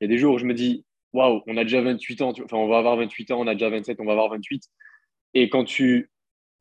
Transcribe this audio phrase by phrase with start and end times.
[0.00, 2.30] Il y a des jours où je me dis, waouh, on a déjà 28 ans,
[2.30, 4.64] enfin, on va avoir 28 ans, on a déjà 27, on va avoir 28.
[5.34, 6.10] Et quand tu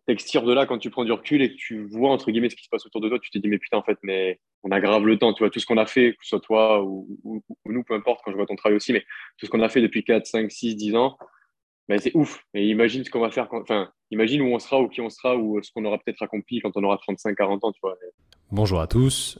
[0.08, 2.56] t'extires de là, quand tu prends du recul et que tu vois, entre guillemets, ce
[2.56, 4.72] qui se passe autour de toi, tu te dis, mais putain, en fait, mais on
[4.72, 6.84] a grave le temps, tu vois, tout ce qu'on a fait, que ce soit toi
[6.84, 7.08] ou,
[7.66, 9.02] nous, peu importe, quand je vois ton travail aussi, mais
[9.38, 11.18] tout ce qu'on a fait depuis 4, 5, 6, 10 ans,
[11.90, 12.44] ben, c'est ouf.
[12.54, 15.38] Et imagine ce qu'on va faire, enfin, imagine où on sera, ou qui on sera,
[15.38, 17.98] ou ce qu'on aura peut-être accompli quand on aura 35, 40 ans, tu vois.
[18.52, 19.40] Bonjour à tous.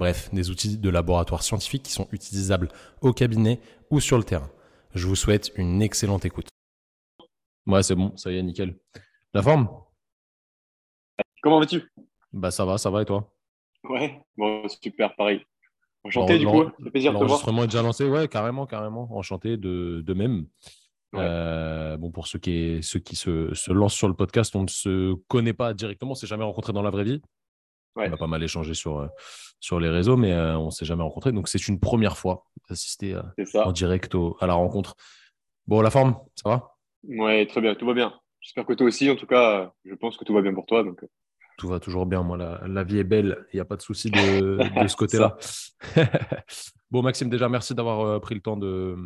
[0.00, 2.68] Bref, des outils de laboratoire scientifique qui sont utilisables
[3.02, 3.60] au cabinet
[3.90, 4.50] ou sur le terrain.
[4.94, 6.48] Je vous souhaite une excellente écoute.
[7.66, 8.78] Ouais, c'est bon, ça y est, nickel.
[9.34, 9.68] La forme?
[11.42, 11.82] Comment vas-tu?
[12.32, 13.30] Bah ça va, ça va et toi?
[13.90, 15.44] Ouais, bon, super, pareil.
[16.02, 17.28] Enchanté du coup, c'est plaisir de te voir.
[17.28, 19.06] L'enregistrement est déjà lancé, ouais, carrément, carrément.
[19.14, 20.46] Enchanté de, de même.
[21.14, 24.68] Euh, bon, pour ceux qui, ceux qui se, se, lancent sur le podcast, on ne
[24.68, 27.20] se connaît pas directement, on s'est jamais rencontré dans la vraie vie.
[27.96, 29.08] On a pas mal échangé sur, euh,
[29.58, 31.32] sur les réseaux, mais euh, on ne s'est jamais rencontré.
[31.32, 33.22] Donc, c'est une première fois d'assister euh,
[33.54, 34.94] en direct à la rencontre.
[35.66, 36.76] Bon, la forme, ça va?
[37.04, 38.14] Ouais, très bien, tout va bien.
[38.40, 40.82] J'espère que toi aussi, en tout cas, je pense que tout va bien pour toi.
[40.82, 41.04] Donc...
[41.58, 42.22] Tout va toujours bien.
[42.22, 43.44] Moi, la, vie est belle.
[43.52, 45.36] Il n'y a pas de souci de, de ce côté-là.
[46.90, 48.96] bon, Maxime, déjà, merci d'avoir pris le temps de,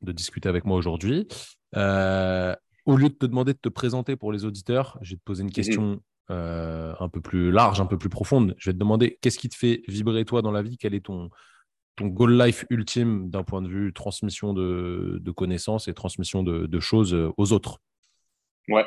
[0.00, 1.28] de discuter avec moi aujourd'hui.
[1.74, 5.42] au lieu de te demander de te présenter pour les auditeurs, je vais te poser
[5.42, 5.54] une mhm.
[5.54, 8.54] question euh, un peu plus large, un peu plus profonde.
[8.58, 10.76] Je vais te demander qu'est-ce qui te fait vibrer toi dans la vie?
[10.78, 11.30] Quel est ton,
[12.00, 17.52] goal life ultime d'un point de vue transmission de, connaissances et transmission de, choses aux
[17.52, 17.78] autres?
[18.68, 18.84] Ouais.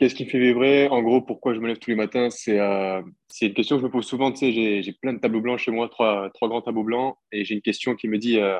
[0.00, 0.88] Qu'est-ce qui fait vibrer?
[0.88, 3.86] En gros, pourquoi je me lève tous les matins euh, C'est une question que je
[3.86, 4.32] me pose souvent.
[4.32, 7.44] Tu sais, j'ai plein de tableaux blancs chez moi, trois, trois grands tableaux blancs, et
[7.44, 8.58] j'ai une question qui me dit euh,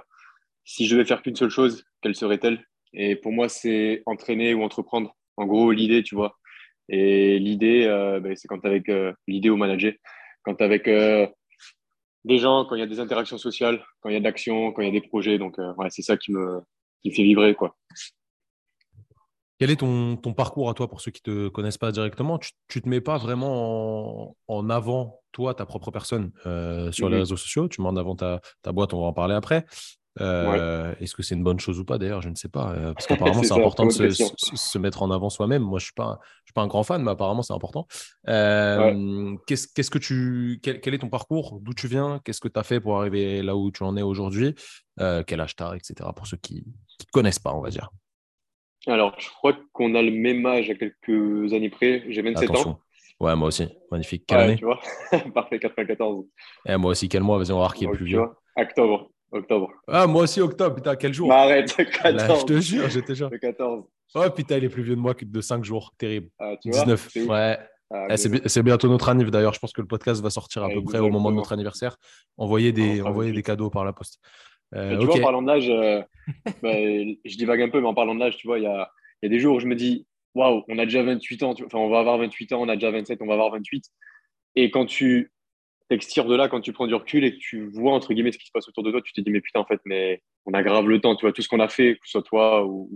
[0.64, 2.62] si je devais faire qu'une seule chose, quelle serait-elle?
[2.92, 5.16] Et pour moi, c'est entraîner ou entreprendre.
[5.38, 6.38] En gros, l'idée, tu vois,
[6.92, 9.92] et l'idée, euh, ben, c'est quand avec euh, l'idée au manager,
[10.42, 11.28] quand avec euh,
[12.24, 14.72] des gens, quand il y a des interactions sociales, quand il y a de l'action,
[14.72, 15.38] quand il y a des projets.
[15.38, 16.60] Donc, ouais, c'est ça qui me,
[17.00, 17.54] qui fait vibrer.
[17.54, 17.76] Quoi.
[19.60, 22.38] Quel est ton, ton, parcours à toi pour ceux qui ne te connaissent pas directement?
[22.38, 27.18] Tu ne te mets pas vraiment en, avant, toi, ta propre personne sur les mm-hmm.
[27.20, 27.68] réseaux sociaux?
[27.68, 29.64] Tu mets en avant ta, ta, boîte, on va en parler après.
[30.20, 32.72] Euh, est-ce que c'est une bonne chose ou pas D'ailleurs, je ne sais pas.
[32.72, 35.62] Euh, parce qu'apparemment, c'est important de se, mettre en avant soi-même.
[35.62, 37.86] Moi, je ne suis, pas, suis pas un grand fan, mais apparemment, c'est important.
[38.28, 41.58] Euh, qu'est-ce, que tu, quel, est ton parcours?
[41.62, 42.20] D'où tu viens?
[42.24, 44.54] Qu'est-ce que tu as fait pour arriver là où tu en es aujourd'hui?
[44.98, 46.10] Quel âge tu as, etc.
[46.14, 47.90] Pour ceux qui ne te connaissent pas, on va dire.
[48.86, 52.04] Alors, je crois qu'on a le même âge à quelques années près.
[52.08, 52.80] J'ai 27 ans.
[53.20, 53.68] Ouais, moi aussi.
[53.90, 54.24] Magnifique.
[54.26, 54.56] Quelle année?
[54.56, 54.80] tu vois
[55.34, 56.24] Parfait, 94.
[56.66, 57.36] Et eh, moi aussi, quel mois?
[57.36, 58.22] Vas-y, on va voir qui est plus vieux.
[58.56, 59.10] Octobre.
[59.32, 59.70] Octobre.
[59.86, 60.76] Ah, moi aussi, octobre.
[60.76, 61.28] Putain, quel jour?
[61.28, 62.40] Bah, Arrête, 14.
[62.40, 63.30] je te jure, j'étais genre.
[63.40, 63.84] 14.
[64.14, 65.94] Oh putain, il est plus vieux de moi que de 5 jours.
[65.96, 66.30] Terrible.
[66.38, 67.16] Ah, tu 19.
[67.28, 67.58] ouais.
[67.92, 69.32] Ah, eh, c'est bientôt notre anniversaire.
[69.32, 71.52] D'ailleurs, je pense que le podcast va sortir à peu près au moment de notre
[71.52, 71.96] anniversaire.
[72.36, 74.20] Envoyer des, envoyer des cadeaux par la poste.
[74.76, 76.00] Euh, tu vois, en parlant de l'âge, euh,
[76.62, 78.88] bah, je divague un peu, mais en parlant de l'âge, tu vois, il y a,
[79.22, 81.54] y a, des jours où je me dis, waouh, on a déjà 28 ans.
[81.64, 83.84] Enfin, on va avoir 28 ans, on a déjà 27, on va avoir 28.
[84.54, 85.32] Et quand tu
[85.90, 88.38] t'extires de là quand tu prends du recul et que tu vois entre guillemets ce
[88.38, 90.54] qui se passe autour de toi, tu te dis mais putain en fait mais on
[90.54, 92.64] a grave le temps, tu vois tout ce qu'on a fait, que ce soit toi
[92.64, 92.88] ou,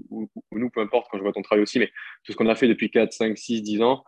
[0.52, 1.90] nous, peu importe quand je vois ton travail aussi, mais
[2.24, 4.04] tout ce qu'on a fait depuis 4, 5, 6, 10 ans,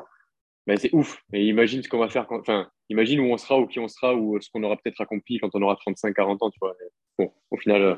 [0.66, 1.20] ben, c'est ouf.
[1.32, 4.14] Et imagine ce qu'on va faire, enfin imagine où on sera ou qui on sera
[4.14, 6.74] ou ce qu'on aura peut-être accompli quand on aura 35, 40 ans, tu vois.
[7.18, 7.94] bon, au final, euh,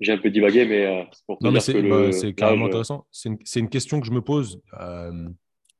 [0.00, 2.66] j'ai un peu divagué, mais euh, c'est pour te non, dire que bah, c'est carrément
[2.66, 3.06] intéressant.
[3.10, 4.60] C'est une, une, question que je me pose.
[4.80, 5.28] Euh,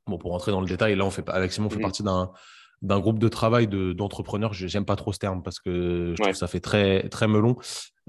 [0.07, 1.83] bon, pour rentrer dans le détail, là, on fait, avec Simon, on fait mm.
[1.83, 2.33] partie d'un
[2.83, 4.55] d'un groupe de travail d'entrepreneurs.
[4.55, 7.57] Je J'aime pas trop ce terme parce que je trouve ça fait très, très melon.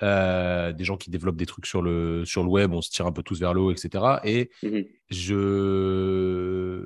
[0.04, 3.06] Euh, des gens qui développent des trucs sur le, sur le web, on se tire
[3.06, 4.20] un peu tous vers le haut, etc.
[4.24, 4.80] Et mmh
[5.10, 6.86] je...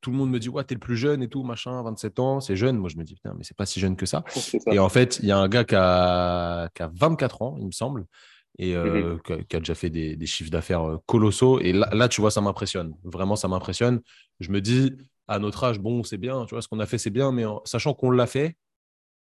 [0.00, 2.40] tout le monde me dit Ouais, t'es le plus jeune et tout, machin, 27 ans,
[2.40, 2.78] c'est jeune.
[2.78, 4.22] Moi, je me dis Putain, mais c'est pas si jeune que ça.
[4.70, 7.66] Et en fait, il y a un gars qui a, qui a 24 ans, il
[7.66, 8.06] me semble
[8.58, 9.18] et mmh euh,
[9.48, 11.60] qui, a, déjà fait des, des chiffres d'affaires euh, colossaux.
[11.60, 12.94] Et là, là, tu vois, ça m'impressionne.
[13.04, 14.00] Vraiment, ça m'impressionne.
[14.40, 14.92] Je me dis,
[15.28, 17.44] à notre âge, bon, c'est bien, tu vois, ce qu'on a fait, c'est bien, mais
[17.64, 18.56] sachant qu'on l'a fait,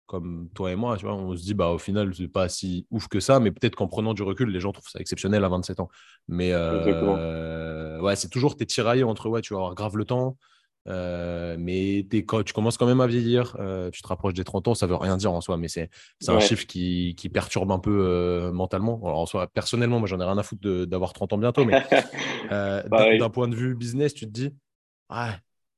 [0.09, 2.87] comme toi et moi, tu vois, on se dit, bah, au final, c'est pas si
[2.89, 5.49] ouf que ça, mais peut-être qu'en prenant du recul, les gens trouvent ça exceptionnel à
[5.49, 5.89] 27 ans.
[6.27, 10.37] Mais euh, ouais, c'est toujours, t'es tiraillé entre, ouais, tu vas avoir grave le temps,
[10.87, 13.55] Euh, mais tu commences quand même à vieillir.
[13.59, 15.89] Euh, tu te rapproches des 30 ans, ça veut rien dire en soi, mais c'est
[16.27, 18.99] un chiffre qui, qui, perturbe un peu euh, mentalement.
[19.03, 21.79] Alors, en soi, personnellement, moi, j'en ai rien à foutre d'avoir 30 ans bientôt, mais
[22.49, 24.55] d'un point de vue business, tu te dis,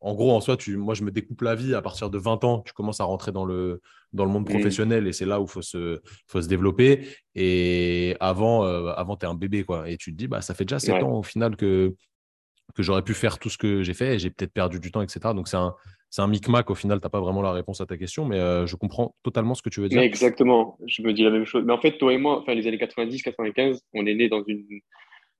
[0.02, 2.44] en gros, en soi, tu, moi, je me découpe la vie à partir de 20
[2.44, 2.62] ans.
[2.66, 3.82] Tu commences à rentrer dans le,
[4.14, 7.08] dans le monde professionnel et c'est là où il faut se, faut se développer.
[7.36, 9.64] Et avant, avant tu es un bébé.
[9.64, 9.88] Quoi.
[9.90, 11.96] Et tu te dis, bah, ça fait déjà 7 ans au final que,
[12.74, 15.04] que j'aurais pu faire tout ce que j'ai fait et j'ai peut-être perdu du temps,
[15.04, 15.20] etc.
[15.36, 15.76] Donc, c'est un,
[16.10, 16.70] c'est un micmac.
[16.70, 19.16] Au final, tu n'as pas vraiment la réponse à ta question, mais euh, je comprends
[19.24, 20.02] totalement ce que tu veux dire.
[20.02, 20.78] exactement.
[20.88, 21.64] Je me dis la même chose.
[21.66, 24.44] Mais en fait, toi et moi, enfin, les années 90, 95, on est nés dans
[24.44, 24.66] une,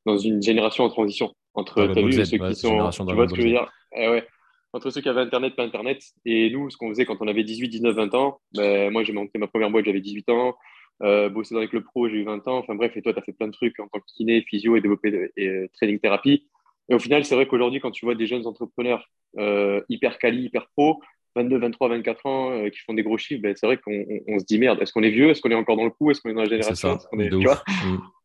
[0.06, 2.90] dans une génération en transition entre ceux qui sont.
[3.08, 3.72] Tu vois ce que je veux dire?
[3.96, 4.28] Eh ouais.
[4.74, 6.02] Entre ceux qui avaient Internet, pas Internet.
[6.26, 9.14] Et nous, ce qu'on faisait quand on avait 18, 19, 20 ans, ben, moi, j'ai
[9.14, 10.56] monté ma première boîte, j'avais 18 ans.
[11.04, 12.58] Euh, bossé dans le pro, j'ai eu 20 ans.
[12.58, 14.76] Enfin bref, et toi, tu as fait plein de trucs en tant que kiné, physio
[14.76, 16.48] et développé et euh, training thérapie.
[16.90, 19.08] Et au final, c'est vrai qu'aujourd'hui, quand tu vois des jeunes entrepreneurs
[19.40, 21.02] euh, hyper quali, hyper pro,
[21.36, 24.46] 22, 23, 24 ans, euh, qui font des gros chiffres, ben, c'est vrai qu'on se
[24.46, 25.30] dit merde, est-ce qu'on est vieux?
[25.30, 26.12] Est-ce qu'on est encore dans le coup?
[26.12, 27.00] Est-ce qu'on est dans la génération?
[27.18, 27.64] Est, est tu vois?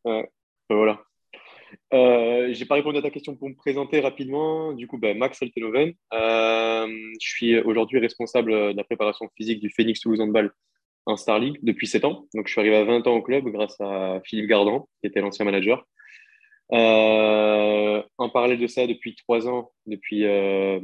[0.05, 0.23] mm.
[0.69, 1.01] Voilà.
[1.93, 4.73] Euh, j'ai pas répondu à ta question pour me présenter rapidement.
[4.73, 5.93] Du coup, ben, Max Altenoven.
[6.13, 6.87] Euh,
[7.21, 10.53] je suis aujourd'hui responsable de la préparation physique du Phoenix Toulouse Handball
[11.07, 12.27] en Star League depuis 7 ans.
[12.35, 15.21] Donc, je suis arrivé à 20 ans au club grâce à Philippe Gardan, qui était
[15.21, 15.85] l'ancien manager.
[16.73, 20.81] Euh, en parallèle de ça, depuis trois ans, depuis euh,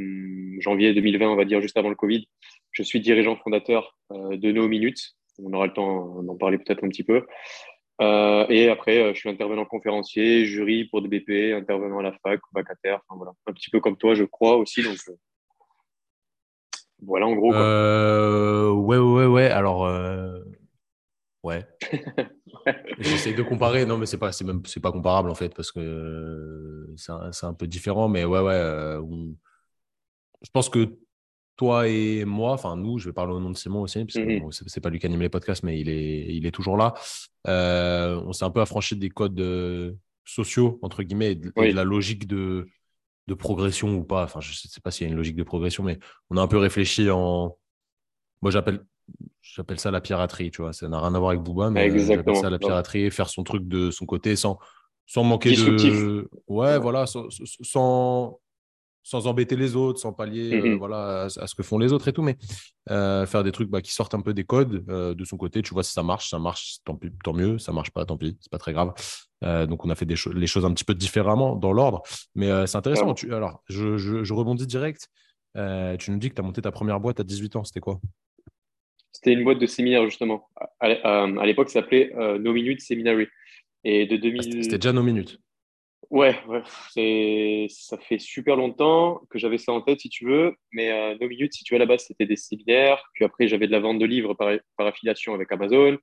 [0.60, 2.28] janvier 2020, on va dire juste avant le Covid,
[2.70, 5.16] je suis dirigeant fondateur euh, de No Minutes.
[5.42, 7.24] On aura le temps d'en parler peut-être un petit peu.
[8.00, 12.40] Euh, et après, je suis intervenant conférencier, jury pour des BP, intervenant à la fac,
[12.54, 14.82] vacataire, enfin voilà, un petit peu comme toi, je crois aussi.
[14.82, 14.96] Donc
[17.00, 17.52] voilà, en gros.
[17.52, 19.50] ouais, ouais, ouais.
[19.50, 19.86] Alors,
[21.42, 21.66] Ouais.
[22.98, 23.84] J'essaie de comparer.
[23.84, 27.30] Non, mais c'est pas, c'est même, c'est pas comparable en fait parce que c'est un,
[27.42, 28.08] un peu différent.
[28.08, 28.52] Mais ouais, ouais.
[28.54, 29.02] Euh,
[30.42, 30.96] je pense que
[31.62, 34.40] toi et moi, enfin nous, je vais parler au nom de Simon aussi, parce que
[34.40, 36.92] mmh c'est, pas lui qui anime les podcasts, mais il est, il est toujours là.
[37.46, 39.92] Euh, on s'est un peu affranchi des codes euh,
[40.24, 42.66] sociaux entre guillemets et de, la logique de,
[43.28, 44.24] de progression ou pas.
[44.24, 46.00] Enfin, je sais pas s'il y a une logique de progression, mais
[46.30, 47.56] on a un peu réfléchi en.
[48.40, 48.84] Moi, j'appelle
[49.40, 50.72] j'appelle ça la piraterie, tu vois.
[50.72, 53.68] Ça n'a rien à voir avec Booba, mais j'appelle ça la piraterie, faire son truc
[53.68, 54.58] de son côté sans,
[55.06, 56.28] sans manquer de.
[56.48, 57.28] Ouais, voilà, sans,
[57.62, 58.40] sans,
[59.12, 60.78] embêter les autres, sans pallier euh, mm-hmm.
[60.78, 62.36] voilà, à, ce que font les autres et tout, mais
[62.90, 65.62] euh, faire des trucs bah, qui sortent un peu des codes euh, de son côté.
[65.62, 67.58] Tu vois, si ça marche, ça marche, tant, tant mieux.
[67.58, 68.92] Ça marche pas, tant pis, c'est pas très grave.
[69.42, 72.02] donc, on a fait des les choses un petit peu différemment dans l'ordre,
[72.34, 73.14] mais c'est intéressant.
[73.14, 75.08] Tu, alors, je, je, je, rebondis direct.
[75.54, 78.00] tu nous dis que tu as monté ta première boîte à 18 ans, c'était quoi?
[79.12, 80.48] C'était une boîte de séminaire, justement.
[80.80, 83.26] À, l'époque, ça s'appelait No Minutes Seminary.
[83.84, 84.40] Et de 2000...
[84.40, 85.38] Ah, c'était déjà No Minutes.
[86.10, 86.34] Ouais,
[87.68, 90.54] ça fait super longtemps que j'avais ça en tête, si tu veux.
[90.72, 93.02] Mais euh, No Minutes, si tu veux, à la base, c'était des séminaires.
[93.14, 95.96] Puis après, j'avais de la vente de livres par, affiliation avec Amazon.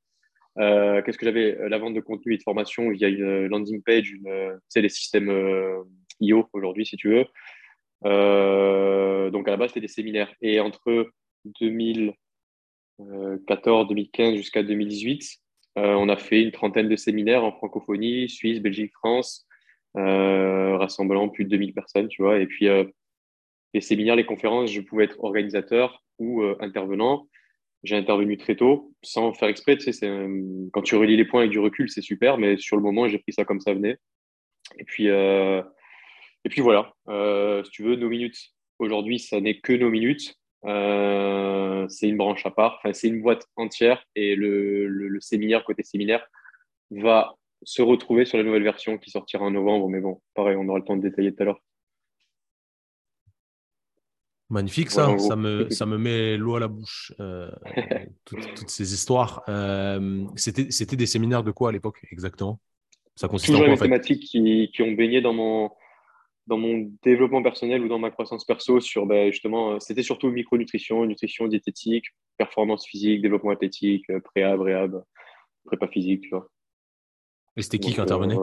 [0.57, 1.57] Euh, qu'est-ce que j'avais?
[1.69, 5.31] La vente de contenu et de formation via une landing page, une, tu les systèmes
[6.19, 7.25] IO aujourd'hui, si tu veux.
[9.31, 10.33] donc à la base, c'était des séminaires.
[10.41, 11.11] Et entre
[11.61, 12.13] 2000,
[12.99, 15.39] 2014, 2015 jusqu'à 2018.
[15.77, 19.48] Euh, on a fait une trentaine de séminaires en francophonie, Suisse, Belgique, France, euh,
[19.95, 22.39] rassemblant plus de 2000 personnes, tu vois.
[22.39, 22.85] Et puis, euh,
[23.73, 27.27] les séminaires, les conférences, je pouvais être organisateur ou intervenant.
[27.83, 29.77] J'ai intervenu très tôt, sans faire exprès.
[30.73, 33.19] Quand tu relis les points avec du recul, c'est super, mais sur le moment, j'ai
[33.19, 33.97] pris ça comme ça venait.
[34.79, 36.93] Et puis, et puis voilà,
[37.63, 38.53] si tu veux, nos minutes.
[38.79, 40.39] Aujourd'hui, ça n'est que nos minutes.
[40.65, 45.83] Euh, c'est une branche à part, enfin, c'est une boîte entière et le, séminaire, côté
[45.83, 46.25] séminaire,
[46.91, 49.89] va se retrouver sur la nouvelle version qui sortira en novembre.
[49.89, 51.61] Mais bon, pareil, on aura le temps de détailler tout à l'heure.
[54.49, 57.51] Magnifique ça, ça, me, ça me met l'eau à la bouche, euh,
[58.25, 59.43] toutes, ces histoires.
[59.47, 62.59] Euh, C'était des séminaires de quoi à l'époque exactement?
[63.15, 65.69] Ça consiste Toujours en quoi, les thématiques qui, qui, ont baigné dans mon,
[66.47, 70.29] dans mon développement personnel ou dans ma croissance perso sur ben, justement, euh, c'était surtout
[70.31, 72.05] micronutrition, nutrition, diététique,
[72.37, 75.03] performance physique, développement athlétique, euh, préhab, réhab,
[75.65, 76.49] prépa physique, tu vois.
[77.59, 78.37] Et c'était qui qui intervenait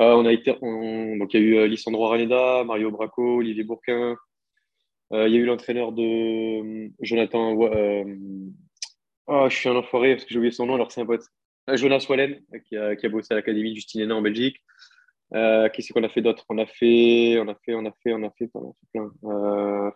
[0.00, 4.16] euh, on a été, donc il y a eu Lissandro Araneda, Mario Braco, Olivier Bourquin.
[5.10, 7.56] il y a eu l'entraîneur de Jonathan.
[9.26, 11.24] Oh, je suis un enfoiré parce que j'ai oublié son nom, alors c'est un pote.
[11.74, 14.62] Jonas Wallen, qui a, qui a bossé à l'Académie Justine Hénin en Belgique.
[15.34, 16.44] Euh, Qu'est-ce qu'on a fait d'autre?
[16.48, 18.86] On a fait, on a fait, on a fait, on a fait, on a fait
[18.92, 19.10] plein.
[19.24, 19.90] Euh...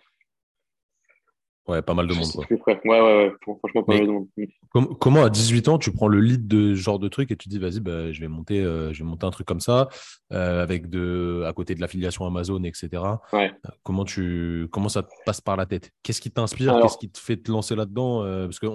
[1.68, 2.28] Ouais, pas mal de monde.
[2.32, 2.44] Quoi.
[2.50, 3.32] Ouais, ouais, ouais.
[3.60, 4.98] Franchement, pas mal de monde.
[4.98, 7.48] comment à 18 ans, tu prends le lead de ce genre de truc et tu
[7.48, 9.88] dis, vas-y, bah, je, vais monter, euh, je vais monter un truc comme ça,
[10.32, 12.88] euh, avec de, à côté de l'affiliation Amazon, etc.
[13.32, 13.52] Ouais.
[13.64, 15.92] Euh, comment, tu, comment ça te passe par la tête?
[16.02, 16.80] Qu'est-ce qui t'inspire?
[16.82, 18.70] Qu'est-ce qui te fait te lancer là-dedans Parce qu'il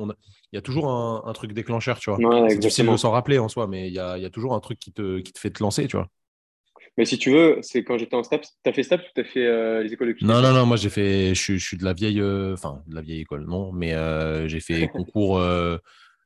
[0.53, 2.47] y a toujours un, truc déclencheur, tu vois.
[2.49, 4.59] c'est difficile de s'en rappeler en soi, mais il y a, y a, toujours un
[4.59, 6.07] truc qui te, qui te fait te lancer, tu vois.
[6.97, 8.57] Mais si tu veux, c'est quand j'étais en STAPS.
[8.63, 10.51] Tu as fait STAPS ou tu as fait euh, les écoles de kiné Non, non,
[10.51, 11.35] non, moi j'ai fait.
[11.35, 12.19] Je, je, suis de la vieille.
[12.19, 15.39] Euh, enfin, de la vieille école, non, mais euh, j'ai fait concours,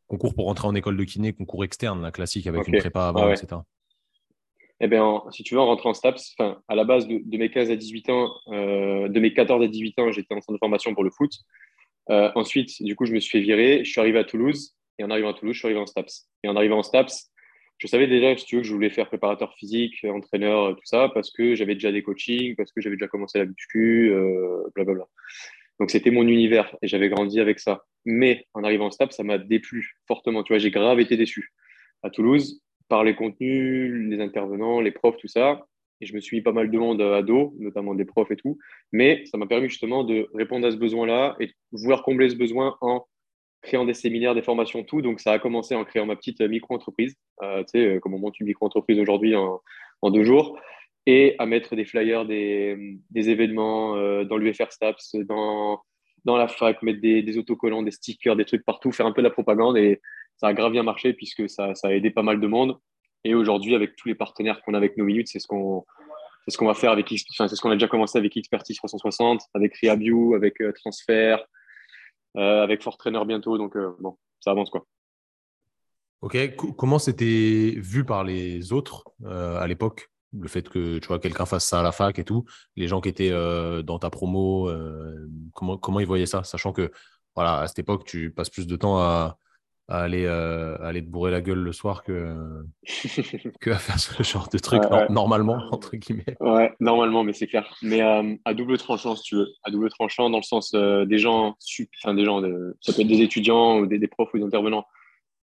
[0.07, 3.31] concours pour rentrer en école de kiné, concours externe, la classique avec une prépa avant,
[3.31, 3.61] etc.
[4.83, 7.51] Eh bien, si tu veux, en rentrant en STAPS, à la base de, de, mes
[7.51, 10.93] 15 à 18 ans, de mes 14 à 18 ans, j'étais en centre de formation
[10.95, 11.31] pour le foot.
[12.07, 13.83] ensuite, du coup, je me suis fait virer.
[13.83, 14.73] Je suis arrivé à Toulouse.
[14.97, 16.29] Et en arrivant à Toulouse, je suis arrivé en STAPS.
[16.43, 17.30] Et en arrivant en STAPS,
[17.81, 21.09] je savais déjà, si tu veux, que je voulais faire préparateur physique, entraîneur, tout ça,
[21.15, 25.07] parce que j'avais déjà des coachings, parce que j'avais déjà commencé la muscu, euh, blablabla.
[25.79, 27.83] Donc, c'était mon univers et j'avais grandi avec ça.
[28.05, 30.43] Mais en arrivant en STAP, ça m'a déplu fortement.
[30.43, 31.53] Tu vois, j'ai grave été déçu.
[32.03, 35.65] À Toulouse, par les contenus, les intervenants, les profs, tout ça.
[36.01, 38.35] Et je me suis mis pas mal de monde à dos, notamment des profs et
[38.35, 38.59] tout.
[38.91, 42.35] Mais ça m'a permis justement de répondre à ce besoin-là et de vouloir combler ce
[42.35, 43.07] besoin en
[43.61, 45.01] créant des séminaires, des formations, tout.
[45.01, 48.19] Donc, ça a commencé en créant ma petite micro-entreprise, euh, tu sais, euh, comme on
[48.19, 49.61] monte une micro-entreprise aujourd'hui en,
[50.09, 50.59] deux jours,
[51.05, 55.79] et à mettre des flyers, des, événements euh, dans l'UFR STAPS, dans,
[56.25, 59.27] la fac, mettre des, des, autocollants, des stickers, des trucs partout, faire un peu de
[59.27, 59.77] la propagande.
[59.77, 60.01] Et
[60.37, 62.77] ça a grave bien marché puisque ça, a aidé pas mal de monde.
[63.23, 65.85] Et aujourd'hui, avec tous les partenaires qu'on a avec nos minutes, c'est ce qu'on
[66.47, 69.77] ce qu'on va faire avec c'est ce qu'on a déjà commencé avec Expertise 360, avec
[69.77, 71.45] Rehabio, avec Transfer, euh,
[72.35, 73.57] avec Fort Trainer bientôt.
[73.57, 74.85] Donc, euh, bon, ça avance quoi.
[76.21, 76.37] Ok,
[76.77, 80.11] comment c'était vu par les autres euh, à l'époque?
[80.37, 82.45] Le fait que tu vois quelqu'un fasse ça à la fac et tout,
[82.75, 83.31] les gens qui étaient
[83.83, 84.71] dans ta promo,
[85.53, 86.89] comment, comment ils voyaient ça, sachant que
[87.35, 89.37] voilà, à cette époque, tu passes plus de temps à,
[89.87, 92.33] à aller, euh, aller te bourrer la gueule le soir que,
[93.59, 96.37] que à faire ce genre de truc, normalement, entre guillemets.
[96.39, 97.75] Ouais, normalement, mais c'est clair.
[97.81, 99.47] Mais euh, à double tranchant, si tu veux.
[99.63, 101.57] À double tranchant, dans le sens euh, des gens,
[102.03, 104.45] enfin, des gens, de, ça peut être des étudiants ou des, des, profs ou des
[104.45, 104.85] intervenants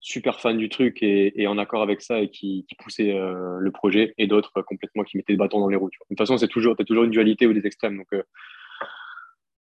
[0.00, 3.70] super fans du truc et, et en accord avec ça et qui, qui poussaient le
[3.72, 5.90] projet, et d'autres complètement qui mettaient des bâtons dans les roues.
[5.90, 7.96] De toute façon, c'est toujours, as toujours une dualité ou des extrêmes.
[7.98, 8.24] Donc,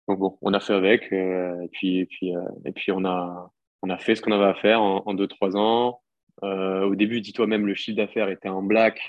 [0.07, 2.31] donc bon, on a fait avec, et puis, et puis,
[2.63, 3.51] et puis on a
[3.81, 6.01] on a fait ce qu'on avait à faire en 2-3 ans.
[6.43, 8.99] Euh, au début, dis-toi même, le chiffre d'affaires était en black.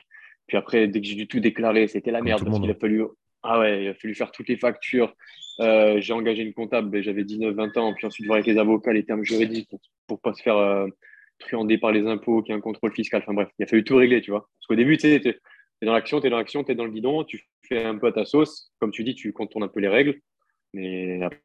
[0.47, 3.05] Puis après, dès que j'ai dû tout déclarer, c'était la merde parce qu'il a fallu,
[3.43, 5.15] ah ouais, il a fallu faire toutes les factures.
[5.61, 7.95] Euh, j'ai engagé une comptable, ben, j'avais 19-20 ans.
[7.95, 10.89] Puis ensuite, voir avec les avocats les termes juridiques pour, ne pas se faire euh,
[11.39, 13.23] truander par les impôts, qu'il y ait un contrôle fiscal.
[13.23, 14.41] Enfin bref, il a fallu tout régler, tu vois.
[14.41, 15.41] Parce qu'au début, tu sais,
[15.83, 17.99] es dans l'action, tu es dans l'action, tu es dans le guidon, tu fais un
[17.99, 18.73] peu à ta sauce.
[18.79, 20.21] Comme tu dis, tu contournes un peu les règles.
[20.75, 21.41] Mais après,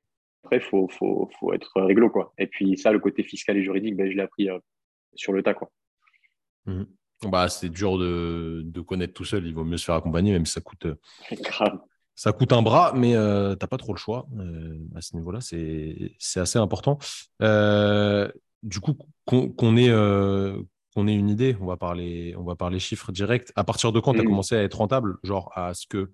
[0.56, 2.10] il faut, faut, faut, être réglo.
[2.10, 2.34] Quoi.
[2.38, 4.58] Et puis ça, le côté fiscal et juridique, ben, je l'ai appris euh,
[5.16, 5.54] sur le tas.
[5.54, 5.70] Quoi.
[6.66, 6.84] Mmh.
[7.24, 9.46] Bah, c'est dur de, de, connaître tout seul.
[9.46, 10.88] Il vaut mieux se faire accompagner, même si ça coûte,
[12.16, 14.28] ça coûte un bras, mais euh, tu n'as pas trop le choix.
[14.40, 17.00] Euh, à ce niveau-là, c'est assez important.
[17.42, 19.92] du coup, qu'on ait,
[20.94, 23.52] qu'on ait une idée, on va, parler, on va parler chiffres directs.
[23.56, 24.28] À partir de quand tu as mmh.
[24.28, 26.12] commencé à être rentable Genre à ce que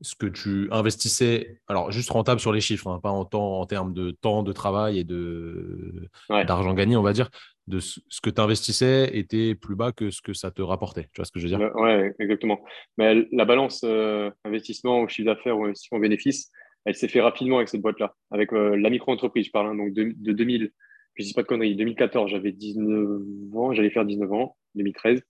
[0.00, 3.66] ce que tu investissais, alors juste rentable sur les chiffres, hein, pas en temps, en
[3.66, 7.30] termes de temps de travail et de d'argent gagné, on va dire,
[7.66, 11.04] de ce, que tu investissais était plus bas que ce que ça te rapportait.
[11.12, 11.70] Tu vois ce que je veux dire?
[11.74, 12.60] Oui, exactement.
[12.98, 16.50] Mais la balance euh, investissement au chiffre d'affaires ou investissement bénéfice,
[16.84, 19.92] elle s'est fait rapidement avec cette boîte-là, avec euh, la micro-entreprise, je parle, hein, donc
[19.92, 20.70] de, 2000,
[21.14, 25.22] je ne dis pas de conneries, 2014, j'avais 19 ans, j'allais faire 19 ans, 2013,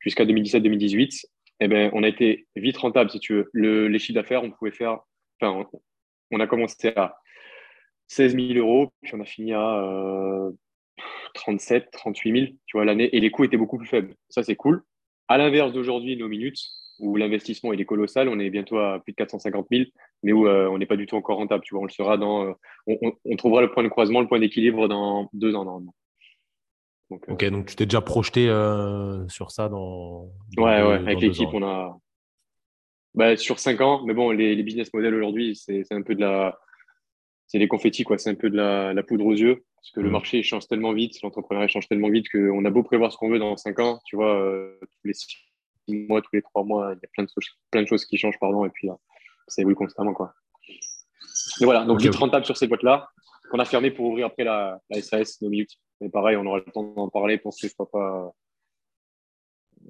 [0.00, 1.26] jusqu'à 2017-2018
[1.60, 3.50] eh ben, on a été vite rentable, si tu veux.
[3.52, 5.00] Le, les chiffres d'affaires, on pouvait faire.
[5.40, 5.66] Enfin,
[6.30, 7.16] on, a commencé à
[8.08, 10.50] 16 000 euros, puis on a fini à
[11.34, 13.14] 37, 38 000, tu vois, l'année.
[13.14, 14.14] Et les coûts étaient beaucoup plus faibles.
[14.28, 14.82] Ça, c'est cool.
[15.28, 16.60] À l'inverse d'aujourd'hui, nos minutes,
[17.00, 19.84] où l'investissement est colossal, on est bientôt à plus de 450 000,
[20.22, 21.64] mais où euh, on n'est pas du tout encore rentable.
[21.64, 22.46] Tu vois, on le sera dans.
[22.46, 22.52] Euh,
[22.86, 25.94] on, trouvera le point de croisement, le point d'équilibre dans deux ans normalement.
[27.10, 30.30] Donc, ok, donc tu t'es déjà projeté euh, sur ça dans.
[30.56, 31.98] ouais, ouais, avec l'équipe, on a.
[33.14, 36.58] Bah, sur 5 ans, mais bon, les, business models aujourd'hui, c'est un peu de la.
[37.46, 38.18] C'est des confettis, quoi.
[38.18, 39.64] C'est un peu de la, poudre aux yeux.
[39.76, 40.12] Parce que le mmh.
[40.12, 43.38] marché change tellement vite, l'entrepreneuriat change tellement vite qu'on a beau prévoir ce qu'on veut
[43.38, 45.36] dans 5 ans, tu vois, euh, tous les 6
[46.08, 47.28] mois, tous les 3 mois, il y a plein de,
[47.70, 48.88] plein de choses qui changent, pardon, et puis
[49.46, 50.32] ça évolue constamment, quoi.
[51.60, 53.10] Et voilà, donc okay, vite rentable sur ces boîtes-là,
[53.50, 55.78] qu'on a fermé pour ouvrir après la, la SAS, nos minutes.
[56.04, 58.34] Mais pareil, on aura le temps d'en parler pour que je ne pas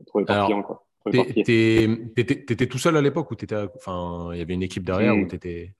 [0.06, 0.62] trop éparpillant.
[0.62, 0.86] Quoi.
[1.10, 3.36] T'étais tout seul à l'époque ou
[3.74, 5.28] enfin, il y avait une équipe derrière ou hmm.
[5.28, 5.74] t'étais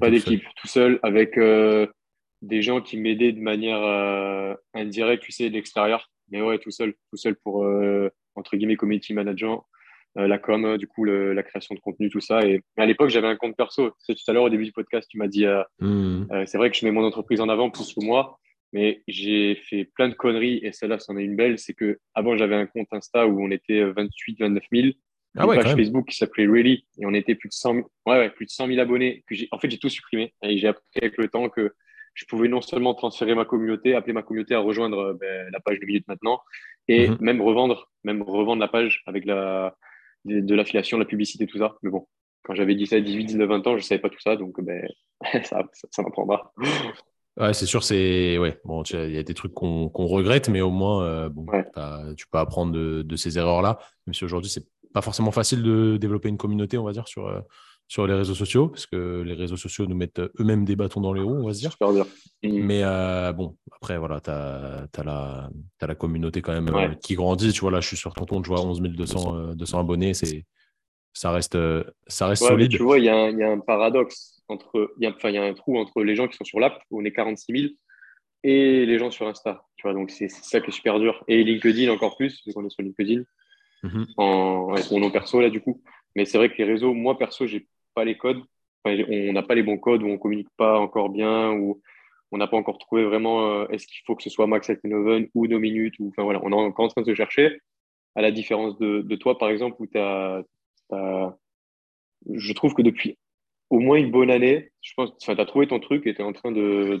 [0.00, 1.88] Pas d'équipe, tout seul, avec euh,
[2.40, 6.08] des gens qui m'aidaient de manière euh, indirecte, tu sais, de l'extérieur.
[6.30, 9.64] Mais ouais, tout seul, tout seul pour, euh, entre guillemets, community manager,
[10.14, 12.46] la com, du coup, la création de contenu, tout ça.
[12.46, 13.90] Et à l'époque, j'avais un compte perso.
[14.06, 15.46] Tu tout à l'heure, au début du podcast, tu m'as dit,
[15.80, 16.46] mmh.
[16.46, 18.38] c'est vrai que je mets mon entreprise en avant plus que moi,
[18.72, 21.58] mais j'ai fait plein de conneries et celle-là, c'en est une belle.
[21.58, 24.88] C'est que avant, j'avais un compte Insta où on était 28, 29 000
[25.38, 28.18] ah une page Facebook qui s'appelait Really et on était plus de 100 000, ouais,
[28.18, 29.22] ouais, plus de 100 000 abonnés.
[29.26, 31.74] Que en fait, j'ai tout supprimé et j'ai appris avec le temps que
[32.14, 35.60] je pouvais non seulement transférer ma communauté, appeler ma communauté à rejoindre euh, ben, la
[35.60, 36.40] page de Minute Maintenant
[36.88, 37.18] et mhm.
[37.20, 39.76] même revendre, même revendre la page avec la,
[40.24, 41.76] de, l'affiliation, la publicité, tout ça.
[41.82, 42.06] Mais bon,
[42.42, 44.88] quand j'avais 17, 18, 19, 20 ans, je ne savais pas tout ça, donc ben,
[45.44, 46.54] ça, ça, m'apprendra.
[47.38, 48.58] Ouais, c'est sûr, c'est ouais.
[48.64, 51.46] Bon, il y a des trucs qu'on regrette, mais au moins, euh, bon,
[52.16, 53.78] tu peux apprendre de, de ces erreurs-là.
[54.06, 54.66] Même si aujourd'hui, c'est
[54.96, 57.40] pas forcément facile de développer une communauté, on va dire, sur, euh,
[57.86, 61.12] sur les réseaux sociaux, parce que les réseaux sociaux nous mettent eux-mêmes des bâtons dans
[61.12, 61.76] les roues, on va se dire.
[61.82, 62.04] Mm.
[62.42, 65.50] Mais euh, bon, après, voilà, tu as, la,
[65.82, 67.52] la communauté quand même euh, qui grandit.
[67.52, 70.14] Tu vois, là, je suis sur ton compte, je vois 11 200, 200 abonnés.
[70.14, 70.46] C'est,
[71.12, 71.58] ça reste,
[72.06, 72.70] ça reste solide.
[72.70, 75.54] Tu vois, il y, y, a un paradoxe entre, il y, a, y a un
[75.54, 77.72] trou entre les gens qui sont sur l'app, où on est 46 000,
[78.44, 79.64] et les gens sur Insta.
[79.76, 81.24] Tu vois, donc c'est ça qui est super dur.
[81.28, 83.22] Et LinkedIn encore plus, vu qu'on est sur LinkedIn.
[83.82, 84.06] Mhm.
[84.16, 85.82] en, avec mon nom perso là du coup.
[86.14, 88.42] Mais c'est vrai que les réseaux, moi perso, j'ai pas les codes.
[88.84, 91.82] on n'a pas les bons codes ou on communique pas encore bien ou
[92.32, 95.28] on n'a pas encore trouvé vraiment euh, est-ce qu'il faut que ce soit Max Noven
[95.34, 97.60] ou nos minutes ou enfin voilà, on est encore en train de se chercher.
[98.14, 100.42] À la différence de, de toi par exemple où tu as,
[102.32, 103.18] je trouve que depuis
[103.70, 106.24] au moins une bonne année, je pense, tu as trouvé ton truc et tu es
[106.24, 106.98] en train de,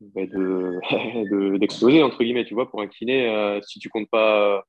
[0.00, 4.62] de d'exploser entre guillemets tu vois pour un kiné euh, si tu comptes pas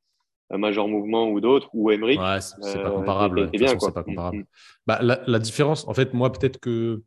[0.51, 2.17] Major Mouvement ou d'autres, ou Emery.
[2.17, 3.49] Ouais, c'est pas euh, comparable.
[3.51, 3.91] bien, quoi.
[3.91, 4.37] Pas comparable.
[4.37, 4.45] Mm, mm.
[4.85, 7.01] Bah, la, la, différence, en fait, moi, peut-être que.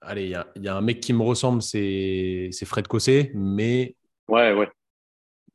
[0.00, 3.96] Allez, il y, y, a un mec qui me ressemble, c'est Fred Cossé, mais.
[4.28, 4.68] Ouais, ouais.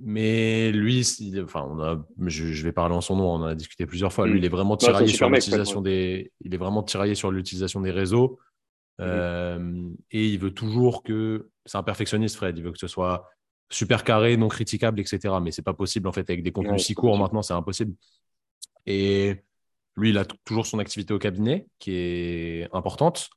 [0.06, 1.02] Mais lui,
[1.42, 4.12] enfin, on a, je, je, vais parler en son nom, on en a discuté plusieurs
[4.12, 4.28] fois.
[4.28, 7.92] Lui, il est vraiment tiraillé sur l'utilisation des, il est vraiment tiraillé sur l'utilisation des
[7.92, 8.38] réseaux.
[9.00, 12.58] Euh, et il veut toujours que, c'est un perfectionniste, Fred.
[12.58, 13.30] Il veut que ce soit
[13.70, 15.36] super carré, non critiquable, etc.
[15.42, 17.94] Mais c'est pas possible en fait avec des contenus si courts maintenant, c'est impossible.
[18.86, 19.42] Et
[19.96, 23.30] lui, il a toujours son activité au cabinet qui est importante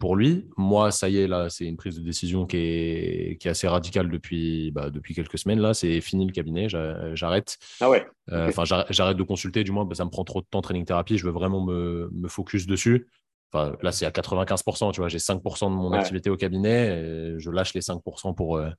[0.00, 0.48] pour lui.
[0.56, 3.68] Moi, ça y est, là, c'est une prise de décision qui est, qui est assez
[3.68, 5.60] radicale depuis, bah, depuis quelques semaines.
[5.60, 6.68] Là, c'est fini le cabinet,
[7.12, 7.58] j'arrête.
[7.80, 8.06] Ah ouais.
[8.32, 11.18] Euh, enfin, j'arrête de consulter, du moins, ça me prend trop de temps training thérapie.
[11.18, 13.08] Je veux vraiment me, me focus dessus.
[13.52, 17.38] Enfin, là, c'est à 95%, tu vois, j'ai 5% de mon activité au cabinet.
[17.38, 18.70] je lâche les 5% pour, euh,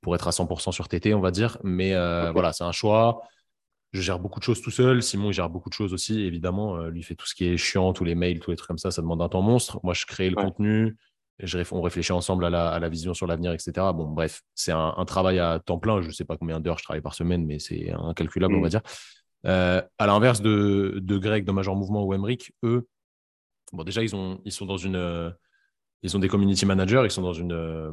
[0.00, 1.56] pour être à 100% sur TT, on va dire.
[1.62, 3.22] Mais euh, voilà, c'est un choix.
[3.94, 5.02] Je gère beaucoup de choses tout seul.
[5.04, 6.76] Simon, il gère beaucoup de choses aussi, évidemment.
[6.76, 8.76] Euh, lui fait tout ce qui est chiant, tous les mails, tous les trucs comme
[8.76, 8.90] ça.
[8.90, 9.78] Ça demande un temps monstre.
[9.84, 10.96] Moi, je crée le contenu.
[11.38, 13.72] Je, on réfléchit ensemble à la, vision sur l'avenir, etc.
[13.94, 16.00] Bon, bref, c'est un, travail à temps plein.
[16.02, 18.66] Je ne sais pas combien d'heures je travaille par semaine, mais c'est incalculable, on va
[18.66, 18.70] mm.
[18.70, 18.82] dire.
[19.46, 22.88] Euh, à l'inverse de, de Greg de Major Mouvement ou Emric, eux,
[23.72, 25.32] bon, déjà, ils, ont, ils sont dans une
[26.04, 27.90] ils ont des community managers, ils sont dans une, euh,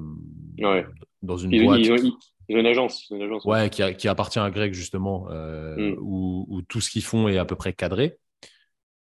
[1.22, 1.80] dans une boîte.
[1.80, 2.18] Ils ont,
[2.60, 3.10] une agence.
[3.46, 5.98] ouais, qui, appartient à Greg, justement, euh, mm.
[6.00, 8.18] où, tout ce qu'ils font est à peu près cadré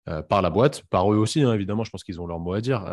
[0.08, 2.54] euh, par la boîte, par eux aussi, hein, évidemment, je pense qu'ils ont leur mot
[2.54, 2.86] à dire.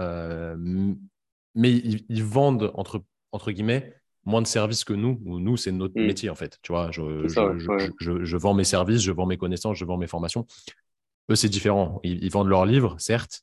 [1.55, 5.99] mais ils, vendent, entre, entre guillemets, moins de services que nous, où nous, c'est notre
[6.01, 6.07] mm.
[6.07, 6.59] métier, en fait.
[6.63, 10.47] Tu vois, je, je, vends mes services, je vends mes connaissances, je vends mes formations.
[11.31, 12.01] Eux, c'est différent.
[12.05, 13.43] Ils, ils vendent leurs livres, certes,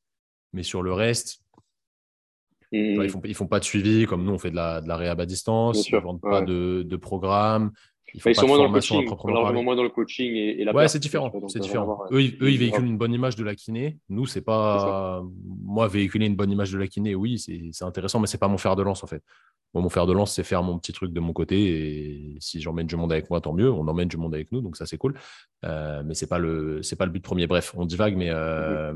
[0.54, 1.43] mais sur le reste,
[2.74, 4.88] ils ne font, ils font pas de suivi, comme nous, on fait de la, de
[4.88, 7.72] la réhab à distance, ils ne vendent pas de, de, programme.
[8.14, 9.06] Ils, font sont moins dans le coaching,
[9.64, 11.32] moins dans le coaching et, la Ouais, c'est différent.
[11.48, 12.06] C'est différent.
[12.12, 13.98] eux, ils, véhiculent une bonne image de la kiné.
[14.10, 15.24] Nous, c'est pas.
[15.64, 18.58] Moi, véhiculer une bonne image de la kiné, oui, c'est intéressant, mais c'est pas mon
[18.58, 19.24] fer de lance, en fait
[19.82, 22.36] mon fer de lance, c'est faire mon petit truc de mon côté.
[22.36, 23.72] Et si j'emmène du monde avec moi, tant mieux.
[23.72, 25.16] On emmène du monde avec nous, donc ça, c'est cool.
[25.66, 27.48] Euh, mais ce n'est pas, le, pas le but premier.
[27.48, 28.94] Bref, on divague, mais euh,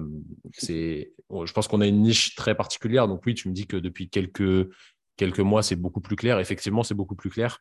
[0.54, 3.08] c'est, je pense qu'on a une niche très particulière.
[3.08, 4.70] Donc oui, tu me dis que depuis quelques,
[5.16, 6.40] quelques mois, c'est beaucoup plus clair.
[6.40, 7.60] Effectivement, c'est beaucoup plus clair.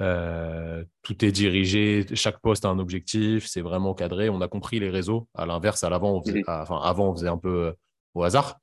[0.00, 4.28] Euh, tout est dirigé, chaque poste a un objectif, c'est vraiment cadré.
[4.28, 5.28] On a compris les réseaux.
[5.34, 7.74] À l'inverse, à l'avant, enfin, avant, on faisait un peu
[8.14, 8.60] au hasard.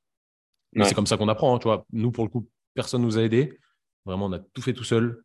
[0.73, 1.55] Mais c'est comme ça qu'on apprend.
[1.55, 1.85] Hein, tu vois.
[1.91, 3.57] Nous, pour le coup, personne nous a aidés.
[4.05, 5.23] Vraiment, on a tout fait tout seul.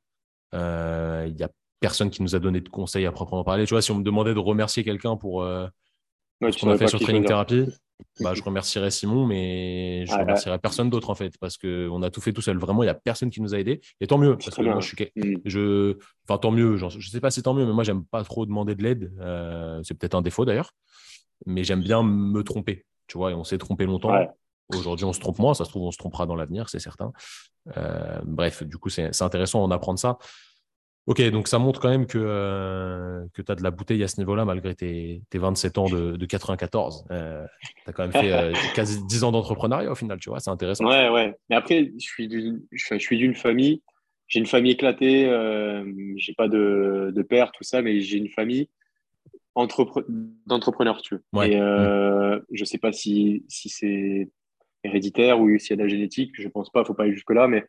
[0.53, 3.67] Il euh, n'y a personne qui nous a donné de conseils à proprement parler.
[3.67, 5.67] Tu vois, si on me demandait de remercier quelqu'un pour euh,
[6.41, 7.67] ce qu'on a fait sur Training Therapy,
[8.21, 12.11] bah, je remercierais Simon, mais je ne remercierais personne d'autre en fait, parce qu'on a
[12.11, 12.59] tout fait tout seul.
[12.59, 13.81] Vraiment, il n'y a personne qui nous a aidés.
[14.01, 14.97] Et tant mieux, parce que moi, je suis.
[15.17, 15.37] Mm.
[15.45, 15.97] Je...
[16.29, 18.47] Enfin, tant mieux, je ne sais pas si tant mieux, mais moi, j'aime pas trop
[18.47, 19.13] demander de l'aide.
[19.21, 20.73] Euh, c'est peut-être un défaut d'ailleurs,
[21.47, 22.85] mais j'aime bien me tromper.
[23.07, 24.15] Tu vois, et on s'est trompé longtemps.
[24.73, 25.55] Aujourd'hui, on se trompe moins.
[25.55, 27.13] Ça se trouve, on se trompera dans l'avenir, c'est certain.
[28.25, 30.19] bref, du coup, c'est intéressant d'en apprendre ça.
[31.07, 34.09] Ok, donc ça montre quand même que, euh, que tu as de la bouteille à
[34.09, 37.07] ce niveau-là, malgré tes, tes, 27 ans de, de 94.
[37.11, 37.45] Euh,
[37.85, 40.51] tu as quand même fait euh, quasi 10 ans d'entrepreneuriat au final, tu vois, c'est
[40.51, 40.87] intéressant.
[40.87, 41.35] Ouais, ouais.
[41.49, 43.83] Mais après, je suis d'une, je suis d'une famille,
[44.29, 45.25] j'ai une famille éclatée,
[46.17, 48.69] j'ai pas de, de, père, tout ça, mais j'ai une famille
[50.47, 51.45] d'entrepreneurs, tu veux.
[51.45, 52.43] Et mmh.
[52.53, 54.29] je sais pas si, si c'est
[54.85, 57.49] héréditaire ou s'il y a de la génétique, je pense pas, faut pas aller jusque-là,
[57.49, 57.65] mais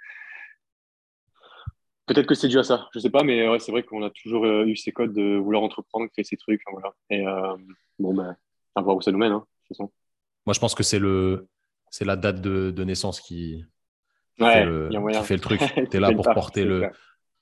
[2.08, 4.10] Peut-être que c'est dû à ça, je sais pas, mais ouais, c'est vrai qu'on a
[4.10, 6.62] toujours euh, eu ces codes de vouloir entreprendre, créer ces trucs.
[6.72, 6.94] voilà.
[7.10, 7.56] Et euh,
[8.00, 8.36] bon, ben,
[8.76, 9.92] à voir où ça nous mène, hein, de toute façon.
[10.46, 11.48] Moi, je pense que c'est le,
[11.90, 13.64] c'est la date de, de naissance qui,
[14.38, 15.60] fait, le, qui fait le truc.
[15.92, 16.90] tu es là pour porter le.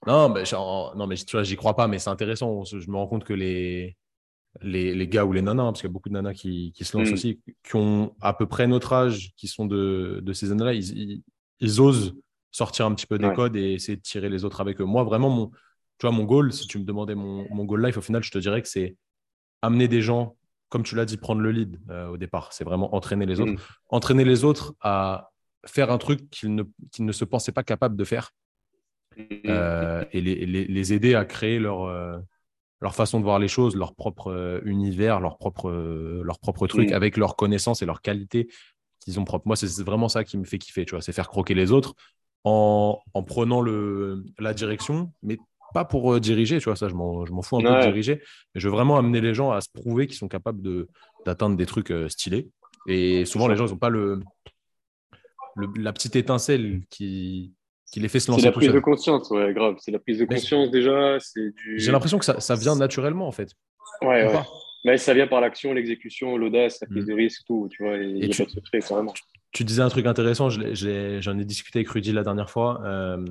[0.05, 2.63] Non, mais, non, mais tu vois, j'y crois pas, mais c'est intéressant.
[2.63, 3.97] Je me rends compte que les,
[4.61, 6.85] les, les, gars ou les nanas, parce qu'il y a beaucoup de nanas qui, qui
[6.85, 7.13] se lancent hmm.
[7.13, 11.21] aussi, qui ont à peu près notre âge, qui sont de, de ces années-là, ils,
[11.59, 12.15] ils, osent
[12.51, 14.85] sortir un petit peu des codes et essayer de tirer les autres avec eux.
[14.85, 15.47] Moi, vraiment, mon,
[15.99, 18.31] tu vois, mon goal, si tu me demandais mon, mon goal life, au final, je
[18.31, 18.95] te dirais que c'est
[19.61, 20.37] amener des gens,
[20.69, 22.53] comme tu l'as dit, prendre le lead euh, au départ.
[22.53, 23.51] C'est vraiment entraîner les autres.
[23.51, 23.57] Mm.
[23.89, 25.29] Entraîner les autres à
[25.65, 26.63] faire un truc qu'ils ne,
[26.99, 28.31] ne se pensaient pas capables de faire
[29.17, 29.23] mm.
[29.47, 32.17] euh, et les, les, aider à créer leur, euh,
[32.79, 35.69] leur façon de voir les choses, leur propre univers, leur propre,
[36.23, 36.93] leur propre truc, mm.
[36.93, 38.47] avec leurs connaissances et leurs qualités
[39.01, 39.47] qu'ils ont propres.
[39.47, 41.93] Moi, c'est vraiment ça qui me fait kiffer, tu vois, c'est faire croquer les autres
[42.43, 45.37] en, prenant le, la direction, mais
[45.73, 48.21] pas pour euh, diriger, tu vois, ça, je m'en fous un peu de diriger,
[48.53, 50.61] mais je veux vraiment amener les gens à se prouver qu'ils sont capables
[51.25, 52.49] d'atteindre des trucs euh, stylés.
[52.87, 54.19] Et souvent, les gens, ils n'ont pas le,
[55.75, 57.53] la petite étincelle qui,
[57.91, 58.41] qui les fait se lancer.
[58.41, 59.75] C'est la prise de conscience, ouais, grave.
[59.79, 61.17] C'est la prise de conscience déjà.
[61.75, 63.51] J'ai l'impression que ça, ça, vient naturellement, en fait.
[64.01, 64.41] Ouais, ouais.
[64.85, 67.07] Mais ça vient par l'action, l'exécution, l'audace, la prise mm.
[67.07, 67.67] de risque, tout.
[67.69, 69.23] Tu vois, il n'y a pas de secret, vraiment tu
[69.63, 72.81] disais un truc intéressant, j'en ai, discuté avec Rudy la dernière fois.
[72.85, 73.25] Euh,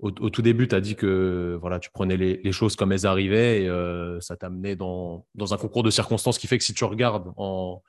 [0.00, 3.62] au, tout début, tu as dit que voilà, tu prenais les, choses comme elles arrivaient
[3.62, 6.84] et euh, ça t'amenait dans, dans un concours de circonstances qui fait que si tu
[6.84, 7.82] regardes en,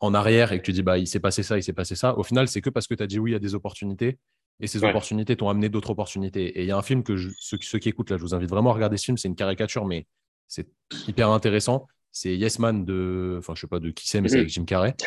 [0.00, 2.18] en arrière et que tu dis bah, il s'est passé ça, il s'est passé ça,
[2.18, 4.18] au final, c'est que parce que tu as dit oui à des opportunités
[4.60, 6.58] et ces opportunités t'ont amené d'autres opportunités.
[6.58, 8.70] Et il y a un film que ceux, qui écoutent là, je vous invite vraiment
[8.70, 9.18] à regarder ce film.
[9.18, 10.06] C'est une caricature, mais
[10.48, 10.66] c'est
[11.06, 11.86] hyper intéressant.
[12.10, 14.64] C'est Yes Man de, enfin, je sais pas de qui c'est, mais c'est avec Jim
[14.64, 14.94] Carrey.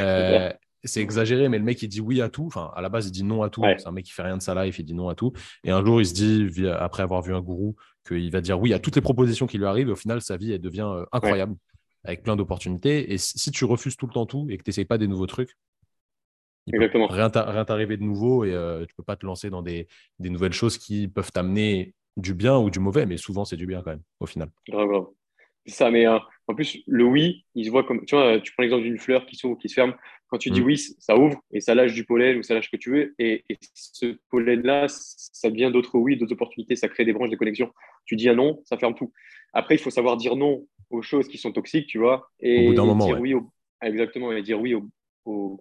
[0.00, 0.52] Euh,
[0.84, 2.46] c'est exagéré, mais le mec, il dit oui à tout.
[2.46, 3.62] Enfin, à la base, il dit non à tout.
[3.78, 5.32] C'est un mec qui fait rien de sa life, il dit non à tout.
[5.64, 8.72] Et un jour, il se dit, après avoir vu un gourou, qu'il va dire oui
[8.72, 9.88] à toutes les propositions qui lui arrivent.
[9.88, 11.54] Et au final, sa vie, elle devient euh, incroyable,
[12.04, 13.12] avec plein d'opportunités.
[13.12, 15.26] Et si tu refuses tout le temps tout et que tu n'essayes pas des nouveaux
[15.26, 15.56] trucs,
[16.66, 17.08] il Exactement.
[17.08, 17.30] Peut rien
[17.64, 19.88] t'arriver de nouveau et euh, tu peux pas te lancer dans des,
[20.18, 23.82] nouvelles choses qui peuvent t'amener du bien ou du mauvais, mais souvent, c'est du bien
[23.82, 24.50] quand même, au final.
[24.68, 25.06] Grave, grave.
[25.66, 26.18] C'est ça, mais euh,
[26.50, 28.04] en plus, le oui, il se voit comme.
[28.04, 29.94] Tu vois, tu prends l'exemple d'une fleur qui s'ouvre, qui se ferme.
[30.28, 30.64] Quand tu dis mm.
[30.64, 33.14] oui, ça ouvre et ça lâche du pollen ou ça lâche ce que tu veux.
[33.18, 37.72] Et, ce pollen-là, ça devient d'autres oui, d'autres opportunités, ça crée des branches, des connexions.
[38.04, 39.12] Tu dis un non, ça ferme tout.
[39.52, 42.30] Après, il faut savoir dire non aux choses qui sont toxiques, tu vois.
[42.40, 43.34] Et, au bout moment, dire oui
[43.82, 44.88] exactement, et dire oui au,
[45.24, 45.60] au,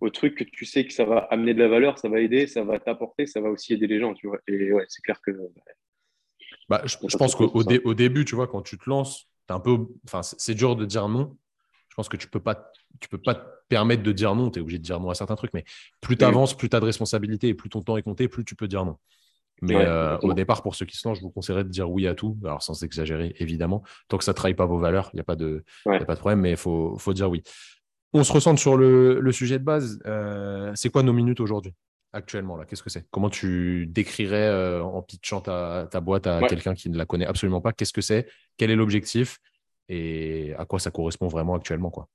[0.00, 2.46] au, truc que tu sais que ça va amener de la valeur, ça va aider,
[2.46, 4.38] ça va t'apporter, ça va aussi aider les gens, tu vois.
[4.48, 5.30] Et ouais, c'est clair que.
[6.70, 9.86] Bah, je, je pense qu'au au début, tu vois, quand tu te lances, un peu,
[10.06, 11.36] enfin, c'est dur de dire non
[11.92, 14.50] je pense que tu peux pas, tu peux pas te permettre de dire non.
[14.50, 15.62] Tu es obligé de dire non à certains trucs, mais
[16.00, 18.46] plus tu avances, plus tu as de responsabilités et plus ton temps est compté, plus
[18.46, 18.96] tu peux dire non.
[19.60, 22.06] Mais euh, au départ, pour ceux qui se lancent, je vous conseillerais de dire oui
[22.06, 22.38] à tout.
[22.44, 23.82] Alors, sans exagérer, évidemment.
[24.08, 26.14] Tant que ça ne trahit pas vos valeurs, il n'y a, pas de, a pas
[26.14, 27.42] de problème, mais il faut, faut, dire oui.
[28.14, 30.00] On se ressent sur le, le sujet de base.
[30.06, 31.74] Euh, c'est quoi nos minutes aujourd'hui,
[32.12, 33.06] actuellement là Qu'est-ce que c'est?
[33.10, 37.26] Comment tu décrirais euh, en pitchant ta, ta boîte à quelqu'un qui ne la connaît
[37.26, 37.72] absolument pas?
[37.72, 38.28] Qu'est-ce que c'est?
[38.56, 39.38] Quel est l'objectif?
[39.88, 41.90] Et à quoi ça correspond vraiment actuellement.
[41.90, 42.08] Quoi?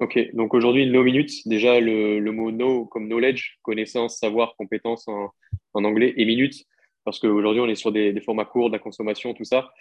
[0.00, 5.08] Ok, donc aujourd'hui, no minutes, déjà le, le, mot no comme knowledge, connaissance, savoir, compétence
[5.08, 5.30] en,
[5.74, 6.64] en anglais, et minutes,
[7.04, 9.72] parce qu'aujourd'hui, on est sur des, des, formats courts, de la consommation, tout ça.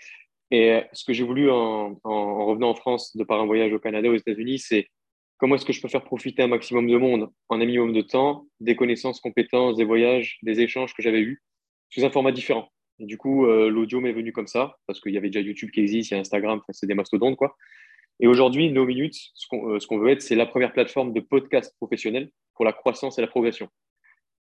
[0.50, 3.80] Et ce que j'ai voulu en, en, revenant en France de par un voyage au
[3.80, 4.88] Canada, aux États-Unis, c'est
[5.38, 8.02] comment est-ce que je peux faire profiter un maximum de monde en un minimum de
[8.02, 11.42] temps, des connaissances, compétences, des voyages, des échanges que j'avais eus,
[11.90, 12.70] sous un format différent.
[13.00, 15.70] Et du coup, euh, l'audio m'est venu comme ça, parce qu'il y avait déjà YouTube
[15.72, 17.56] qui existe, il y a Instagram, c'est des mastodontes, quoi.
[18.20, 19.16] Et aujourd'hui, No Minutes,
[19.54, 23.20] euh, ce qu'on veut être, c'est la première plateforme de podcast professionnel pour la croissance
[23.20, 23.70] et la progression.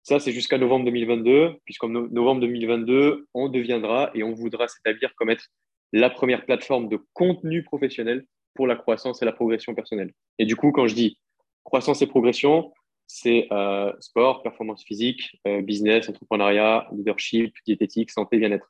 [0.03, 5.29] Ça, c'est jusqu'à novembre 2022, puisqu'en novembre 2022, on deviendra et on voudra s'établir comme
[5.29, 5.49] être
[5.93, 8.25] la première plateforme de contenu professionnel
[8.59, 10.13] pour la croissance et la progression personnelle.
[10.41, 11.17] Et du coup, quand je dis
[11.63, 12.73] croissance et progression,
[13.07, 18.69] c'est euh, sport, performance physique, euh, business, entrepreneuriat, leadership, diététique, santé, bien-être.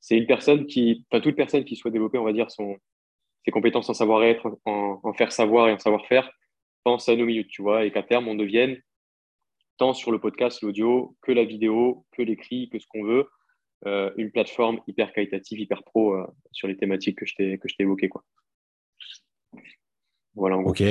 [0.00, 2.76] C'est une personne qui, enfin toute personne qui soit développer, on va dire, son,
[3.44, 6.28] ses compétences en savoir-être, en, faire savoir et en savoir-faire,
[6.82, 8.82] pense à nos minutes, tu vois, et qu'à terme, on devienne
[9.78, 13.28] tant sur le podcast, l'audio, que la vidéo, que l'écrit, que ce qu'on veut,
[13.86, 16.16] euh, une plateforme hyper qualitative, hyper pro
[16.50, 18.08] sur les thématiques que je t'ai évoquées.
[18.08, 18.24] Quoi.
[20.34, 20.70] Voilà en gros.
[20.70, 20.82] Ok.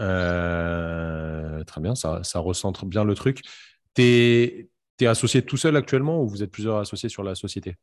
[0.00, 3.40] Euh, très bien, ça, ça, recentre bien le truc.
[3.94, 4.68] Tu es,
[5.06, 7.74] associé tout seul actuellement ou vous êtes plusieurs associés sur la société?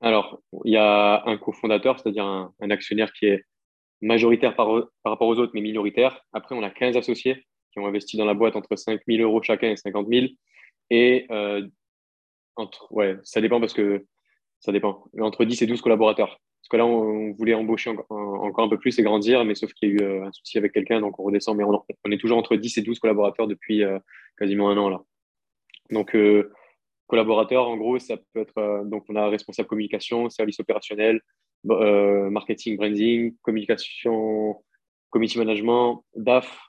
[0.00, 3.44] Alors, il y a un cofondateur, c'est-à-dire un, actionnaire qui est
[4.00, 4.68] majoritaire par,
[5.02, 6.22] par, rapport aux autres, mais minoritaire.
[6.32, 9.42] Après, on a 15 associés qui ont investi dans la boîte entre 5 000 euros
[9.42, 10.26] chacun et 50 000.
[10.90, 11.66] Et euh,
[12.56, 14.06] entre, ouais, ça dépend parce que
[14.60, 15.04] ça dépend.
[15.20, 16.40] Entre 10 et 12 collaborateurs.
[16.68, 19.88] Parce que là, on, voulait embaucher encore un peu plus et grandir, mais sauf qu'il
[19.88, 21.56] y a eu euh, un souci avec quelqu'un, donc on redescend.
[21.56, 23.98] Mais on, est toujours entre 10 et 12 collaborateurs depuis euh,
[24.36, 25.00] quasiment un an là.
[25.90, 26.52] Donc, euh,
[27.06, 28.84] collaborateurs, en gros, ça peut être.
[28.84, 31.22] donc, on a responsable communication, service opérationnel,
[31.64, 34.62] marketing, branding, communication,
[35.08, 36.68] committee management, DAF,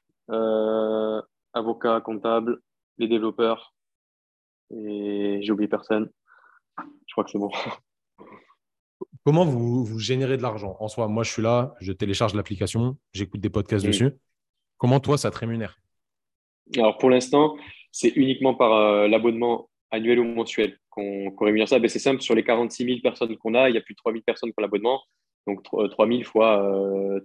[1.53, 2.61] avocat, comptable,
[2.99, 3.73] les développeurs.
[4.71, 6.09] Et j'ai oublié personne.
[6.77, 7.51] Je crois que c'est bon.
[9.29, 12.97] Comment vous, vous générez de l'argent En soi, moi, je suis là, je télécharge l'application,
[13.13, 14.09] j'écoute des podcasts dessus.
[14.79, 15.77] Comment toi, ça te rémunère?
[16.75, 17.55] Alors, pour l'instant,
[17.91, 21.77] c'est uniquement par euh, l'abonnement annuel ou mensuel qu'on rémunère ça.
[21.77, 23.97] Ben, c'est simple, sur les 46 000 personnes qu'on a, il y a plus de
[23.97, 24.99] 3 000 personnes pour l'abonnement.
[25.45, 26.63] Donc, 3 000 fois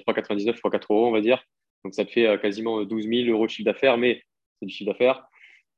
[0.07, 1.43] 3,99 euh, fois 4 euros, on va dire.
[1.87, 4.23] Donc, ça te fait euh, quasiment 12 000 euros de chiffre d'affaires, mais
[4.61, 5.25] c'est du chiffre d'affaires.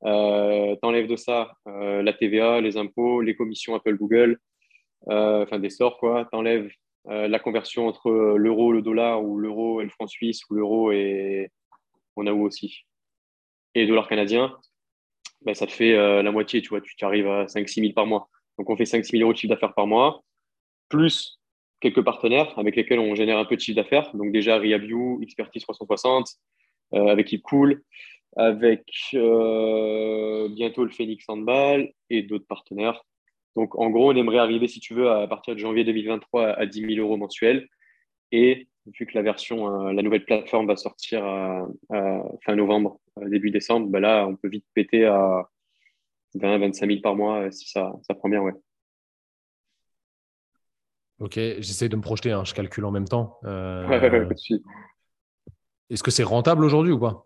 [0.03, 4.56] Euh, T'enlèves de ça la TVA, les impôts, les commissions Apple, Google, euh,
[5.05, 6.27] enfin des sorts, quoi.
[6.31, 6.69] Tu enlèves
[7.09, 10.91] euh, la conversion entre l'euro, le dollar, ou l'euro et le franc suisse, ou l'euro
[10.91, 11.49] et
[12.17, 12.85] on a où aussi.
[13.75, 14.57] Et dollar canadien,
[15.41, 18.07] ben, ça te fait euh, la moitié, tu vois, tu arrives à 5-6 000 par
[18.07, 18.29] mois.
[18.57, 20.23] Donc on fait 5-6 000 euros de chiffre d'affaires par mois,
[20.89, 21.39] plus
[21.79, 24.13] quelques partenaires avec lesquels on génère un peu de chiffre d'affaires.
[24.15, 26.27] Donc déjà RiaView, Expertise 360,
[26.95, 27.83] euh, avec Cool,
[28.35, 28.83] avec
[29.13, 33.01] bientôt le Phoenix Handball et d'autres partenaires.
[33.57, 36.65] Donc, en gros, on aimerait arriver, si tu veux, à partir de janvier 2023 à
[36.67, 37.67] 10 000 euros mensuels.
[38.31, 41.23] Et vu que la version, euh, la nouvelle plateforme va sortir
[41.89, 45.49] fin novembre, euh, début décembre, ben là, on peut vite péter à
[46.35, 48.53] 20 25 000 par mois euh, si ça, ça prend bien, ouais.
[51.17, 53.39] Ok, j'essaie de me projeter, hein, je calcule en même temps.
[55.89, 57.25] Est-ce que c'est rentable aujourd'hui ou pas?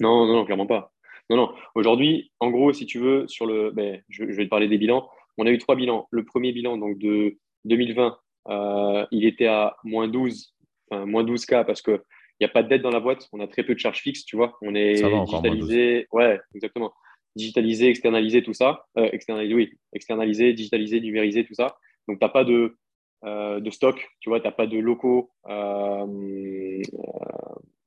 [0.00, 0.92] Non, non, non, clairement pas.
[1.28, 1.54] Non, non.
[1.76, 4.78] Aujourd'hui, en gros, si tu veux, sur le, ben, je, je, vais te parler des
[4.78, 5.08] bilans
[5.40, 6.06] on a eu trois bilans.
[6.10, 10.54] Le premier bilan donc de 2020, euh, il était à moins 12,
[10.90, 11.98] enfin, moins 12K parce qu'il
[12.40, 13.26] n'y a pas de dette dans la boîte.
[13.32, 14.58] On a très peu de charges fixes, tu vois.
[14.60, 16.06] On est digitalisé.
[16.12, 16.92] Ouais, exactement.
[17.36, 18.84] Digitalisé, externalisé, tout ça.
[18.98, 19.72] Euh, externalisé, oui.
[19.94, 21.78] Externalisé, digitalisé, numérisé, tout ça.
[22.06, 22.76] Donc, tu n'as pas de,
[23.24, 24.40] euh, de stock, tu vois.
[24.40, 25.30] Tu n'as pas de locaux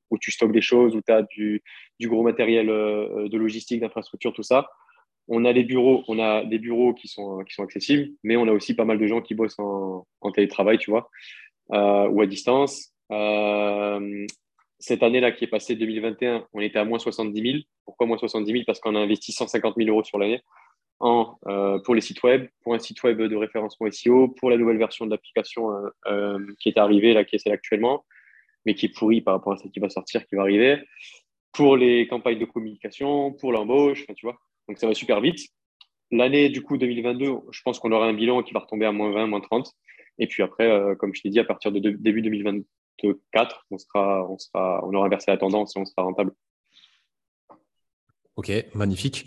[0.09, 1.61] où tu stockes des choses, où tu as du,
[1.99, 4.67] du, gros matériel de logistique, d'infrastructure, tout ça
[5.27, 8.47] on a des bureaux, on a des bureaux qui sont, qui sont accessibles, mais on
[8.47, 11.09] a aussi pas mal de gens qui bossent en, télétravail, tu vois,
[11.71, 12.91] euh, ou à distance.
[13.11, 14.25] Euh,
[14.79, 17.63] cette année-là qui est passée 2021, on était à moins 70 000.
[17.85, 20.41] Pourquoi moins 70 000 Parce qu'on a investi 150 000 euros sur l'année
[21.01, 24.77] euh, pour les sites web, pour un site web de référencement SEO, pour la nouvelle
[24.77, 25.69] version de l'application
[26.59, 28.05] qui est arrivée, qui est celle actuellement,
[28.65, 30.77] mais qui est pourrie par rapport à celle qui va sortir, qui va arriver,
[31.53, 34.37] pour les campagnes de communication, pour l'embauche, tu vois.
[34.67, 35.39] Donc ça va super vite.
[36.11, 39.11] L'année du coup 2022, je pense qu'on aura un bilan qui va retomber à moins
[39.11, 39.71] 20, moins 30.
[40.19, 44.29] Et puis après, euh, comme je t'ai dit, à partir de début 2024, on, sera,
[44.29, 46.33] on, sera, on aura inversé la tendance et on sera rentable.
[48.35, 49.25] Ok, magnifique.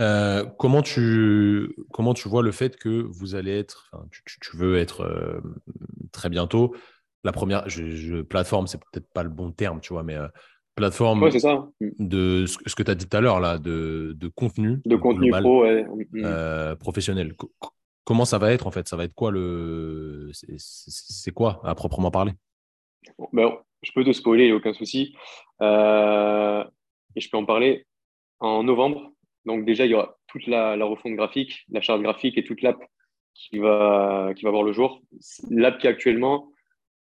[0.00, 5.00] Euh, comment, tu, comment tu vois le fait que vous allez être, tu, veux être
[5.00, 5.40] euh,
[6.12, 6.74] très bientôt,
[7.24, 10.16] la première je, plateforme, c'est peut-être pas le bon terme, tu vois, mais
[10.78, 11.28] plateforme
[11.98, 14.80] de ce que tu as dit tout à l'heure, là, de, de contenu.
[14.84, 16.04] De contenu pro, mm.
[16.24, 17.34] euh, professionnel.
[18.04, 18.88] comment ça va être en fait?
[18.88, 20.30] Ça va être quoi le.
[20.32, 22.32] C'est quoi à proprement parler?
[23.32, 23.50] Ben,
[23.82, 25.14] Je peux te spoiler, aucun souci.
[25.60, 26.64] Euh,
[27.16, 27.86] et je peux en parler
[28.40, 29.12] en novembre.
[29.44, 32.62] Donc, déjà, il y aura toute la, la refonte graphique, la charte graphique et toute
[32.62, 32.78] l'app
[33.34, 35.00] qui va, qui va voir le jour.
[35.50, 36.50] L'app qui actuellement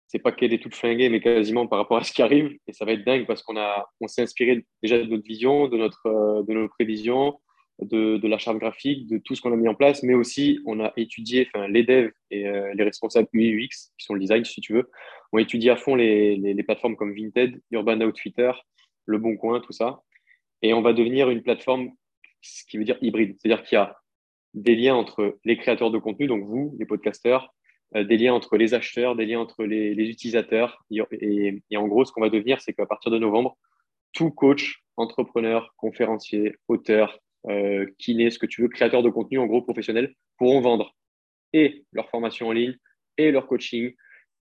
[0.07, 2.57] c'est pas qu'elle est toute flinguée, mais quasiment par rapport à ce qui arrive.
[2.67, 3.57] Et ça va être dingue parce qu'on
[4.01, 7.39] on s'est inspiré déjà de notre vision, de notre, euh, de nos prévisions,
[7.81, 10.59] de, de, la charte graphique, de tout ce qu'on a mis en place, mais aussi
[10.65, 14.45] on a étudié, enfin les devs et euh, les responsables UX, qui sont le design
[14.45, 14.89] si tu veux,
[15.33, 18.51] ont étudié à fond les, les, plateformes comme Vinted, Urban Outfitter,
[19.05, 20.01] Le Bon Coin, tout ça.
[20.61, 21.91] Et on va devenir une plateforme,
[22.41, 23.95] ce qui veut dire hybride, c'est-à-dire qu'il y a
[24.53, 27.53] des liens entre les créateurs de contenu, donc vous, les podcasteurs,
[27.93, 30.83] des liens entre les acheteurs, des liens entre les, utilisateurs.
[30.91, 33.57] Et, en gros, ce qu'on va devenir, c'est qu'à partir de novembre,
[34.13, 39.45] tout coach, entrepreneur, conférencier, auteur, euh, kiné, ce que tu veux, créateur de contenu, en
[39.45, 40.93] gros, professionnel, pourront vendre
[41.53, 42.75] et leur formation en ligne,
[43.17, 43.93] et leur coaching,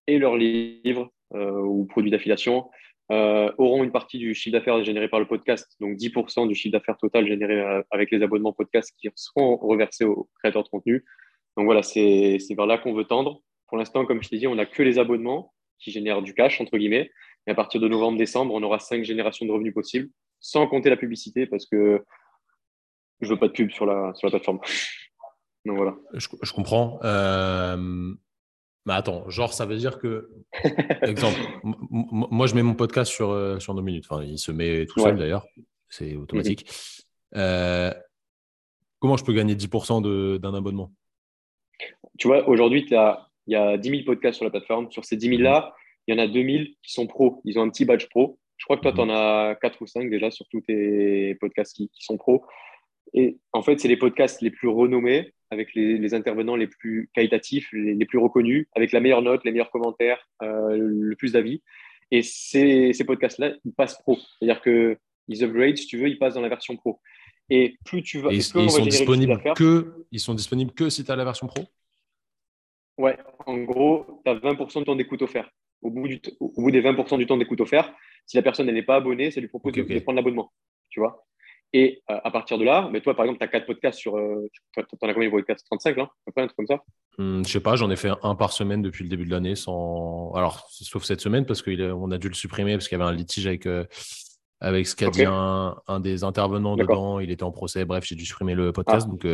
[0.07, 2.69] et leurs livres euh, ou produits d'affiliation,
[3.11, 6.73] euh, auront une partie du chiffre d'affaires généré par le podcast, donc 10% du chiffre
[6.73, 11.05] d'affaires total généré euh, avec les abonnements podcast qui seront reversés aux créateurs de contenu.
[11.57, 13.41] Donc voilà, c'est vers là qu'on veut tendre.
[13.67, 16.61] Pour l'instant, comme je t'ai dit, on n'a que les abonnements qui génèrent du cash,
[16.61, 17.09] entre guillemets.
[17.47, 20.97] Et à partir de novembre-décembre, on aura cinq générations de revenus possibles, sans compter la
[20.97, 22.03] publicité, parce que
[23.21, 24.59] je veux pas de pub sur la, sur la plateforme.
[25.65, 25.95] Donc voilà.
[26.13, 26.99] Je, je comprends.
[27.03, 28.13] Euh,
[28.85, 30.29] mais attends, genre, ça veut dire que,
[31.01, 31.39] exemple,
[31.91, 34.05] moi, je mets mon podcast sur, euh, sur nos minutes.
[34.09, 35.45] Enfin, il se met tout seul d'ailleurs.
[35.89, 36.69] C'est automatique.
[37.35, 37.93] Euh,
[38.99, 40.93] comment je peux gagner 10% d'un abonnement?
[42.17, 44.91] Tu vois, aujourd'hui, il y a 10 000 podcasts sur la plateforme.
[44.91, 45.75] Sur ces 10 000-là,
[46.07, 47.41] il y en a 2 000 qui sont pros.
[47.45, 48.39] Ils ont un petit badge pro.
[48.57, 51.75] Je crois que toi, tu en as 4 ou 5 déjà sur tous tes podcasts
[51.75, 52.43] qui, qui sont pros.
[53.13, 57.69] Et en fait, c'est les podcasts les plus renommés avec les, intervenants les plus qualitatifs,
[57.71, 61.61] les, plus reconnus, avec la meilleure note, les meilleurs commentaires, euh, le plus d'avis.
[62.11, 64.17] Et ces, ces podcasts-là, ils passent pro.
[64.39, 66.99] C'est-à-dire qu'ils upgrade, si tu veux, ils passent dans la version pro.
[67.49, 68.31] Et plus tu vas.
[68.31, 71.63] Et, ils, sont disponibles que, ils sont disponibles que si tu as la version pro?
[72.97, 75.49] Ouais, en gros, tu as 20% de temps d'écoute offert.
[75.81, 77.93] Au bout, du au bout des 20% du temps d'écoute offert,
[78.25, 80.51] si la personne n'est pas abonnée, ça lui propose de prendre l'abonnement.
[80.89, 81.27] Tu vois?
[81.73, 84.15] Et euh, à partir de là, mais toi, par exemple, tu as quatre podcasts sur.
[84.15, 86.67] Euh, tu en as combien de podcasts 35, là À peu près, un truc comme
[86.67, 86.83] ça?
[87.17, 89.55] Hmm, Je sais pas, j'en ai fait un par semaine depuis le début de l'année,
[89.55, 90.31] sans.
[90.33, 93.13] Alors, sauf cette semaine, parce qu'on a dû le supprimer, parce qu'il y avait un
[93.13, 93.85] litige avec, euh,
[94.59, 97.19] avec ce qu'a dit un, des intervenants dedans.
[97.19, 97.85] Il était en procès.
[97.85, 99.07] Bref, j'ai dû supprimer le podcast.
[99.07, 99.11] Ah.
[99.11, 99.25] Donc.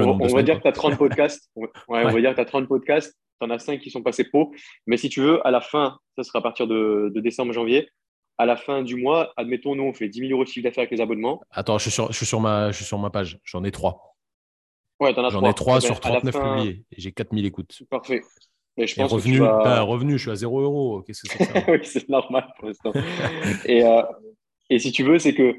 [0.00, 1.50] on, va dire que tu as 30 podcasts.
[1.56, 3.16] Ouais, on va dire que tu as 30 podcasts.
[3.40, 4.52] Tu en as 5 qui sont passés pro.
[4.86, 7.88] Mais si tu veux, à la fin, ça sera à partir de, de décembre, janvier,
[8.38, 10.82] à la fin du mois, admettons, nous, on fait 10 000 euros de chiffre d'affaires
[10.82, 11.40] avec les abonnements.
[11.50, 13.38] Attends, je suis sur, je suis sur, ma, je suis sur ma page.
[13.44, 14.16] J'en ai trois.
[15.00, 17.82] Ouais, t'en as J'en ai trois sur 39 publiés et j'ai 4 000 écoutes.
[17.90, 18.22] Parfait.
[18.78, 21.02] Et je pense revenu, ben, revenu, je suis à 0 euros.
[21.02, 22.92] Qu'est-ce que c'est ça Oui, c'est normal pour l'instant.
[23.64, 24.02] et, euh,
[24.68, 25.56] et si tu veux, c'est que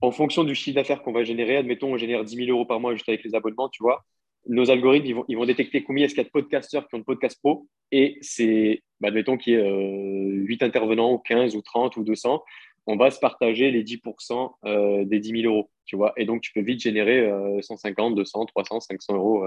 [0.00, 2.80] en fonction du chiffre d'affaires qu'on va générer, admettons, on génère 10 000 euros par
[2.80, 4.04] mois juste avec les abonnements, tu vois,
[4.48, 6.94] nos algorithmes, ils vont, ils vont détecter combien est-ce qu'il y a de podcasteurs qui
[6.96, 7.66] ont de podcast pro.
[7.92, 12.04] Et c'est, bah, admettons qu'il y ait 8 euh, intervenants, ou 15, ou 30, ou
[12.04, 12.42] 200.
[12.86, 15.70] On va se partager les 10% euh, des 10 000 euros.
[15.84, 19.44] Tu vois et donc, tu peux vite générer 150, 200, 300, 500 euros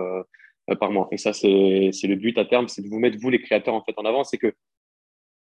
[0.80, 1.08] par mois.
[1.12, 3.84] Et ça, c'est le but à terme, c'est de vous mettre, vous, les créateurs, en
[3.84, 4.24] fait, en avant.
[4.24, 4.54] C'est que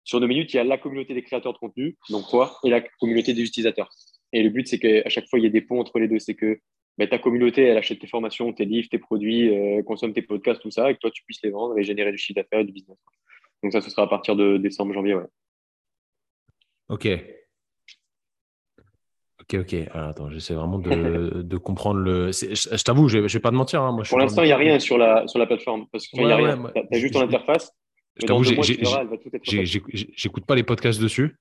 [0.05, 2.71] sur deux minutes, il y a la communauté des créateurs de contenu, donc quoi, et
[2.71, 3.91] la communauté des utilisateurs.
[4.33, 6.19] Et le but, c'est qu'à chaque fois, il y ait des ponts entre les deux.
[6.19, 6.61] C'est que
[7.11, 10.71] ta communauté, elle achète tes formations, tes livres, tes produits, euh, consomme tes podcasts, tout
[10.71, 12.73] ça, et que toi, tu puisses les vendre et générer du chiffre d'affaires et du
[12.73, 12.99] business.
[13.63, 15.27] Donc ça, ce sera à partir de décembre, janvier, ouais.
[16.89, 17.09] Ok.
[19.51, 19.89] Ok, ok.
[19.95, 22.33] attends, j'essaie vraiment de, comprendre le.
[22.33, 23.83] Je, t'avoue, je ne vais pas te mentir.
[23.83, 25.87] Hein, moi, Pour l'instant, il n'y a rien sur la, sur la plateforme.
[25.91, 26.71] Parce qu'il n'y a rien.
[26.75, 27.73] tu as juste ton interface.
[28.21, 28.45] Je t'avoue,
[30.17, 31.37] j'écoute pas les podcasts dessus.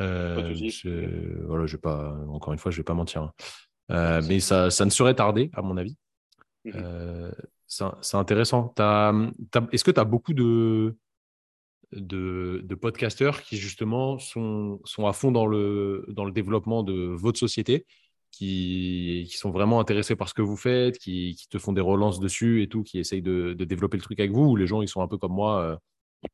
[0.00, 3.22] Euh, je, voilà, je vais pas, encore une fois, je ne vais pas mentir.
[3.22, 3.32] Hein.
[3.90, 5.96] Euh, mais ça, ça, ne serait tardé, à mon avis.
[6.64, 6.72] Mhm.
[6.76, 7.32] Euh,
[7.66, 8.72] c'est intéressant.
[8.78, 10.96] Est-ce que tu as beaucoup de,
[11.94, 16.92] de, de, podcasteurs qui, justement, sont, sont à fond dans le, dans le développement de
[16.92, 17.86] votre société,
[18.30, 21.80] qui, qui, sont vraiment intéressés par ce que vous faites, qui, qui, te font des
[21.80, 24.66] relances dessus et tout, qui essayent de, de, développer le truc avec vous, ou les
[24.66, 26.28] gens, ils sont un peu comme moi, euh,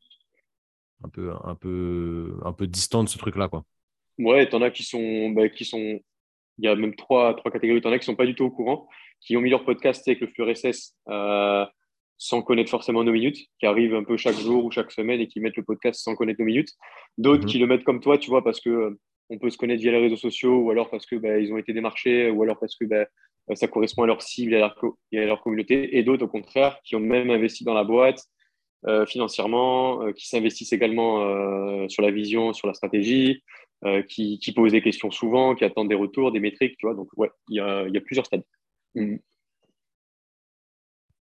[1.05, 3.65] un, peu, un, peu, un peu distants de ce truc-là, quoi.
[4.19, 6.01] Ouais, t'en as qui sont, bah, qui sont
[6.61, 7.81] il y a même trois, trois catégories.
[7.85, 8.87] en as qui sont pas du tout au courant,
[9.21, 10.95] qui ont mis leur podcast avec le flux RSS
[12.21, 15.27] sans connaître forcément nos minutes, qui arrivent un peu chaque jour ou chaque semaine et
[15.27, 16.69] qui mettent le podcast sans connaître nos minutes.
[17.17, 17.49] D'autres mhm.
[17.49, 19.91] qui le mettent comme toi, tu vois, parce que euh, on peut se connaître via
[19.91, 22.77] les réseaux sociaux ou alors parce que bah, ils ont été démarchés ou alors parce
[22.77, 23.07] que bah,
[23.55, 24.71] ça correspond à leur cible et à
[25.25, 25.97] leur, communauté.
[25.97, 28.23] Et d'autres, au contraire, qui ont même investi dans la boîte
[28.87, 33.43] euh, financièrement, qui s'investissent également sur la vision, sur la stratégie,
[33.87, 36.95] euh, qui, qui, posent des questions souvent, qui attendent des retours, des métriques, tu vois.
[36.95, 38.45] Donc, ouais, il y a, y a, plusieurs stades.
[38.95, 39.17] Mm.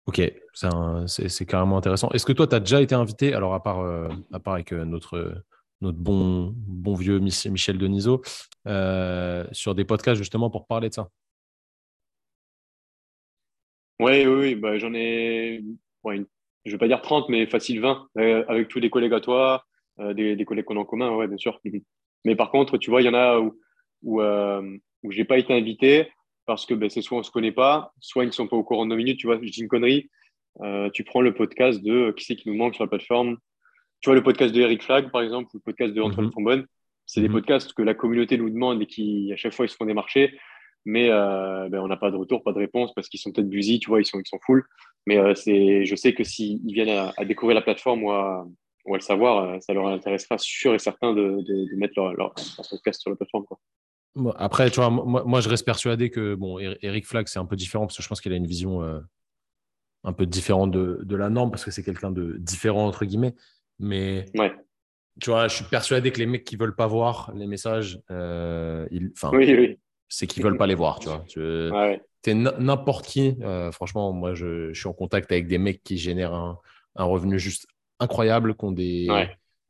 [0.07, 0.21] Ok,
[1.07, 2.11] c'est carrément intéressant.
[2.11, 4.73] Est-ce que toi, tu as déjà été invité, alors à part, euh, à part avec
[4.73, 5.45] euh, notre,
[5.81, 8.23] notre bon, bon vieux Michel Denisot,
[9.53, 11.09] sur des podcasts justement pour parler de ça?
[14.01, 14.55] Oui, oui.
[14.57, 15.63] Bah, j'en ai,
[16.05, 18.09] je ne vais pas dire 30, mais facile 20,
[18.49, 19.65] avec tous les collègues à toi,
[19.99, 21.61] des, collègues qu'on a en commun, ouais, bien sûr.
[22.25, 23.59] Mais par contre, tu vois, il y en a où,
[24.03, 26.11] où, euh, où je n'ai pas été invité
[26.47, 28.57] parce que ben, c'est soit on ne se connaît pas, soit ils ne sont pas
[28.57, 29.19] au courant de nos minutes.
[29.19, 30.11] Tu vois, je dis une connerie.
[30.61, 33.39] Euh, tu prends le podcast de qui c'est qui nous manque sur la plateforme
[34.03, 36.65] tu vois, le podcast de Eric Flag, par exemple, ou le podcast de Antoine mm
[37.05, 37.35] c'est des mhm.
[37.35, 39.93] podcasts que la communauté nous demande et qui, à chaque fois, ils se font des
[39.93, 40.39] marchés.
[40.85, 43.49] Mais euh, ben, on n'a pas de retour, pas de réponse parce qu'ils sont peut-être
[43.49, 44.65] busy, tu vois, ils sont, ils sont full.
[45.07, 48.47] Mais euh, c'est, je sais que s'ils viennent à, découvrir la plateforme ou à,
[48.87, 52.15] ou à le savoir, euh, ça leur intéressera sûr et certain de, de, mettre leur,
[52.15, 52.35] leur,
[52.71, 53.45] podcast sur la plateforme.
[53.45, 53.59] Quoi.
[54.37, 57.57] Après, tu vois, moi, moi, je reste persuadé que bon, Eric Flag, c'est un peu
[57.57, 58.83] différent parce que je pense qu'il a une vision
[60.05, 63.35] un peu différente de, de, la norme parce que c'est quelqu'un de différent, entre guillemets.
[63.79, 64.53] Mais ouais
[65.21, 68.87] tu vois, je suis persuadé que les mecs qui veulent pas voir les messages, euh,
[68.91, 69.13] ils,
[70.09, 71.25] c'est qu'ils veulent pas les voir, tu vois.
[72.23, 73.37] Tu n'importe qui.
[73.43, 76.59] Euh, franchement, moi, je, suis en contact avec des mecs qui génèrent un,
[76.97, 77.67] revenu juste
[77.99, 79.09] incroyable, qui ont des,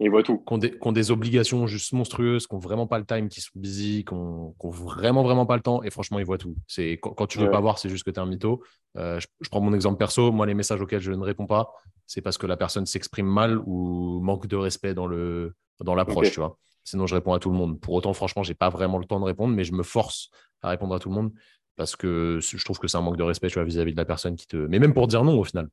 [0.02, 0.38] ils voient tout.
[0.38, 4.04] Qui ont, des, obligations juste monstrueuses, qui n'ont vraiment pas le time, qui sont busy,
[4.04, 5.82] qui n'ont vraiment, vraiment pas le temps.
[5.82, 6.56] Et franchement, ils voient tout.
[6.66, 8.62] C'est quand, tu veux pas voir, c'est juste que tu es un mytho.
[8.96, 10.32] Euh, je, prends mon exemple perso.
[10.32, 11.72] Moi, les messages auxquels je ne réponds pas,
[12.06, 16.30] c'est parce que la personne s'exprime mal ou manque de respect dans le dans l'approche,
[16.30, 16.58] tu vois.
[16.84, 17.80] Sinon, je réponds à tout le monde.
[17.80, 20.30] Pour autant, franchement, j'ai pas vraiment le temps de répondre, mais je me force
[20.62, 21.32] à répondre à tout le monde
[21.76, 24.04] parce que je trouve que c'est un manque de respect, tu vois, vis-à-vis de la
[24.04, 24.56] personne qui te.
[24.56, 25.68] Mais même pour dire non, au final.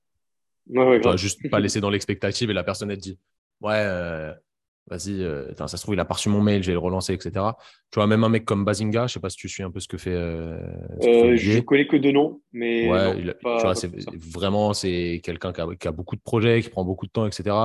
[0.68, 3.20] Ouais, juste pas laisser dans l'expectative et la personne elle te dit
[3.62, 4.34] ouais, euh,
[4.88, 7.14] vas-y, euh, ça se trouve, il a pas reçu mon mail, je vais le relancer,
[7.14, 7.32] etc.
[7.92, 9.80] Tu vois, même un mec comme Bazinga, je sais pas si tu suis un peu
[9.80, 10.14] ce que fait.
[10.14, 10.58] Euh,
[11.36, 12.90] je connais que deux noms, mais.
[12.90, 17.06] Ouais, tu vois, c'est, vraiment, c'est quelqu'un qui a, beaucoup de projets, qui prend beaucoup
[17.06, 17.56] de temps, etc.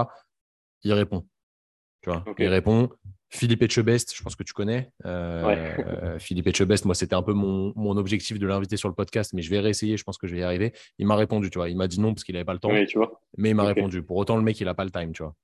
[0.83, 1.25] Il répond.
[2.03, 2.91] Tu vois, il répond.
[3.31, 4.93] Philippe Etchebest, je pense que tu connais.
[6.19, 9.43] Philippe Etchebest, moi, c'était un peu mon, mon objectif de l'inviter sur le podcast, mais
[9.43, 10.73] je vais réessayer, je pense que je vais y arriver.
[10.99, 11.69] Il m'a répondu, tu vois.
[11.69, 12.71] Il m'a dit non parce qu'il n'avait pas le temps.
[12.87, 13.21] tu vois.
[13.37, 14.03] Mais il m'a répondu.
[14.03, 15.35] Pour autant, le mec, il n'a pas le time, tu vois.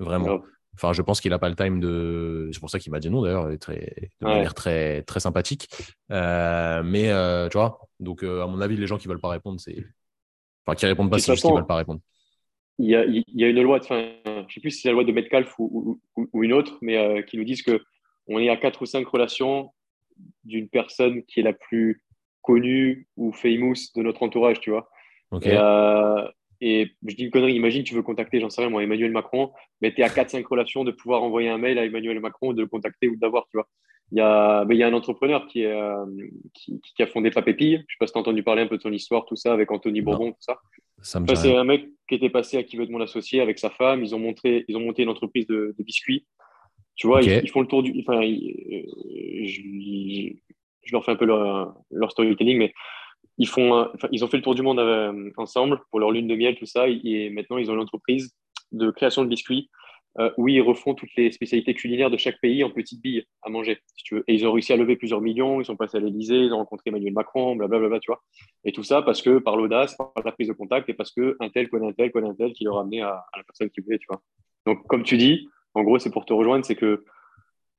[0.00, 0.40] Vraiment.
[0.74, 2.48] Enfin, je pense qu'il n'a pas le time de.
[2.52, 5.68] C'est pour ça qu'il m'a dit non d'ailleurs, très, de manière très, très sympathique.
[6.10, 9.28] Euh, mais euh, tu vois, donc euh, à mon avis, les gens qui veulent pas
[9.28, 9.76] répondre, c'est.
[10.64, 12.00] Enfin, qui répondent pas, c'est juste qu'ils veulent pas répondre.
[12.78, 14.10] Il y a, il y a une loi, de, enfin,
[14.48, 17.36] je sais plus si c'est la loi de Metcalf ou, ou, une autre, mais qui
[17.36, 17.82] nous disent que
[18.26, 19.70] on est à quatre ou cinq relations
[20.44, 22.02] d'une personne qui est la plus
[22.40, 24.88] connue ou famous de notre entourage, tu vois.
[25.30, 25.50] Okay.
[25.50, 25.58] Et
[26.60, 29.94] je dis une connerie, imagine, tu veux contacter, j'en sais rien, moi, Emmanuel Macron, mais
[29.94, 32.68] tu es à 4-5 relations de pouvoir envoyer un mail à Emmanuel Macron, de le
[32.68, 33.68] contacter ou d'avoir, tu vois.
[34.12, 36.04] Il y, a, mais il y a un entrepreneur qui, est, euh,
[36.52, 37.76] qui, a fondé Papépille.
[37.76, 39.36] Je ne sais pas si tu as entendu parler un peu de son histoire, tout
[39.36, 40.58] ça, avec Anthony Bourbon, tout ça.
[41.00, 43.70] ça c'est un mec qui était passé à qui veut de mon associé avec sa
[43.70, 44.02] femme.
[44.02, 46.26] Ils ont, montré, ils ont monté une entreprise de, biscuits.
[46.96, 47.94] Tu vois, ils, font le tour du.
[48.00, 50.32] Enfin, je,
[50.82, 52.72] je, leur fais un peu leur, leur storytelling, mais
[53.40, 56.36] ils, font, ils ont fait le tour du monde euh, ensemble pour leur lune de
[56.36, 56.86] miel, tout ça.
[56.88, 58.36] Et maintenant, ils ont une entreprise
[58.70, 59.70] de création de biscuits
[60.18, 63.48] euh, où ils refont toutes les spécialités culinaires de chaque pays en petites billes à
[63.48, 63.78] manger.
[64.28, 65.58] Et ils ont réussi à lever plusieurs millions.
[65.58, 68.22] Ils sont passés à l'Elysée, ils ont rencontré Emmanuel Macron, blablabla, tu vois.
[68.64, 71.48] Et tout ça parce que par l'audace, par la prise de contact et parce qu'un
[71.54, 73.70] tel connaît un tel, connaît un tel qui leur a amené à, à la personne
[73.70, 74.20] qui voulait, tu vois.
[74.66, 77.04] Donc, comme tu dis, en gros, c'est pour te rejoindre, c'est que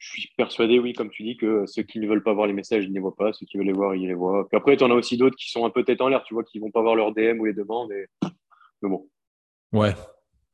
[0.02, 2.54] je suis persuadé, oui, comme tu dis, que ceux qui ne veulent pas voir les
[2.54, 3.34] messages, ils ne les voient pas.
[3.34, 4.50] Ceux qui veulent les voir, ils les voient.
[4.50, 6.34] Puis après, tu en as aussi d'autres qui sont un peu tête en l'air, tu
[6.34, 7.92] vois, qui ne vont pas voir leurs DM ou les demandes.
[7.92, 8.08] Et...
[8.82, 9.08] Mais bon.
[9.72, 9.94] Ouais.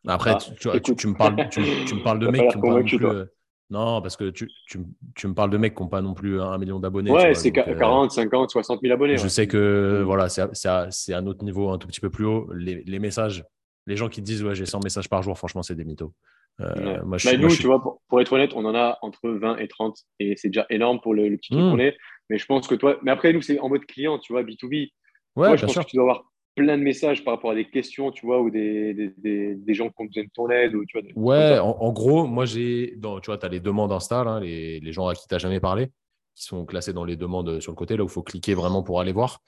[0.05, 0.67] Après, ah, tu,
[1.07, 3.05] me parles, tu, me parles de mecs qui n'ont pas non plus.
[3.05, 3.25] Euh,
[3.69, 6.79] non, parce que tu, me parles de mecs qui n'ont pas non plus un million
[6.81, 7.11] d'abonnés.
[7.11, 9.15] Ouais, c'est 40, 50, 60 000 abonnés.
[9.15, 12.51] Je sais que voilà, c'est un autre niveau un tout petit peu plus haut.
[12.53, 13.45] Les, les messages,
[13.85, 16.11] les gens qui disent ouais, j'ai 100 messages par jour, franchement, c'est des mythos.
[16.59, 19.67] Euh, moi, bah, nous, tu vois, pour, être honnête, on en a entre 20 et
[19.67, 21.71] 30 et c'est déjà énorme pour le, petit truc mmh.
[21.71, 21.97] qu'on est.
[22.29, 24.91] Mais je pense que toi, mais après, nous, c'est en mode client, tu vois, B2B.
[25.35, 28.11] Ouais, je pense que tu dois avoir plein de messages par rapport à des questions,
[28.11, 30.73] tu vois, ou des, des, des, gens qui ont besoin de ton aide.
[30.73, 34.39] Ou, tu vois, ouais, en, gros, moi, j'ai, tu vois, tu as les demandes Insta,
[34.41, 35.91] les, les, gens à qui tu n'as jamais parlé,
[36.33, 38.81] qui sont classés dans les demandes sur le côté, là où il faut cliquer vraiment
[38.81, 39.39] pour aller voir.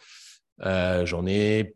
[0.62, 1.74] Euh, j'en ai,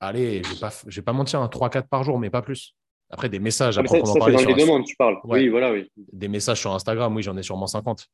[0.00, 2.74] allez, je ne vais, vais, pas mentir, 3-4 hein, par jour, mais pas plus.
[3.12, 5.18] Après, des messages, après, ça, ça dans les demandes, tu parles.
[5.24, 5.90] Oui, voilà, oui.
[6.12, 8.08] Des messages sur Instagram, oui, j'en ai sûrement 50.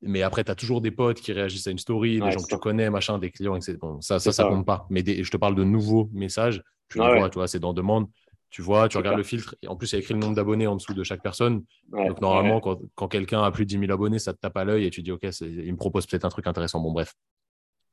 [0.00, 2.48] Mais après, tu as toujours des potes qui réagissent à une story, des gens que
[2.48, 3.76] tu connais, machin, des clients, etc.
[3.78, 4.86] Bon, ça, ça, ça, compte pas.
[4.88, 6.62] Mais je te parle de nouveaux messages.
[6.88, 8.06] Tu ah vois, tu vois, c'est dans demande.
[8.48, 9.54] Tu vois, tu regardes le filtre.
[9.62, 11.64] Et en plus, il y a écrit le nombre d'abonnés en dessous de chaque personne.
[11.90, 14.64] Donc, normalement, quand, quand quelqu'un a plus de 10 000 abonnés, ça te tape à
[14.64, 16.80] l'œil et tu dis, OK, il me propose peut-être un truc intéressant.
[16.80, 17.12] Bon, bref.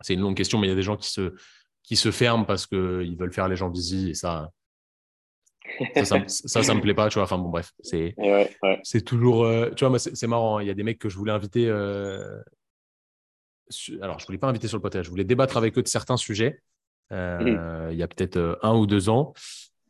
[0.02, 1.34] C'est une longue question, mais il y a des gens qui se,
[1.84, 4.12] qui se ferment parce qu'ils veulent faire les gens busy.
[4.12, 4.52] Et ça,
[6.04, 7.24] ça, ça, ça, me plaît pas, tu vois.
[7.24, 8.16] Enfin bon, bref, c'est
[9.06, 9.46] toujours.
[9.46, 10.58] Euh, tu vois, c'est marrant.
[10.58, 10.64] Hein.
[10.64, 11.68] Il y a des mecs que je voulais inviter.
[11.68, 12.42] Euh,
[14.02, 15.06] alors, je voulais pas inviter sur le podcast.
[15.06, 16.62] Je voulais débattre avec eux de certains sujets.
[17.12, 19.34] Euh, il y a peut-être un ou deux ans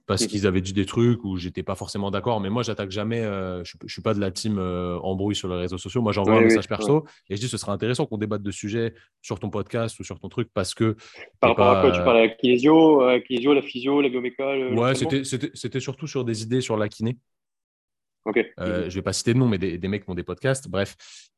[0.06, 2.42] parce qu'ils avaient dit des trucs où j'étais pas forcément d'accord.
[2.42, 3.22] Mais moi, j'attaque jamais.
[3.22, 6.02] Euh, je, ne suis pas de la team euh, embrouille sur les réseaux sociaux.
[6.02, 8.94] Moi, j'envoie un message perso et je dis ce serait intéressant qu'on débatte de sujets
[9.22, 10.98] sur ton podcast ou sur ton truc parce que.
[11.40, 15.80] Par rapport à quoi tu parles à la kinésio, la physio, la bioméca Ouais, c'était
[15.80, 17.18] surtout sur des idées sur la kiné.
[18.26, 18.40] Ok.
[18.60, 20.96] Euh, je vais pas citer de nom, mais des, mecs qui ont des podcasts, bref.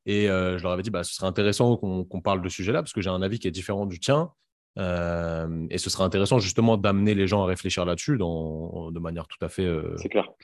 [0.07, 2.93] Et je leur avais dit, bah, ce serait intéressant qu'on parle de ce sujet-là, parce
[2.93, 4.31] que j'ai un avis qui est différent du tien.
[4.77, 9.43] Euh, et ce serait intéressant justement d'amener les gens à réfléchir là-dessus de manière tout
[9.43, 9.95] à fait euh,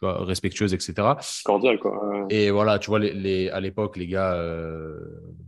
[0.01, 1.15] respectueuse, etc.
[1.43, 2.27] Cordial, quoi.
[2.29, 4.99] Et voilà, tu vois, les, à l'époque, les gars euh,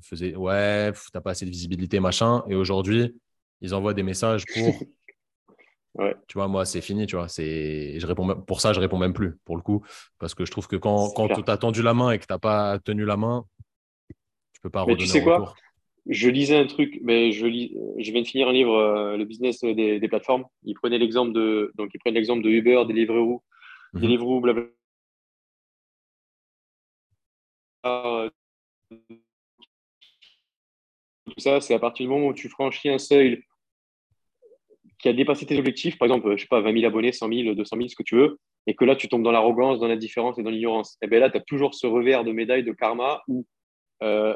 [0.01, 2.43] faisaient Ouais, t'as pas assez de visibilité, machin.
[2.47, 3.15] Et aujourd'hui,
[3.61, 4.65] ils envoient des messages pour.
[5.95, 6.15] ouais.
[6.27, 7.27] Tu vois, moi, c'est fini, tu vois.
[7.27, 9.81] Je réponds, pour ça, je réponds même plus, pour le coup.
[10.19, 12.33] Parce que je trouve que quand, quand tu as tendu la main et que tu
[12.33, 13.45] n'as pas tenu la main,
[14.09, 15.53] tu peux pas redonner tu sais quoi?
[16.07, 19.25] Je lisais un truc, mais je, lis, je viens de finir un livre, euh, le
[19.25, 20.45] business des, des, plateformes.
[20.63, 23.41] Il prenait l'exemple de, donc il prenait l'exemple de Uber, Deliveroo,
[23.93, 24.01] mm -hmm.
[24.01, 24.69] Deliveroo, blablabla.
[31.25, 33.43] Tout ça, c'est à partir du moment où tu franchis un seuil
[34.99, 37.55] qui a dépassé tes objectifs, par exemple, je sais pas, 20 000 abonnés, 100 000,
[37.55, 40.37] 200 000, ce que tu veux, et que là, tu tombes dans l'arrogance, dans l'indifférence
[40.39, 40.97] et dans l'ignorance.
[41.01, 43.45] Et bien là, tu as toujours ce revers de médaille de karma où
[44.01, 44.35] euh,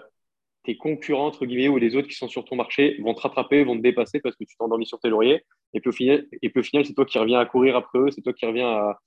[0.67, 3.63] tes concurrents, entre guillemets, ou les autres qui sont sur ton marché vont te rattraper,
[3.63, 5.43] vont te dépasser parce que tu t'es endormi sur tes lauriers.
[5.73, 7.99] Et puis au final, et puis au final c'est toi qui reviens à courir après
[7.99, 8.99] eux, c'est toi qui reviens à.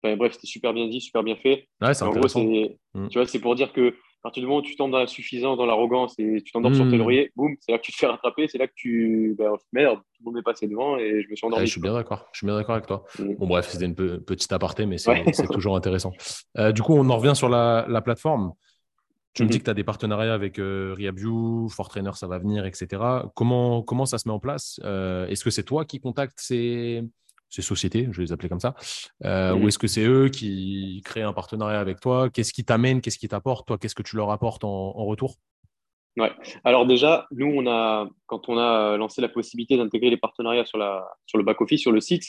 [0.00, 1.66] Enfin, bref, c'était super bien dit, super bien fait.
[1.80, 2.44] Ouais, c'est intéressant.
[2.44, 3.08] Mm.
[3.08, 5.08] Tu vois, c'est pour dire que à partir du moment où tu tombes dans la
[5.08, 6.98] suffisance, dans l'arrogance et tu t'endors sur tes mm.
[6.98, 9.34] lauriers, boum, c'est là que tu te fais rattraper, c'est là que tu.
[9.36, 11.66] Ben, merde, tout le monde est passé devant et je me suis endormi.
[11.66, 13.04] je suis bien d'accord, je suis bien d'accord avec toi.
[13.18, 13.34] Mm.
[13.34, 16.12] Bon, bref, c'était une petite aparté, mais c'est toujours intéressant.
[16.58, 18.52] Euh, du coup, on en revient sur la, la plateforme.
[19.38, 19.60] Tu me dis mhm.
[19.60, 23.00] que tu as des partenariats avec euh, RehabView, Fortrainer, ça va venir, etc.
[23.36, 27.04] Comment, comment ça se met en place euh, Est-ce que c'est toi qui contactes ces,
[27.48, 28.74] ces, sociétés, je vais les appeler comme ça,
[29.24, 29.68] euh, ou mhm.
[29.68, 32.30] est-ce que c'est eux qui créent un partenariat avec toi?
[32.30, 33.00] Qu'est-ce qui t'amène?
[33.00, 33.68] Qu'est-ce qui t'apporte?
[33.68, 35.36] Toi, qu'est-ce que tu leur apportes en, retour?
[36.16, 36.32] Ouais.
[36.64, 40.78] Alors déjà, nous, on a, quand on a lancé la possibilité d'intégrer les partenariats sur,
[40.78, 42.24] la, sur le back-office, sur le site,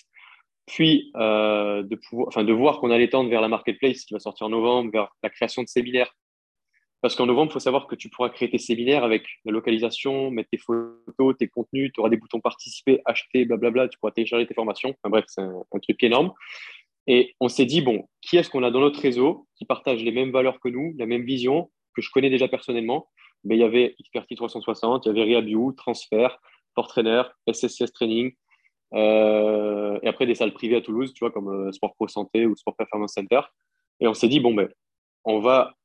[0.68, 4.46] puis de, pouvoir, enfin, de voir qu'on allait tendre vers la marketplace qui va sortir
[4.46, 6.14] en novembre, vers la création de séminaires
[7.02, 10.32] parce qu'en novembre, il faut savoir que tu pourras créer tes séminaires avec la localisation,
[10.32, 14.46] mettre tes photos, tes contenus, tu auras des boutons participer, acheter, blablabla, tu pourras télécharger
[14.46, 14.90] tes formations.
[14.90, 16.34] Enfin, bref, c'est un, truc énorme.
[17.08, 20.12] Et on s'est dit, bon, qui est-ce qu'on a dans notre réseau qui partage les
[20.12, 23.08] mêmes valeurs que nous, la même vision, que je connais déjà personnellement?
[23.46, 26.28] Mais il y avait Expertise 360, il y avait RehabView, Transfer,
[26.88, 28.34] Trainer, SSCS Training,
[28.94, 32.46] euh, et après des salles privées à Toulouse, tu vois, comme euh, Sport Pro Santé
[32.46, 33.42] ou Sport Performance Center.
[34.00, 34.70] Et on s'est dit, bon, ben,
[35.26, 35.76] on va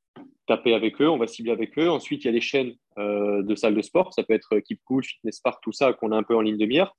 [0.46, 1.90] taper avec eux, on va cibler avec eux.
[1.90, 4.80] Ensuite, il y a des chaînes euh, de salles de sport, ça peut être Keep
[4.84, 6.92] Cool, Fitness Park, tout ça qu'on a un peu en ligne de mire,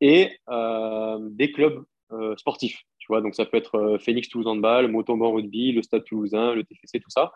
[0.00, 2.82] et euh, des clubs euh, sportifs.
[2.98, 6.64] Tu vois, donc ça peut être Phoenix Toulouse Handball, Motoban Rugby, le Stade Toulousain, le
[6.64, 7.32] TFC, tout ça.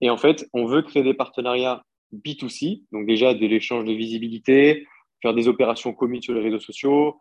[0.00, 1.82] Et en fait, on veut créer des partenariats
[2.12, 4.86] B2C, donc déjà de l'échange de visibilité,
[5.20, 7.18] faire des opérations communes sur les réseaux sociaux,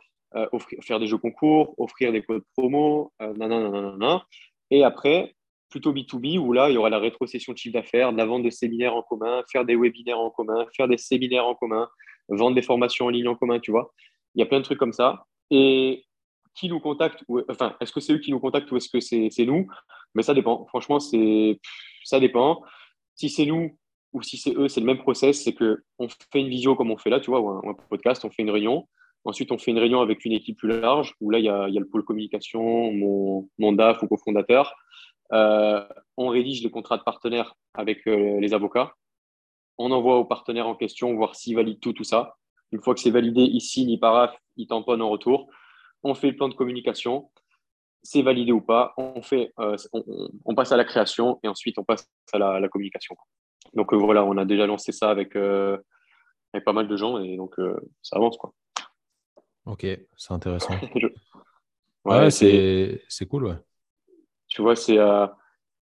[0.81, 4.25] faire des jeux concours, offrir des codes promo, nanana,
[4.69, 5.35] et après
[5.73, 8.51] plutôt B2B où là, il y aura la rétrocession de chiffre d'affaires, la vente de
[8.51, 11.89] séminaires en commun, faire des webinaires en commun, faire des séminaires en commun,
[12.29, 13.91] vendre des formations en ligne en commun, tu vois.
[14.35, 15.25] Il y a plein de trucs comme ça.
[15.49, 16.05] Et
[16.53, 18.99] qui nous contacte ou, Enfin, est-ce que c'est eux qui nous contactent ou est-ce que
[18.99, 19.67] c'est, nous?
[20.13, 20.63] Mais ça dépend.
[20.67, 21.59] Franchement, c'est,
[22.03, 22.61] ça dépend.
[23.15, 23.75] Si c'est nous
[24.11, 25.43] ou si c'est eux, c'est le même process.
[25.43, 28.29] C'est qu'on fait une visio comme on fait là, tu vois, ou un, podcast, on
[28.29, 28.87] fait une réunion.
[29.25, 31.67] Ensuite, on fait une réunion avec une équipe plus large où là, il y a,
[31.67, 34.75] le pôle communication, mon, mon DAF ou cofondateur.
[35.31, 35.83] Euh,
[36.17, 38.93] on rédige les contrats de partenaires avec euh, les avocats.
[39.77, 42.35] On envoie aux partenaires en question, voir s'ils valident tout, tout ça.
[42.71, 45.49] Une fois que c'est validé, ils signent, ils paraffent, ils tamponnent en retour.
[46.03, 47.31] On fait le plan de communication.
[48.03, 48.93] C'est validé ou pas.
[48.97, 49.77] On, fait, euh,
[50.45, 53.15] on, passe à la création et ensuite on passe à la, communication.
[53.73, 57.55] Donc voilà, on a déjà lancé ça avec, avec pas mal de gens et donc
[58.01, 58.37] ça avance.
[58.37, 58.53] Quoi.
[59.65, 59.85] Ok,
[60.17, 60.73] c'est intéressant.
[62.05, 63.57] ouais, c'est cool, ouais.
[64.53, 65.25] Tu vois, c'est euh,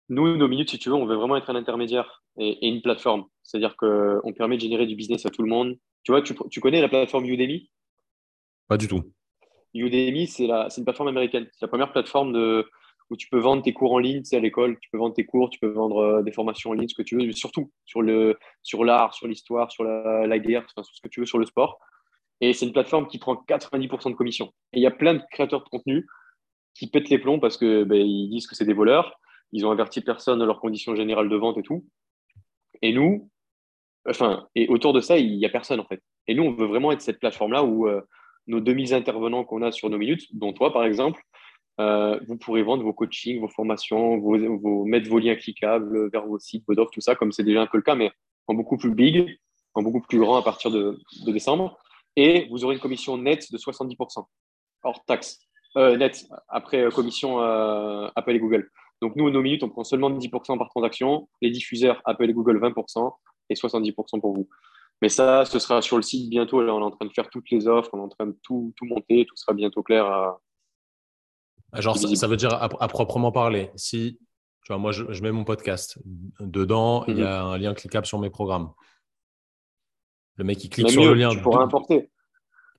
[0.09, 3.27] nous, nos minutes, si tu veux, on veut vraiment être un intermédiaire et, une plateforme.
[3.43, 5.79] C'est-à-dire qu'on permet de générer du business à tout le monde.
[6.03, 7.71] Tu vois, tu, tu connais la plateforme Udemy?
[8.67, 9.03] Pas du tout.
[9.75, 11.47] Udemy, c'est une plateforme américaine.
[11.53, 12.67] C'est la première plateforme de,
[13.11, 15.27] où tu peux vendre tes cours en ligne, c'est à l'école, tu peux vendre tes
[15.27, 17.71] cours, tu peux vendre euh, des formations en ligne, ce que tu veux, mais surtout
[17.85, 21.45] sur l'art, sur l'histoire, sur la, la guerre, sur ce que tu veux, sur le
[21.45, 21.79] sport.
[22.41, 24.53] Et c'est une plateforme qui prend 90% de commission.
[24.73, 26.07] Et il y a plein de créateurs de contenu
[26.75, 29.19] qui pètent les plombs parce que ben, ils disent que c'est des voleurs.
[29.53, 31.87] Ils ont averti personne de leurs conditions générales de vente et tout.
[32.83, 33.31] Et nous,
[34.09, 36.03] enfin, et autour de ça, il n'y a personne en fait.
[36.27, 38.01] Et nous, on veut vraiment être cette plateforme-là où euh,
[38.47, 41.23] nos 2000 intervenants qu'on a sur nos minutes, dont toi par exemple,
[41.81, 46.39] euh, vous pourrez vendre vos coachings, vos formations, vos, mettre vos liens cliquables vers vos
[46.39, 48.11] sites, vos offres, tout ça, comme c'est déjà un peu le cas, mais
[48.47, 49.39] en beaucoup plus big,
[49.75, 51.79] en beaucoup plus grand à partir de, de décembre.
[52.17, 54.25] Et vous aurez une commission nette de 70%,
[54.85, 55.41] hors taxe.
[55.77, 58.71] Euh, net, après euh, commission euh, Apple et Google.
[59.03, 61.29] Donc, nous, nos minutes, on prend seulement 10% par transaction.
[61.43, 63.13] Les diffuseurs, Apple et Google, 20%
[63.51, 64.49] et 70% pour vous.
[65.03, 66.63] Mais ça, ce sera sur le site bientôt.
[66.63, 68.39] Là, on est en train de faire toutes les offres, on est en train de
[68.43, 70.07] tout, tout monter, tout sera bientôt clair.
[70.07, 70.41] À...
[71.73, 74.21] Ah, genre, ça, veut dire à, proprement parler, si
[74.65, 75.99] tu vois, moi, je, mets mon podcast.
[76.41, 77.51] Dedans, il y a mhm.
[77.51, 78.71] un lien cliquable sur mes programmes.
[80.37, 81.31] Le mec, il clique sur le lien.
[81.31, 82.11] Tu pourras importer.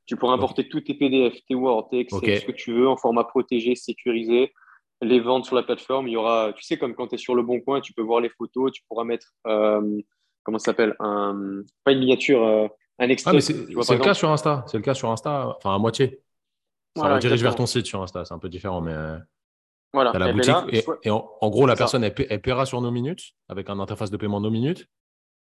[0.06, 2.98] Tu pourras importer tous tes PDF, tes Word, tes Excel, ce que tu veux en
[2.98, 4.54] format protégé, sécurisé.
[5.02, 7.36] Les ventes sur la plateforme, il y aura, tu sais, comme quand tu es sur
[7.36, 10.00] le bon coin, tu peux voir les photos, tu pourras mettre, euh,
[10.44, 12.68] comment ça s'appelle, un, pas une miniature, euh,
[13.00, 13.36] un extrait.
[13.36, 14.64] Ah, c'est le cas sur Insta.
[14.68, 16.22] C'est le cas sur Insta, enfin à moitié.
[16.96, 18.94] Ça redirige vers ton site sur Insta, c'est un peu différent, mais.
[18.94, 19.18] Euh,
[19.92, 20.12] voilà.
[20.14, 20.86] la et ben boutique.
[21.04, 24.18] et, en, gros, la personne, elle, elle, paiera sur nos minutes avec un interface de
[24.18, 24.88] paiement nos minutes.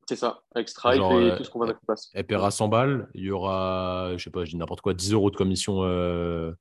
[0.07, 2.11] C'est ça, avec Stripe et tout ce qu'on va mettre en place.
[2.15, 3.09] Elle paiera 100 balles.
[3.15, 6.53] Il y aura, je sais pas, je dis n'importe quoi, 10 euros de commission euh,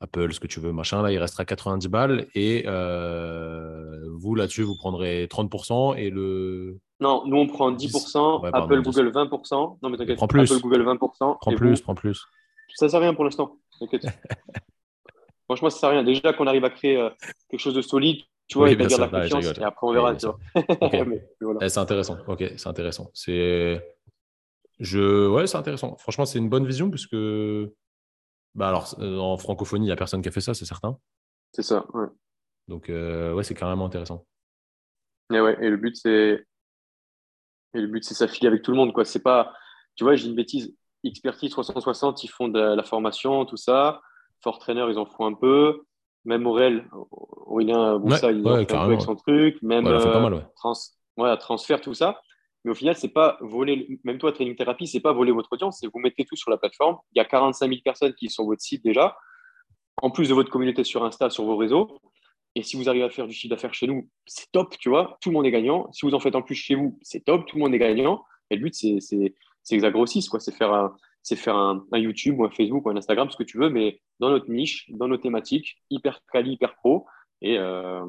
[0.00, 1.00] Apple, ce que tu veux, machin.
[1.00, 2.26] Là, il restera 90 balles.
[2.34, 6.78] Et euh, vous, là-dessus, vous prendrez 30% et le.
[7.00, 9.78] Non, nous, on prend 10%, Apple, Google 20%.
[9.82, 10.52] Non, mais t'inquiète, plus.
[10.52, 11.38] Apple, Google 20%.
[11.40, 12.26] Prends plus, prends plus.
[12.74, 14.06] Ça sert à rien pour l'instant, t'inquiète.
[15.44, 16.04] Franchement, ça sert à rien.
[16.04, 17.10] Déjà qu'on arrive à créer euh,
[17.50, 18.22] quelque chose de solide,
[18.52, 19.58] tu vois, oui, la confiance.
[19.58, 20.14] et après, on verra.
[21.62, 22.18] Eh, c'est intéressant.
[22.28, 23.10] Ok, c'est intéressant.
[23.14, 23.82] C'est.
[24.78, 25.26] Je...
[25.28, 25.96] Ouais, c'est intéressant.
[25.96, 27.16] Franchement, c'est une bonne vision puisque.
[28.54, 30.98] Bah alors, euh, en francophonie, il n'y a personne qui a fait ça, c'est certain.
[31.52, 32.08] C'est ça, ouais.
[32.68, 34.26] Donc, euh, ouais, c'est carrément intéressant.
[35.32, 36.44] Et, ouais, et le but, c'est.
[37.72, 39.06] Et le but, c'est s'affilier avec tout le monde, quoi.
[39.06, 39.54] C'est pas.
[39.94, 40.76] Tu vois, j'ai une bêtise.
[41.04, 44.02] Expertise 360, ils font de la formation, tout ça.
[44.42, 45.80] Fort Trainer, ils en font un peu.
[46.24, 46.88] Même Aurel,
[47.46, 49.60] Aurélien Boussa, il en fait un peu avec son truc.
[49.62, 50.74] Même euh, trans,
[51.36, 52.20] transfert, tout ça.
[52.64, 55.78] Mais au final, c'est pas voler, même toi, Training Therapy, c'est pas voler votre audience,
[55.80, 56.98] c'est vous mettez tout sur la plateforme.
[57.12, 59.16] Il y a 45 000 personnes qui sont sur votre site déjà,
[60.00, 61.98] en plus de votre communauté sur Insta, sur vos réseaux.
[62.54, 65.18] Et si vous arrivez à faire du chiffre d'affaires chez nous, c'est top, tu vois,
[65.20, 65.90] tout le monde est gagnant.
[65.92, 68.24] Si vous en faites en plus chez vous, c'est top, tout le monde est gagnant.
[68.50, 69.34] Et le but, c'est
[69.76, 70.38] que ça grossisse, quoi.
[70.38, 73.44] C'est faire un, c'est faire un, YouTube ou un Facebook ou un Instagram, ce que
[73.44, 77.06] tu veux, mais dans notre niche, dans nos thématiques, hyper quali, hyper pro.
[77.40, 78.04] Et, euh,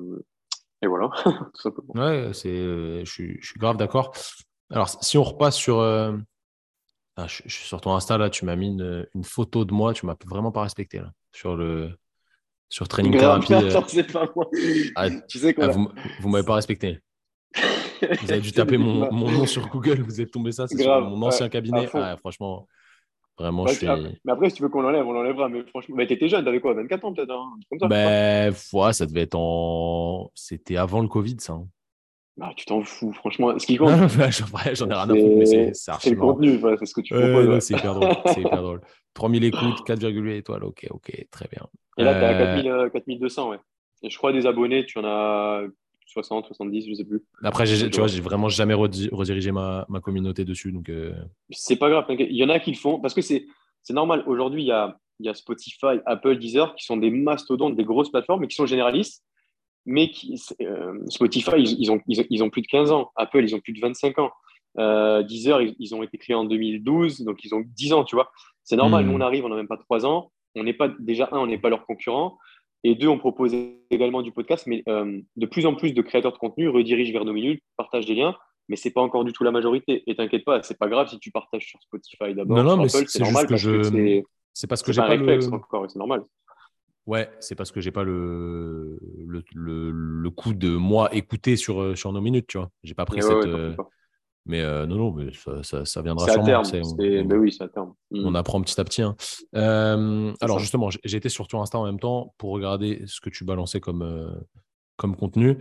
[0.82, 1.94] et voilà, tout simplement.
[1.96, 4.14] Ouais, c'est, euh, je, suis, je, suis, grave d'accord.
[4.72, 5.80] Alors, si on repasse sur.
[5.80, 6.14] Euh,
[7.16, 9.94] ah, je, suis sur ton Insta, là, tu m'as mis une, une, photo de moi,
[9.94, 11.92] tu m'as vraiment pas respecté, là, sur le.
[12.70, 13.54] Sur Training Therapy.
[13.88, 14.50] c'est pas moi.
[14.96, 15.92] Ah, tu sais quoi ah, Vous,
[16.22, 17.00] vous m'avez pas respecté.
[18.22, 21.02] Vous avez dû taper mon, mon, nom sur Google, vous êtes tombé ça, c'est sur
[21.02, 21.88] mon ancien cabinet.
[21.94, 22.68] Ah, franchement,
[23.38, 23.88] Vraiment, je suis...
[24.26, 25.50] Mais après, si tu veux qu'on l'enlève, on l'enlèvera.
[25.50, 29.06] Mais franchement, mais t'étais jeune, t'avais quoi 24 ans peut-être hein, ça, Ben, ouais, ça
[29.06, 30.32] devait être en.
[30.36, 31.54] C'était avant le Covid, ça.
[31.54, 31.68] Hein.
[32.42, 33.58] Ah, tu t'en fous, franchement.
[33.58, 33.90] Ce qui compte.
[33.90, 37.60] J'en ai rien à foutre, mais c'est C'est le contenu, c'est ce que tu proposes.
[37.64, 38.16] c'est hyper drôle.
[38.28, 38.82] C'est hyper drôle.
[39.14, 40.64] 3000 écoutes, 4,8 étoiles.
[40.64, 41.66] Ok, ok, très bien.
[41.98, 43.58] Et là, tu es à 4200, ouais.
[44.02, 45.64] Et je crois des abonnés, tu en as
[46.08, 47.24] 60, 70, je sais plus.
[47.44, 50.72] Après, tu vois, j'ai vraiment jamais redirigé ma, ma communauté dessus.
[50.72, 51.14] Donc, euh...
[51.50, 52.06] c'est pas grave.
[52.10, 53.46] Il y en a qui le font parce que c'est
[53.90, 54.24] normal.
[54.28, 58.12] Aujourd'hui, il y a, y a Spotify, Apple, Deezer qui sont des mastodontes, des grosses
[58.12, 59.24] plateformes, mais qui sont généralistes.
[59.86, 63.12] Mais qui, euh, Spotify, ils, ont, ils, ont, plus de 15 ans.
[63.18, 64.32] Apple, ils ont plus de 25 ans.
[64.80, 68.32] Euh, Deezer, ils, ont été créés en 2012, donc ils ont 10 ans, tu vois.
[68.64, 69.04] C'est normal.
[69.04, 69.10] Hmm.
[69.10, 70.32] Nous, on arrive, on n'a même pas 3 ans.
[70.56, 72.38] On n'est pas, déjà, un, on n'est pas leur concurrent.
[72.84, 73.56] Et deux, on propose
[73.90, 77.26] également du podcast, mais euh, de plus en plus de créateurs de contenu redirigent vers
[77.26, 78.36] nos minutes, partagent des liens,
[78.68, 80.04] mais ce n'est pas encore du tout la majorité.
[80.08, 82.58] Et t'inquiète pas, c'est pas grave si tu partages sur Spotify d'abord.
[82.58, 84.22] Non, non, mais c'est normal que je.
[84.54, 85.42] C'est parce que j'ai pas, le.
[85.42, 86.24] c'est normal.
[87.06, 88.98] Ouais, c'est parce que j'ai pas le...
[89.26, 92.70] Le, le, coup de moi écouter sur, euh, sur nos minutes, tu vois.
[92.84, 93.48] J'ai pas pris cette.
[94.46, 95.32] Mais euh, non, non, mais
[95.64, 96.44] ça, ça, viendra sûrement.
[96.44, 96.84] À terme.
[96.84, 97.94] On, ben oui, c'est à terme.
[98.12, 98.36] On mm.
[98.36, 99.02] apprend petit à petit.
[99.02, 99.16] Hein.
[99.56, 103.30] Euh, alors justement, j'ai été sur ton Insta en même temps pour regarder ce que
[103.30, 104.32] tu balançais comme, euh,
[104.98, 105.58] comme contenu.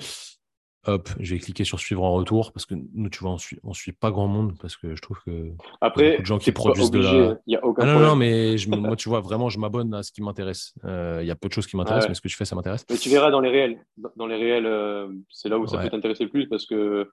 [0.85, 3.57] Hop, je vais cliquer sur suivre en retour parce que nous, tu vois, on suit,
[3.63, 6.27] on suit pas grand monde parce que je trouve que après, y a beaucoup de
[6.27, 7.39] gens qui produisent de la.
[7.47, 10.03] Y a aucun ah, non, non, mais je, moi, tu vois, vraiment, je m'abonne à
[10.03, 10.75] ce qui m'intéresse.
[10.83, 12.85] Il y a peu de choses qui m'intéressent, mais ce que tu fais, ça m'intéresse.
[12.91, 13.79] Mais tu verras dans les réels.
[14.17, 17.09] Dans les réels, c'est là où ça peut t'intéresser le plus parce que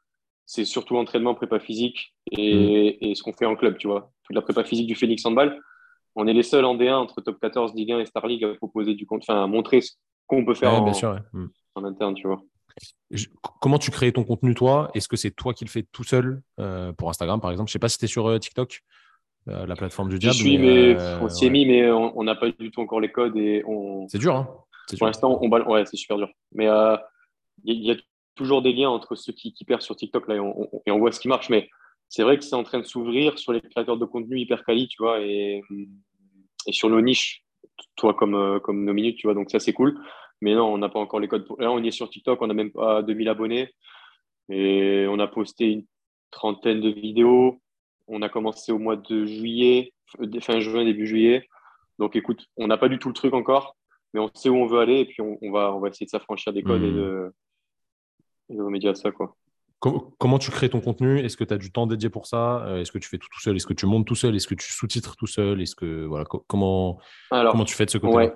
[0.50, 3.06] c'est surtout entraînement, prépa physique et, mm.
[3.06, 4.12] et ce qu'on fait en club, tu vois.
[4.24, 5.62] Toute la prépa physique du Phoenix Handball.
[6.16, 8.56] On est les seuls en D1 entre top 14, Ligue 1 et Star League à
[8.56, 9.92] proposer du compte, enfin à montrer ce
[10.26, 11.50] qu'on peut faire en, mm.
[11.76, 12.42] en, interne, tu vois.
[13.62, 14.90] Comment tu crées ton contenu, toi?
[14.96, 17.70] Est-ce que c'est toi qui le fais tout seul euh, pour Instagram, par exemple?
[17.70, 18.82] Je sais pas si tu es sur euh, TikTok,
[19.50, 20.36] euh, la plateforme du diable.
[20.36, 23.12] Je suis, mais, on s'y est mis, mais on n'a pas du tout encore les
[23.12, 24.08] codes et on.
[24.08, 24.50] C'est dur, hein
[24.98, 26.30] Pour l'instant, on ouais, c'est super dur.
[26.54, 26.68] Mais
[27.66, 27.96] il y, a
[28.40, 31.20] toujours des liens entre ceux qui, qui perdent sur TikTok là, et, on, voit ce
[31.20, 31.50] qui marche.
[31.50, 31.70] Mais
[32.08, 34.88] c'est vrai que c'est en train de s'ouvrir sur les créateurs de contenu hyper quali,
[34.88, 35.62] tu vois, et,
[36.66, 37.44] et sur nos niches,
[37.98, 39.34] toi comme, euh, comme nos minutes, tu vois.
[39.34, 40.00] Donc ça, c'est cool.
[40.42, 41.46] Mais non, on n'a pas encore les codes.
[41.46, 41.62] Pour...
[41.62, 43.70] Là, on est sur TikTok, on n'a même pas 2000 abonnés.
[44.48, 45.86] Et on a posté une
[46.32, 47.60] trentaine de vidéos.
[48.08, 49.92] On a commencé au mois de juillet,
[50.40, 51.46] fin juin, début juillet.
[52.00, 53.76] Donc écoute, on n'a pas du tout le truc encore,
[54.14, 56.10] mais on sait où on veut aller et puis on, va, on va essayer de
[56.10, 56.96] s'affranchir des codes et, hmm.
[56.96, 57.34] de,
[58.50, 59.12] de remédier à ça.
[59.12, 59.36] Quoi.
[59.80, 61.20] Comment tu crées ton contenu?
[61.20, 62.66] Est-ce que tu as du temps dédié pour ça?
[62.66, 63.56] Euh, Est-ce que tu fais tout tout seul?
[63.56, 64.36] Est-ce que tu montes tout seul?
[64.36, 65.62] Est-ce que tu sous-titres tout seul?
[65.62, 68.32] Est-ce que voilà comment comment tu fais de ce côté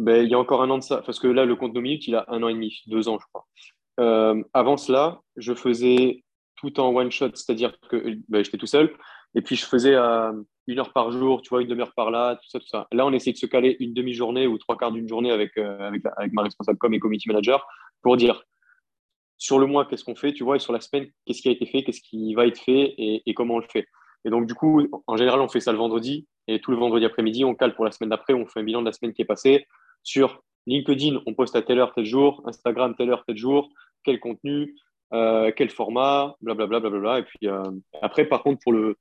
[0.00, 1.80] ben, il y a encore un an de ça, parce que là le compte No
[1.80, 3.46] minutes il a un an et demi, deux ans je crois.
[4.00, 6.24] Euh, avant cela, je faisais
[6.56, 8.92] tout en one shot, c'est-à-dire que ben, j'étais tout seul
[9.36, 10.32] et puis je faisais euh,
[10.66, 12.88] une heure par jour, tu vois, une demi-heure par là, tout ça, tout ça.
[12.90, 16.02] Là, on essaie de se caler une demi-journée ou trois quarts d'une journée avec, avec,
[16.16, 17.64] avec, ma responsable com et community manager
[18.02, 18.42] pour dire
[19.44, 21.52] sur le mois, qu'est-ce qu'on fait, tu vois, et sur la semaine, qu'est-ce qui a
[21.52, 23.86] été fait, qu'est-ce qui va être fait et, comment on le fait.
[24.24, 27.04] Et donc, du coup, en général, on fait ça le vendredi et tout le vendredi
[27.04, 29.20] après-midi, on cale pour la semaine d'après, on fait un bilan de la semaine qui
[29.20, 29.66] est passée.
[30.02, 33.68] Sur LinkedIn, on poste à telle heure, tel jour, Instagram, telle heure, tel jour,
[34.02, 34.74] quel contenu,
[35.12, 36.80] euh, quel format, blablabla.
[36.80, 37.62] Bla, bla, bla, et puis euh,
[38.00, 38.96] après, par contre, pour le,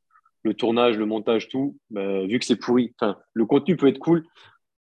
[0.58, 2.94] tournage, le montage, tout, bah, vu que c'est pourri,
[3.34, 4.26] le contenu peut être cool,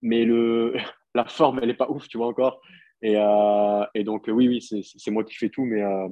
[0.00, 0.72] mais le,
[1.14, 2.62] la forme, elle n'est pas ouf, tu vois encore.
[3.02, 6.08] Et, euh, et donc, oui, oui, c'est moi qui fais tout, mais euh,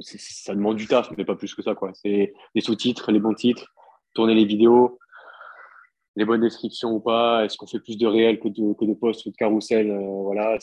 [0.00, 1.74] ça demande du taf, mais pas plus que ça.
[1.74, 1.92] quoi.
[1.94, 3.72] C'est les sous-titres, les bons titres,
[4.14, 4.98] tourner les vidéos,
[6.16, 7.44] les bonnes descriptions ou pas.
[7.44, 10.22] Est-ce qu'on fait plus de réels que de, que de posts ou de carousel euh,
[10.22, 10.58] Voilà.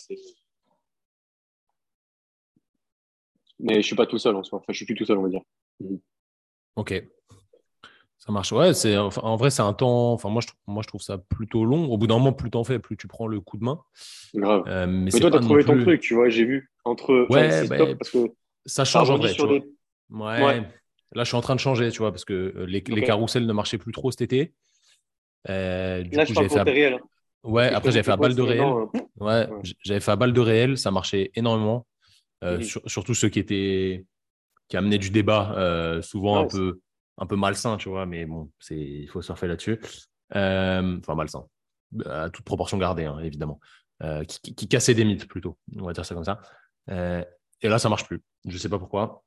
[3.59, 4.59] Mais je suis pas tout seul en soi.
[4.59, 5.41] Enfin, je suis plus tout seul, on va dire.
[6.75, 6.93] Ok.
[8.25, 8.51] Ça marche.
[8.51, 10.13] Ouais, c'est en vrai, c'est un temps.
[10.13, 11.85] Enfin, moi je, moi, je trouve ça plutôt long.
[11.91, 13.79] Au bout d'un moment, plus t'en fais, plus tu prends le coup de main.
[14.33, 14.63] Grave.
[14.67, 16.71] Euh, mais, toi, tu as trouvé ton truc, tu vois, j'ai vu.
[16.85, 17.27] Entre...
[17.29, 18.31] Ouais, parce que
[18.65, 19.35] ça change en vrai.
[20.09, 20.63] Ouais.
[21.13, 23.45] Là, je suis en train de changer, tu vois, parce que euh, les, les carousels
[23.45, 24.53] ne marchaient plus trop cet été.
[25.47, 26.61] Euh, du Là, coup, j'avais fait.
[26.63, 26.99] Réel, hein.
[27.43, 28.61] Ouais, après, j'avais fait à balle de réel.
[28.61, 28.89] Hein.
[29.19, 29.47] Ouais,
[29.83, 30.77] j'avais fait à balle de réel.
[30.79, 31.85] Ça marchait énormément.
[32.87, 34.03] surtout ceux qui étaient
[34.67, 36.81] qui amenaient du débat, souvent un peu
[37.17, 39.79] un peu malsain, tu vois, mais bon, il faut surfer là-dessus.
[40.35, 41.45] Euh, enfin, malsain,
[42.05, 43.59] à toute proportion gardée, hein, évidemment.
[44.03, 46.41] Euh, qui, cassait des mythes plutôt, on va dire ça comme ça.
[46.89, 47.23] Euh,
[47.61, 48.21] et là, ça marche plus.
[48.45, 49.23] Je ne sais pas pourquoi.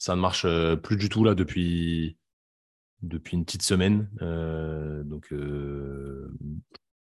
[0.00, 0.46] Ça ne marche
[0.82, 2.18] plus du tout là depuis,
[3.02, 4.08] depuis une petite semaine.
[5.04, 5.32] donc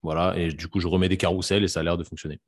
[0.02, 2.41] voilà, et du coup, je remets des carousels et ça a l'air de fonctionner.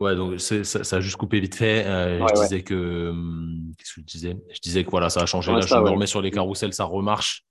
[0.00, 1.84] Ouais, donc ça, ça, a juste coupé vite fait.
[1.84, 3.08] Euh, je disais que.
[3.10, 4.36] Hum, qu'est-ce que je disais?
[4.50, 5.52] Je disais que voilà, ça a changé.
[5.52, 7.44] Là, je me remets sur les carousels, ça remarche.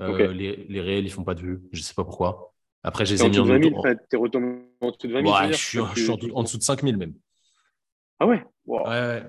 [0.00, 1.62] Euh, les, les, réels, ils font pas de vue.
[1.70, 2.52] Je sais pas pourquoi.
[2.82, 3.82] Après, j'ai mis en dessous de 20 000.
[4.10, 4.46] T'es retombé
[4.80, 6.96] en dessous de 20 000 Ouais, je suis, je en, en, dessous de 5 000
[6.96, 7.14] même.
[8.18, 8.44] Ah ouais?
[8.66, 9.22] Ouais, ouais.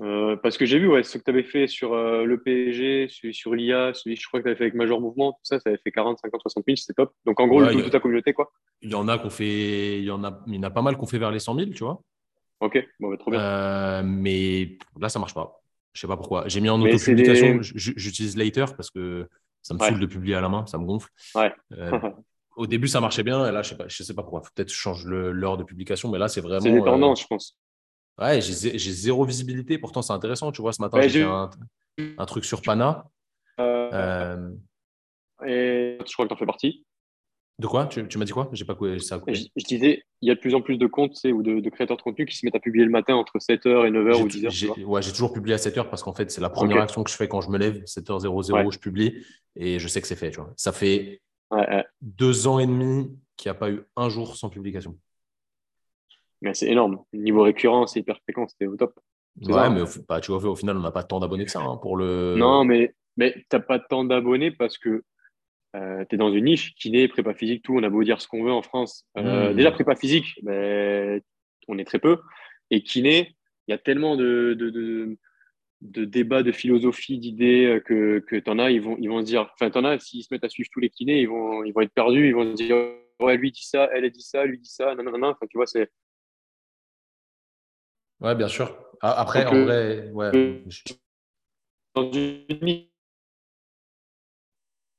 [0.00, 3.08] Euh, parce que j'ai vu ouais, ce que tu avais fait sur euh, le PSG,
[3.08, 5.58] celui sur l'IA, celui je crois que tu avais fait avec Major Mouvement, tout ça,
[5.58, 7.12] ça avait fait 40, 50, 60 000, c'était top.
[7.26, 8.52] Donc en gros, le tout de ta communauté, quoi.
[8.82, 10.82] Il y en a qu'on fait, il y en a, il y en a pas
[10.82, 12.00] mal qu'on fait vers les 100 000, tu vois.
[12.60, 13.40] Ok, bon, bah, trop bien.
[13.40, 15.60] Euh, mais là, ça marche pas.
[15.92, 16.46] Je sais pas pourquoi.
[16.46, 19.28] J'ai mis en auto-publication, j'utilise Later parce que
[19.62, 21.08] ça me saoule de publier à la main, ça me gonfle.
[21.34, 21.52] Ouais.
[22.56, 24.42] au début, ça marchait bien, et là, je sais pas, je sais pas pourquoi.
[24.54, 26.60] Peut-être je change l'heure de publication, mais là, c'est vraiment.
[26.60, 27.58] C'est des tendances, je pense.
[28.18, 29.78] Ouais, j'ai zéro visibilité.
[29.78, 30.50] Pourtant, c'est intéressant.
[30.52, 33.04] Tu vois, ce matin, j'ai fait un, truc sur Pana.
[33.60, 36.84] Euh, euh, Et je crois que tu en fais partie.
[37.58, 37.86] De quoi?
[37.86, 38.48] Tu, tu m'as dit quoi?
[38.52, 39.20] J'ai pas ça.
[39.26, 41.96] Je, je, disais, il y a de plus en plus de comptes ou de, créateurs
[41.96, 44.84] de contenu qui se mettent à publier le matin entre 7h et 9h ou 10h.
[44.84, 47.16] Ouais, j'ai toujours publié à 7h parce qu'en fait, c'est la première action que je
[47.16, 47.82] fais quand je me lève.
[47.84, 49.24] 7h00, je publie
[49.56, 50.30] et je sais que c'est fait.
[50.30, 50.52] Tu vois.
[50.56, 51.20] Ça fait
[52.00, 54.96] deux ans et demi qu'il n'y a pas eu un jour sans publication.
[56.42, 57.02] Mais c'est énorme.
[57.12, 58.98] Niveau récurrence et hyper fréquent, c'était au top.
[59.42, 61.76] Ouais, mais bah, tu vois, au final, on n'a pas tant d'abonnés que ça hein,
[61.76, 62.34] pour le.
[62.36, 65.04] Non, mais, mais tu n'as pas tant d'abonnés parce que
[65.76, 67.76] euh, tu es dans une niche, kiné, prépa physique, tout.
[67.76, 69.06] On a beau dire ce qu'on veut en France.
[69.16, 69.56] Euh, hmm.
[69.56, 71.20] Déjà, prépa physique, ben,
[71.68, 72.18] on est très peu.
[72.70, 73.36] Et kiné,
[73.66, 75.16] il y a tellement de, de, de,
[75.82, 78.70] de débats, de philosophie, d'idées euh, que, que tu en as.
[78.70, 80.68] Ils vont, ils vont se dire, enfin, tu en as, s'ils se mettent à suivre
[80.72, 82.28] tous les kinés, ils vont, ils vont être perdus.
[82.28, 82.76] Ils vont se dire,
[83.20, 85.28] ouais, lui dit ça, elle dit ça, lui dit ça, non, non, non.
[85.28, 85.90] Enfin, tu vois, c'est
[88.20, 88.76] Ouais, bien sûr.
[89.00, 90.62] Après, en vrai, ouais.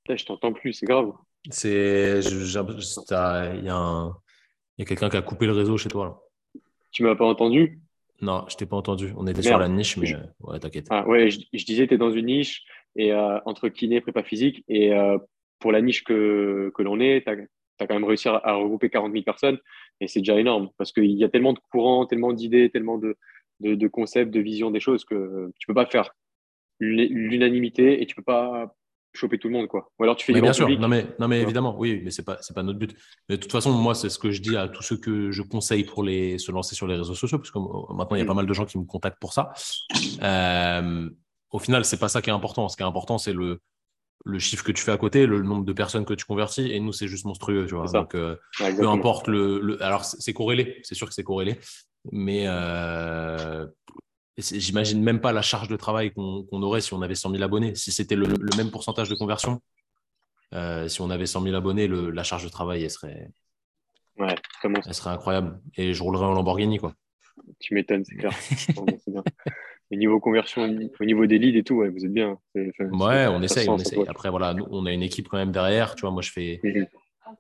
[0.09, 1.11] Je t'entends plus, c'est grave.
[1.49, 4.09] C'est, il y a, un...
[4.09, 6.05] a quelqu'un qui a coupé le réseau chez toi.
[6.05, 6.61] Là.
[6.91, 7.79] Tu m'as pas entendu?
[8.21, 9.13] Non, je t'ai pas entendu.
[9.15, 10.87] On était sur la niche, mais ouais, t'inquiète.
[10.89, 12.63] Ah, ouais, je, disais, tu es dans une niche
[12.95, 14.63] et euh, entre kiné et prépa physique.
[14.67, 15.17] Et euh,
[15.59, 19.13] pour la niche que, que l'on est, tu as, quand même réussi à, regrouper 40
[19.13, 19.59] 000 personnes.
[20.01, 23.17] Et c'est déjà énorme parce qu'il y a tellement de courants, tellement d'idées, tellement de,
[23.59, 26.11] de, concepts, de visions des choses que tu peux pas faire
[26.79, 28.73] l'unanimité et tu peux pas
[29.13, 29.91] choper tout le monde, quoi.
[29.99, 32.23] Ou alors tu fais mais bien sûr, non mais, non mais évidemment, oui, mais c'est
[32.23, 32.95] pas, c'est pas notre but.
[33.27, 35.41] Mais de toute façon, moi, c'est ce que je dis à tous ceux que je
[35.41, 38.21] conseille pour les, se lancer sur les réseaux sociaux, parce que euh, maintenant, il y
[38.21, 38.27] a mm.
[38.27, 39.51] pas mal de gens qui me contactent pour ça.
[40.21, 41.09] Euh,
[41.51, 42.69] au final, c'est pas ça qui est important.
[42.69, 43.61] Ce qui est important, c'est le,
[44.25, 46.79] le chiffre que tu fais à côté, le nombre de personnes que tu convertis, et
[46.79, 47.85] nous, c'est juste monstrueux, tu vois.
[47.87, 51.57] Donc, euh, peu importe le, alors c'est corrélé, c'est sûr que c'est corrélé,
[52.11, 53.65] mais euh,
[54.37, 57.75] j'imagine même pas la charge de travail qu'on aurait si on avait 100 000 abonnés.
[57.75, 59.61] Si c'était le, même pourcentage de conversion,
[60.53, 63.29] euh, si on avait 100 000 abonnés, la charge de travail, elle serait,
[64.17, 65.59] ouais, elle serait incroyable.
[65.75, 66.93] Et je roulerais en Lamborghini, quoi.
[67.59, 68.33] Tu m'étonnes, c'est clair.
[69.91, 70.63] au niveau conversion,
[70.99, 72.37] au niveau des leads et tout, ouais, vous êtes bien.
[72.55, 74.03] ouais, on essaye, on essaye.
[74.07, 75.95] Après, voilà, nous, on a une équipe quand même derrière.
[75.95, 76.61] Tu vois, moi, je fais,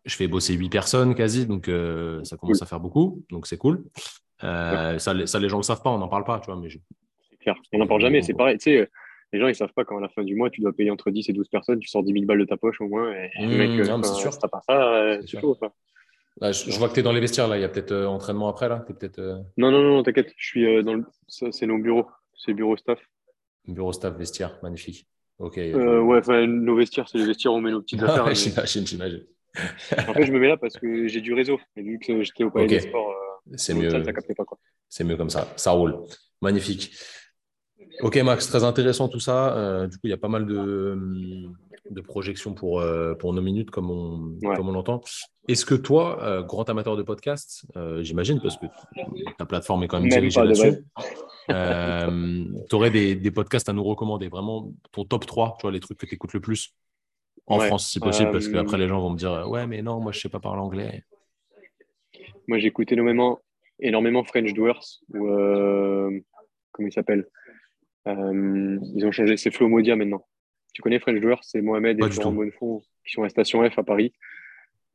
[0.05, 3.57] je fais bosser huit personnes quasi, donc euh, ça commence à faire beaucoup, donc c'est
[3.57, 3.83] cool.
[4.43, 6.59] Euh, ça, ça, les gens ne le savent pas, on n'en parle pas, tu vois.
[6.59, 8.21] Mais C'est clair, on n'en parle jamais.
[8.21, 8.89] C'est pareil, tu sais,
[9.31, 11.11] les gens, ils savent pas quand à la fin du mois, tu dois payer entre
[11.11, 13.13] 10 et 12 personnes, tu sors 10 000 balles de ta poche au moins.
[13.13, 14.31] Et mmh, mec, euh, c'est sûr.
[14.39, 15.55] pas ça, c'est chaud.
[16.41, 17.57] je, vois que tu es dans les vestiaires, là.
[17.57, 18.83] Il y a peut-être entraînement après, là.
[18.89, 19.19] Es peut-être,
[19.57, 20.33] Non, non, non, t'inquiète.
[20.35, 21.03] Je suis dans le...
[21.27, 22.07] C'est nos bureaux.
[22.39, 22.99] C'est bureau staff.
[23.67, 25.07] Bureau staff, vestiaire, magnifique.
[25.37, 25.57] Ok.
[25.57, 28.33] Euh, ouais, enfin, nos vestiaires, c'est les vestiaires où on met nos petites affaires.
[28.33, 29.25] j'imagine, j'imagine.
[30.07, 31.59] en fait, je me mets là parce que j'ai du réseau.
[31.75, 33.89] Et vu que j'étais au Palais des Sports, euh, c'est mieux.
[33.89, 34.45] Ça, pas,
[34.87, 35.51] C'est mieux comme ça.
[35.55, 35.97] Ça roule.
[36.41, 36.91] Magnifique.
[38.01, 39.55] Ok, Max, très intéressant tout ça.
[39.57, 40.97] Euh, du coup, il y a pas mal de,
[41.89, 45.01] de projections pour, euh, pour nos minutes, comme on, comme on l'entend.
[45.47, 47.65] Est-ce que toi, euh, grand amateur de podcast,
[48.01, 48.67] j'imagine, parce que
[49.37, 50.85] ta plateforme est quand même, dirigée là-dessus,
[51.49, 55.79] tu aurais des, des, podcasts à nous recommander, vraiment ton top 3, tu vois, les
[55.79, 56.73] trucs que tu écoutes le plus
[57.47, 60.11] en France, si possible, parce qu'après les gens vont me dire Ouais, mais non, moi
[60.11, 61.03] je sais pas parler anglais.
[62.47, 63.39] Moi j'écoute énormément,
[63.79, 65.27] énormément French Doers, ou
[66.71, 67.27] comment il s'appelle?
[68.05, 70.25] Ils ont changé, c'est Flo Modia maintenant.
[70.73, 71.39] Tu connais French Doers?
[71.41, 74.13] C'est Mohamed et Florent Bonnefond qui sont à Station F à Paris.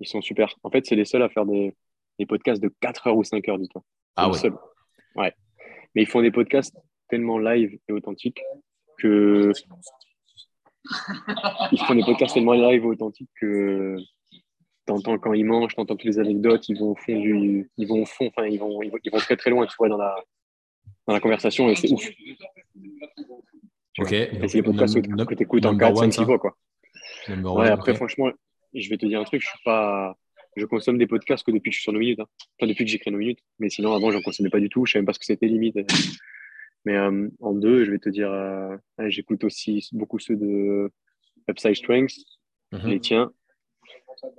[0.01, 0.55] Ils sont super.
[0.63, 1.75] En fait, c'est les seuls à faire des,
[2.19, 3.83] des, podcasts de 4 heures ou 5 heures, dis-toi.
[4.17, 4.39] Ah ouais.
[5.17, 5.33] Ouais.
[5.95, 6.77] Mais ils font des podcasts
[7.09, 8.41] tellement live et authentiques
[8.99, 9.53] que.
[11.73, 13.97] ils font des podcasts tellement live et authentiques que
[14.87, 18.03] t'entends quand ils mangent, t'entends toutes les anecdotes, ils vont au fond du, ils vont
[18.03, 20.15] au fond, enfin ils vont, ils vont, très très loin, tu vois, dans la,
[21.07, 22.07] dans la conversation et c'est ouf.
[23.99, 24.09] Ok.
[24.09, 26.57] c'est les podcasts que tu écoutes en 4, 5, 6 fois, quoi.
[27.29, 28.31] ouais, après, franchement,
[28.75, 30.17] je vais te dire un truc, je suis pas.
[30.57, 32.21] Je consomme des podcasts que depuis que je suis sur nos minutes.
[32.21, 32.27] Hein.
[32.59, 33.41] Enfin, depuis que j'ai créé nos minutes.
[33.59, 34.87] Mais sinon, avant, je n'en consommais pas du tout.
[34.87, 35.77] Je ne savais même pas ce que c'était limite.
[36.85, 38.77] Mais euh, en deux, je vais te dire, euh,
[39.07, 40.91] j'écoute aussi beaucoup ceux de
[41.49, 42.15] Upside Strength,
[42.73, 42.89] mhm.
[42.89, 43.33] les tiens.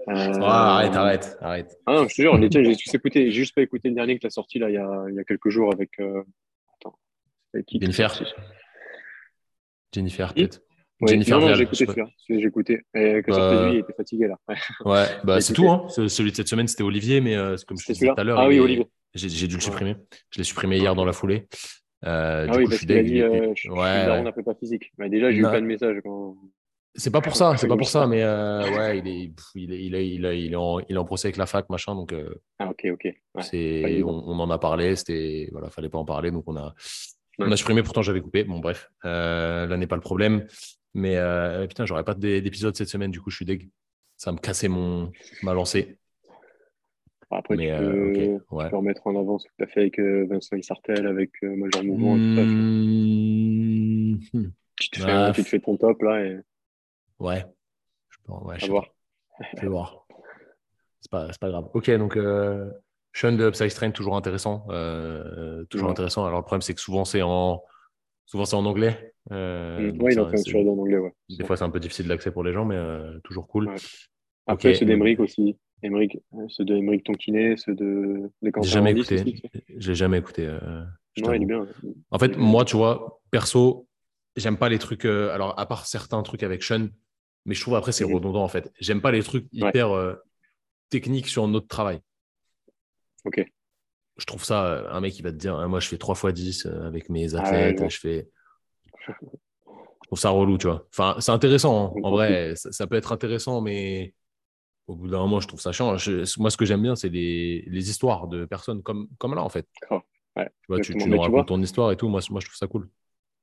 [0.07, 1.79] Euh, arrête, arrête, arrête.
[1.85, 3.25] Ah non, je te jure, les tiens, j'ai tous écouté.
[3.25, 5.15] J'ai juste pas écouté le dernier que tu as sorti là, il, y a, il
[5.15, 5.99] y a quelques jours avec.
[5.99, 6.97] Attends.
[7.53, 8.23] Avec qui Jennifer.
[9.93, 10.61] Jennifer, peut-être.
[11.01, 12.07] Jennifer non, non j'ai écouté celui-là.
[12.29, 12.73] J'ai écouté.
[12.93, 13.69] Et que bah...
[13.69, 14.37] il était fatigué là.
[14.85, 15.69] Ouais, bah, c'est tout.
[15.69, 15.87] Hein.
[15.89, 18.39] Celui de cette semaine, c'était Olivier, mais euh, comme je te disais tout à l'heure,
[18.39, 18.87] ah, oui, Olivier.
[19.13, 19.95] j'ai dû le supprimer.
[20.29, 21.47] Je l'ai supprimé hier dans la foulée.
[22.05, 24.91] Euh, ah oui, coup, parce qu'il a dit euh, je, ouais, suis pas physique.
[24.97, 26.37] Mais déjà, j'ai eu plein de messages quand.
[26.97, 29.83] C'est pas pour ça, c'est pas pour ça, mais euh, ouais, il est, il est,
[29.83, 31.93] il est, il est, il est, en, il est en procès avec la fac, machin,
[31.93, 32.13] donc.
[32.13, 33.03] Euh, ah ok, ok.
[33.05, 36.55] Ouais, c'est, on, on, en a parlé, c'était, voilà, fallait pas en parler, donc on
[36.55, 36.73] a,
[37.39, 38.43] on a supprimé, pourtant j'avais coupé.
[38.43, 40.45] Bon, bref, euh, là n'est pas le problème.
[40.95, 43.69] Mais euh, putain, j'aurais pas d'épisode cette semaine, du coup, je suis deg.
[44.17, 45.11] Ça me casser mon...
[45.43, 45.99] ma lancée.
[47.29, 51.05] Après, tu, peux, remettre en avant ce que tu as fait avec euh, Vincent Isartel,
[51.05, 52.15] avec Major Mouvement.
[52.15, 54.19] Mmh.
[54.79, 56.23] Tu, te fais, tu te fais ton top là.
[56.23, 56.39] Et...
[57.19, 57.43] Ouais.
[58.09, 58.87] Je peux, ouais, je voir.
[59.57, 60.07] Je vais voir.
[61.01, 61.69] C'est pas, pas grave.
[61.73, 62.15] Ok, donc
[63.15, 64.67] Sean de Upside Strain, toujours intéressant.
[64.69, 66.25] Euh, toujours intéressant.
[66.25, 67.63] Alors, le problème, c'est que souvent, c'est en,
[68.25, 69.13] souvent, c'est en anglais.
[69.31, 70.97] Euh, oui, il en fait un en anglais.
[70.97, 71.11] Ouais.
[71.29, 73.73] Des fois, c'est un peu difficile d'accès pour les gens, mais euh, toujours cool.
[74.47, 75.57] Après, ceux d'Emeric aussi.
[75.83, 76.17] Emeric,
[76.47, 78.31] ceux de Emeric Tonkiné, ceux de.
[78.61, 79.41] J'ai jamais écouté.
[79.77, 80.47] J'ai jamais écouté.
[80.47, 81.67] Ouais, il est bien.
[82.11, 83.87] En fait, moi, tu vois, perso,
[84.35, 85.05] j'aime pas les trucs.
[85.05, 86.87] alors, à part certains trucs avec Sean,
[87.45, 88.15] mais je trouve après, c'est mhm.
[88.15, 88.71] redondant, en fait.
[88.79, 90.17] J'aime pas les trucs hyper
[90.89, 91.99] techniques sur notre travail.
[93.25, 93.43] Ok.
[94.17, 96.15] Je trouve ça, euh, un mec qui va te dire, hein, moi je fais 3
[96.15, 98.29] x 10 avec mes ah athlètes, je fais.
[99.07, 100.85] Je trouve ça relou, tu vois.
[100.91, 101.99] Enfin, c'est intéressant, hein.
[102.03, 104.13] en vrai, ça, peut être intéressant, mais
[104.87, 105.95] au bout d'un moment, je trouve ça chiant.
[106.37, 109.49] moi, ce que j'aime bien, c'est les, les, histoires de personnes comme, comme là, en
[109.49, 109.67] fait.
[109.91, 112.07] ouais, tu, vois, tu, nous racontes ton histoire et tout.
[112.07, 112.87] Moi, moi, je trouve ça cool.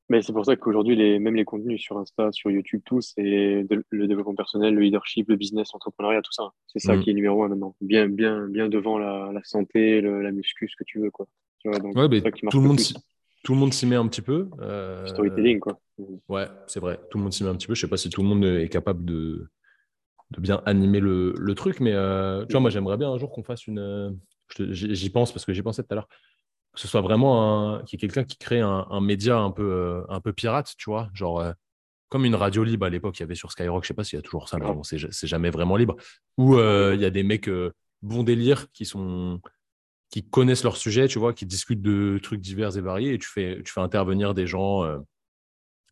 [0.09, 3.67] Mais c'est pour ça qu'aujourd'hui, les, même les contenus sur Insta, sur YouTube, tout, c'est
[3.91, 6.51] le développement personnel, le leadership, le business, l'entrepreneuriat, tout ça.
[6.67, 7.01] C'est ça mm.
[7.01, 7.77] qui est numéro un maintenant.
[7.81, 11.11] Bien, bien, bien devant la, la santé, la muscu, ce que tu veux.
[11.11, 11.27] Quoi.
[11.61, 12.81] Tu vois, donc, ouais, tout, le monde,
[13.45, 14.49] tout le monde s'y met un petit peu.
[15.07, 15.81] Storytelling, quoi.
[16.29, 16.99] Ouais, c'est vrai.
[17.11, 17.75] Tout le monde s'y met un petit peu.
[17.75, 19.47] Je sais pas si tout le monde est capable de,
[20.33, 23.45] de bien animer le, le truc, mais tu vois, moi, j'aimerais bien un jour qu'on
[23.45, 24.19] fasse une.
[24.59, 26.09] J'y pense parce que j'y pensais tout à l'heure
[26.75, 29.51] que ce soit vraiment un, qu'il y ait quelqu'un qui crée un, un, média un
[29.51, 31.43] peu, un peu pirate, tu vois, genre
[32.13, 34.19] comme une radio libre à l'époque, il y avait sur Skyrock, je sais pas s'il
[34.19, 35.97] y a toujours ça, mais bon, c'est jamais vraiment libre,
[36.37, 39.41] où euh, il y a des mecs euh, bon délire qui sont
[40.11, 43.27] qui connaissent leur sujet, tu vois, qui discutent de trucs divers et variés, et tu
[43.27, 44.99] fais, tu fais intervenir des gens, euh,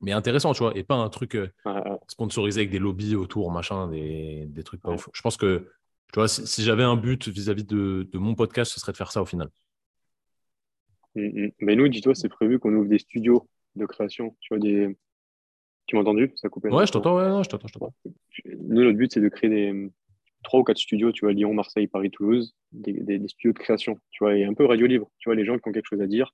[0.02, 1.38] mais intéressants, tu vois, et pas un truc
[2.06, 5.70] sponsorisé avec des lobbies autour, machin, des, des trucs pas Je pense que,
[6.12, 9.10] tu vois, si, j'avais un but vis-à-vis de, de, mon podcast, ce serait de faire
[9.10, 9.48] ça au final.
[11.14, 11.50] Mmh, mmh.
[11.60, 14.96] Mais nous, dis-toi, c'est prévu qu'on ouvre des studios de création, tu vois, des,
[15.86, 16.32] tu m'as entendu?
[16.36, 17.92] Ça a coupé Ouais, je t'entends, ouais, je t'entends,
[18.44, 19.90] Nous, notre but, c'est de créer des
[20.42, 23.98] trois ou quatre studios, tu vois, Lyon, Marseille, Paris, Toulouse, des, des, studios de création,
[24.10, 25.10] tu vois, et un peu radio libre.
[25.18, 26.32] Tu vois, les gens qui ont quelque chose à dire,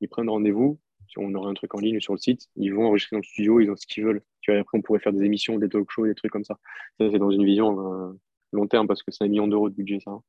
[0.00, 0.78] ils prennent rendez-vous,
[1.16, 3.60] on aura un truc en ligne sur le site, ils vont enregistrer dans le studio,
[3.60, 4.22] ils ont ce qu'ils veulent.
[4.40, 6.58] Tu vois, après, on pourrait faire des émissions, des talk shows, des trucs comme ça.
[6.98, 8.12] Ça, c'est dans une vision euh,
[8.52, 10.10] long terme parce que c'est un million d'euros de budget, ça.
[10.10, 10.22] Hein.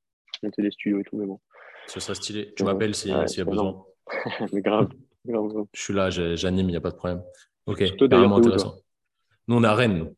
[0.44, 1.40] Monter des studios et tout, mais bon.
[1.88, 2.54] Ce serait stylé.
[2.56, 3.84] Tu m'appelles s'il y a besoin.
[4.54, 4.90] mais grave,
[5.26, 5.66] grave.
[5.74, 7.22] Je suis là, j'anime, il n'y a pas de problème.
[7.66, 8.76] Ok, vraiment intéressant.
[9.48, 10.14] nous, on est à Rennes.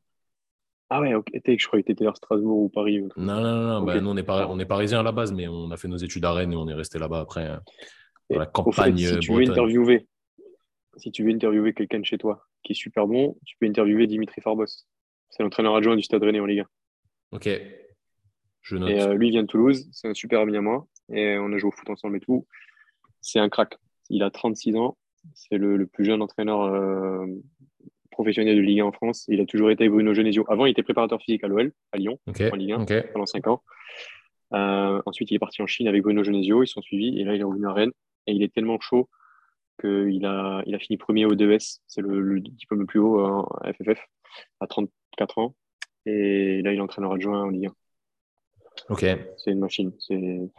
[0.91, 1.29] Ah ouais, ok.
[1.45, 3.01] Je croyais que tu étais à Strasbourg ou Paris.
[3.15, 3.81] Non, non, non.
[3.83, 5.97] Bah, nous, on est, on est parisiens à la base, mais on a fait nos
[5.97, 7.47] études à Rennes et on est resté là-bas après.
[7.47, 7.57] Euh,
[8.29, 8.97] dans la campagne.
[8.97, 10.07] si, tu veux interviewer,
[10.97, 14.07] si tu veux interviewer quelqu'un de chez toi qui est super bon, tu peux interviewer
[14.07, 14.65] Dimitri Farbos.
[15.29, 16.65] C'est l'entraîneur adjoint du Stade Rennais en Ligue 1.
[17.31, 17.49] Ok.
[18.69, 18.89] Je note.
[18.89, 19.89] Et euh, lui, il vient de Toulouse.
[19.91, 20.85] C'est un super ami à moi.
[21.11, 22.45] Et on a joué au foot ensemble et tout.
[23.19, 23.77] C'est un crack.
[24.09, 24.95] Il a 36 ans.
[25.33, 27.25] C'est le, plus jeune entraîneur euh,
[28.11, 29.25] professionnel de Ligue 1 en France.
[29.27, 30.45] Il a toujours été avec Bruno Genesio.
[30.49, 33.63] Avant, il était préparateur physique à l'OL, à Lyon, en Ligue 1, pendant 5 ans.
[34.53, 36.61] Euh, ensuite, il est parti en Chine avec Bruno Genesio.
[36.61, 37.19] Ils sont suivis.
[37.19, 37.91] Et là, il est revenu à Rennes.
[38.27, 39.09] Et il est tellement chaud
[39.81, 41.79] qu'il a, il a fini premier au 2S.
[41.87, 43.99] C'est le, diplôme le plus haut à FFF,
[44.59, 45.55] à 34 ans.
[46.05, 47.73] Et là, il est entraîneur adjoint en Ligue 1.
[48.89, 49.05] Ok.
[49.37, 49.91] C'est une machine.
[49.99, 50.49] C'est une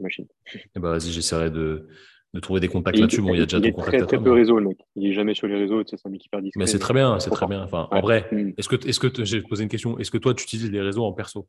[0.00, 0.26] machine.
[0.54, 1.88] Et eh bah, ben, vas-y, j'essaierai de,
[2.34, 3.22] de trouver des contacts là-dessus.
[3.22, 3.94] Bon, il y a déjà ton contact.
[3.94, 4.78] Il est très, peu réseau, le mec.
[4.96, 5.82] Il est jamais sur les réseaux.
[5.86, 6.60] C'est un mec hyper discret.
[6.60, 7.62] Mais c'est très bien, c'est très bien.
[7.62, 8.52] Enfin, en vrai, mm.
[8.56, 11.04] est-ce que, est-ce que j'ai posé une question Est-ce que toi, tu utilises les réseaux
[11.04, 11.48] en perso?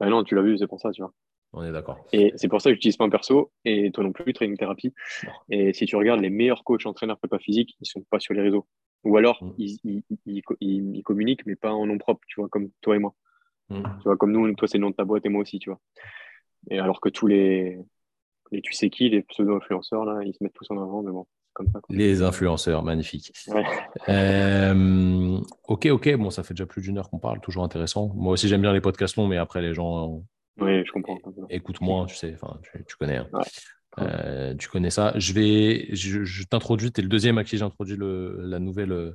[0.00, 1.12] Bah Non, tu l'as vu, c'est pour ça, tu vois.
[1.52, 2.04] On est d'accord.
[2.12, 4.92] Et c'est pour ça que j'utilise pas en perso et toi non plus, training thérapie.
[5.48, 8.42] Et si tu regardes les meilleurs coachs, entraîneurs, prépa physique, ils sont pas sur les
[8.42, 8.66] réseaux.
[9.04, 9.54] Ou alors, mm.
[9.58, 13.14] ils, ils, ils, communiquent, mais pas en nom propre, tu vois, comme toi et moi.
[13.70, 13.82] Mm.
[13.82, 15.70] Tu vois, comme nous, toi, c'est le nom de ta boîte et moi aussi, tu
[15.70, 15.80] vois.
[16.70, 17.78] Et alors que tous les,
[18.62, 21.68] tu sais qui, les pseudo-influenceurs, là, ils se mettent tous en avant, mais bon, comme
[21.68, 21.80] ça.
[21.88, 23.32] Les influenceurs, magnifique.
[24.08, 28.12] Euh, ok, ok, bon, ça fait déjà plus d'une heure qu'on parle, toujours intéressant.
[28.14, 30.22] Moi aussi, j'aime bien les podcasts longs, mais après, les gens.
[30.60, 31.18] Oui, je comprends.
[31.50, 33.18] Écoute moi tu sais, enfin, tu, connais.
[33.18, 33.28] Hein.
[34.00, 35.12] Euh, tu connais ça.
[35.16, 39.14] Je vais, je, t'introduis, tu es le deuxième à qui j'introduis la nouvelle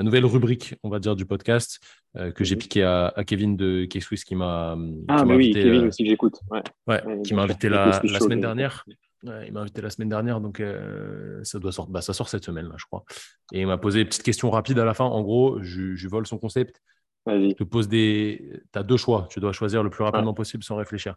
[0.00, 1.78] la nouvelle rubrique, on va dire, du podcast
[2.16, 2.60] euh, que j'ai mhm.
[2.62, 4.74] piqué à, Kevin de K-Swiss qui m'a.
[5.08, 6.40] Ah, mais oui, Kevin euh, aussi j'écoute.
[6.86, 7.02] Ouais.
[7.22, 8.86] qui m'a invité la, semaine dernière.
[9.22, 11.92] il m'a invité la semaine dernière, donc euh, ça doit sortir.
[11.92, 13.04] Bah, ça sort cette semaine, là, je crois.
[13.52, 15.04] Et il m'a posé une petite question rapide à la fin.
[15.04, 16.80] En gros, je, vole son concept.
[17.26, 17.54] Vas-y.
[17.54, 18.62] te pose des.
[18.72, 19.28] Tu as deux choix.
[19.30, 21.16] Tu dois choisir le plus rapidement possible sans réfléchir.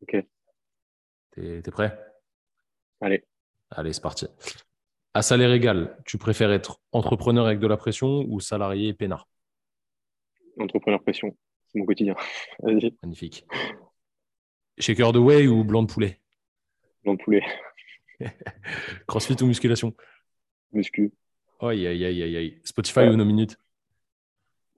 [0.00, 0.24] Ok.
[1.32, 1.98] T'es es prêt?
[3.02, 3.22] Allez.
[3.70, 4.26] Allez, c'est parti.
[5.12, 9.28] À salaire égal, tu préfères être entrepreneur avec de la pression ou salarié peinard?
[10.56, 11.36] Entrepreneur pression,
[11.66, 12.14] c'est mon quotidien.
[13.02, 13.44] Magnifique.
[14.78, 16.20] Shaker de whey ou blanc de poulet?
[17.02, 17.42] Blanc de poulet.
[19.08, 19.94] Crossfit ou musculation?
[20.72, 21.12] Muscu.
[21.60, 22.60] Aïe, aïe, aïe, aïe.
[22.62, 23.58] Spotify ou No Minutes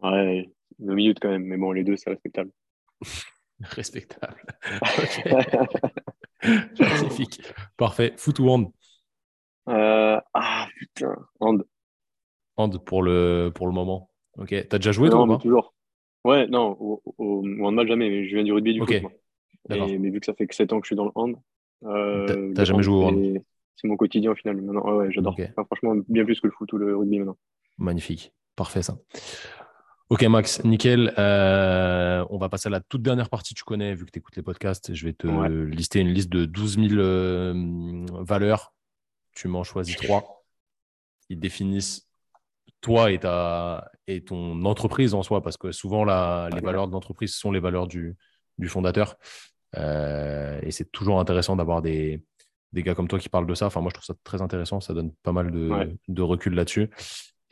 [0.02, 2.50] Ouais, No Minutes quand même, mais bon, les deux, c'est respectable.
[3.60, 4.42] respectable.
[6.80, 7.42] Magnifique.
[7.76, 8.14] Parfait.
[8.16, 8.72] Foot ou hand?
[9.68, 11.64] Euh, ah putain, hand.
[12.56, 14.10] Hand pour le, pour le moment.
[14.38, 14.54] Ok.
[14.68, 15.74] T'as déjà joué non, toi toujours.
[16.24, 18.92] Ouais, non, au, au, handball jamais, mais je viens du rugby du coup.
[19.68, 21.36] mais vu que ça fait que 7 ans que je suis dans le hand.
[21.84, 23.42] Euh, T'as jamais joué au hand
[23.76, 24.60] C'est mon quotidien au final.
[24.60, 25.36] Maintenant, ouais, j'adore.
[25.66, 27.36] franchement, bien plus que le foot ou le rugby maintenant.
[27.78, 28.32] Magnifique.
[28.54, 28.98] Parfait ça.
[30.10, 31.14] Ok Max, nickel.
[31.18, 33.54] Euh, on va passer à la toute dernière partie.
[33.54, 36.44] Tu connais, vu que tu écoutes les podcasts, je vais te lister une liste de
[36.44, 38.74] 12 000 euh, valeurs
[39.34, 40.44] tu m'en choisis trois
[41.26, 42.08] qui définissent
[42.80, 47.34] toi et, ta, et ton entreprise en soi, parce que souvent, les valeurs de l'entreprise
[47.34, 48.16] sont les valeurs du,
[48.66, 49.16] fondateur.
[49.76, 52.22] Euh, et c'est toujours intéressant d'avoir des,
[52.72, 53.66] des, gars comme toi qui parlent de ça.
[53.66, 54.80] Enfin, moi, je trouve ça très intéressant.
[54.80, 56.90] Ça donne pas mal de, recul là-dessus.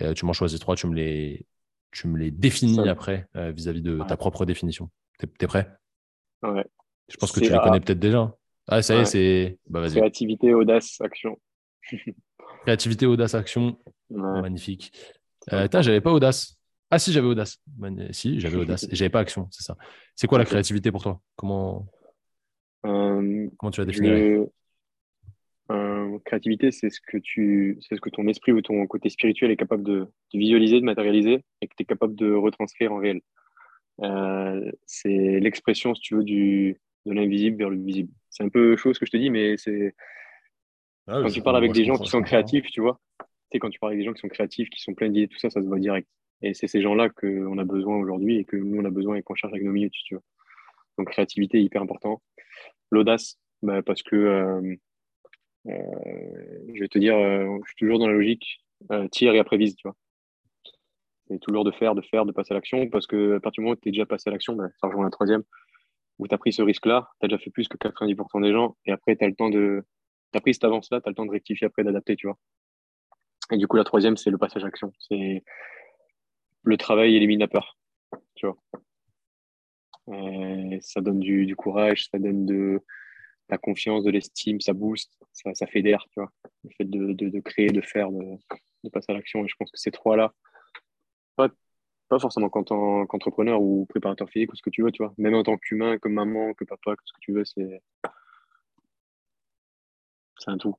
[0.03, 1.47] Euh, tu m'en choisis trois, tu me les,
[1.93, 4.91] tu me les définis après euh, vis-à-vis de ta propre définition.
[5.19, 5.71] Tu es, prêt?
[6.43, 6.65] Ouais.
[7.09, 8.35] Je pense que tu les connais peut-être déjà.
[8.67, 9.59] Ah, ça y est, c'est.
[9.69, 11.39] Bah, Créativité, audace, action.
[12.63, 13.79] Créativité, audace, action.
[14.11, 14.93] Magnifique.
[15.53, 16.61] Euh, j'avais pas audace.
[16.91, 17.63] Ah si, j'avais audace.
[18.11, 18.85] Si, j'avais audace.
[18.91, 19.77] Et j'avais pas action, c'est ça.
[20.17, 21.21] C'est quoi la créativité pour toi?
[21.37, 21.87] Comment
[22.85, 24.09] euh, Comment tu as défini
[25.71, 29.53] euh, Créativité, c'est ce que tu, c'est ce que ton esprit ou ton côté spirituel
[29.53, 33.21] est capable de, visualiser, de matérialiser, et que tu es capable de retranscrire en réel.
[34.03, 38.13] Euh, c'est l'expression, si tu veux, du, de l'invisible vers le visible.
[38.31, 39.95] C'est un peu chose que je te dis, mais c'est
[41.11, 43.01] ah quand tu parles avec des gens qui sont créatifs, tu vois.
[43.19, 45.29] Tu sais, quand tu parles avec des gens qui sont créatifs, qui sont pleins d'idées,
[45.29, 46.09] tout ça, ça se voit direct.
[46.43, 49.23] Et c'est ces gens-là qu'on a besoin aujourd'hui et que nous, on a besoin et
[49.23, 50.23] qu'on cherche avec nos minutes, tu vois.
[50.99, 52.23] Donc, créativité, hyper important.
[52.91, 54.77] L'audace, bah, parce que, euh,
[55.67, 58.65] euh, je vais te dire, euh, je suis toujours dans la logique,
[59.11, 59.97] tire et après vise, tu vois.
[61.29, 63.65] C'est toujours de faire, de faire, de passer à l'action, parce que à partir du
[63.65, 65.43] moment où tu es déjà passé à l'action, bah, ça rejoint la troisième,
[66.19, 68.77] où tu as pris ce risque-là, tu as déjà fait plus que 90% des gens,
[68.87, 69.85] et après, tu as le temps de.
[70.33, 72.39] Tu as pris cette avance-là, tu as le temps de rectifier après, d'adapter, tu vois.
[73.51, 74.93] Et du coup, la troisième, c'est le passage à l'action.
[74.99, 75.43] C'est
[76.63, 77.77] le travail élimine la peur.
[78.35, 78.57] Tu vois.
[80.81, 82.81] ça donne du, courage, ça donne de
[83.49, 86.31] la confiance, de l'estime, ça booste, ça, ça fédère, tu vois.
[86.65, 89.45] Le fait de, créer, de faire, de, passer à l'action.
[89.45, 90.33] Et je pense que ces trois-là,
[91.35, 91.49] pas,
[92.09, 95.13] pas forcément qu'entrepreneur ou préparateur physique ou ce que tu veux, tu vois.
[95.19, 97.83] Même en tant qu'humain, comme maman, que papa, que ce que tu veux, c'est
[100.41, 100.77] c'est un tout.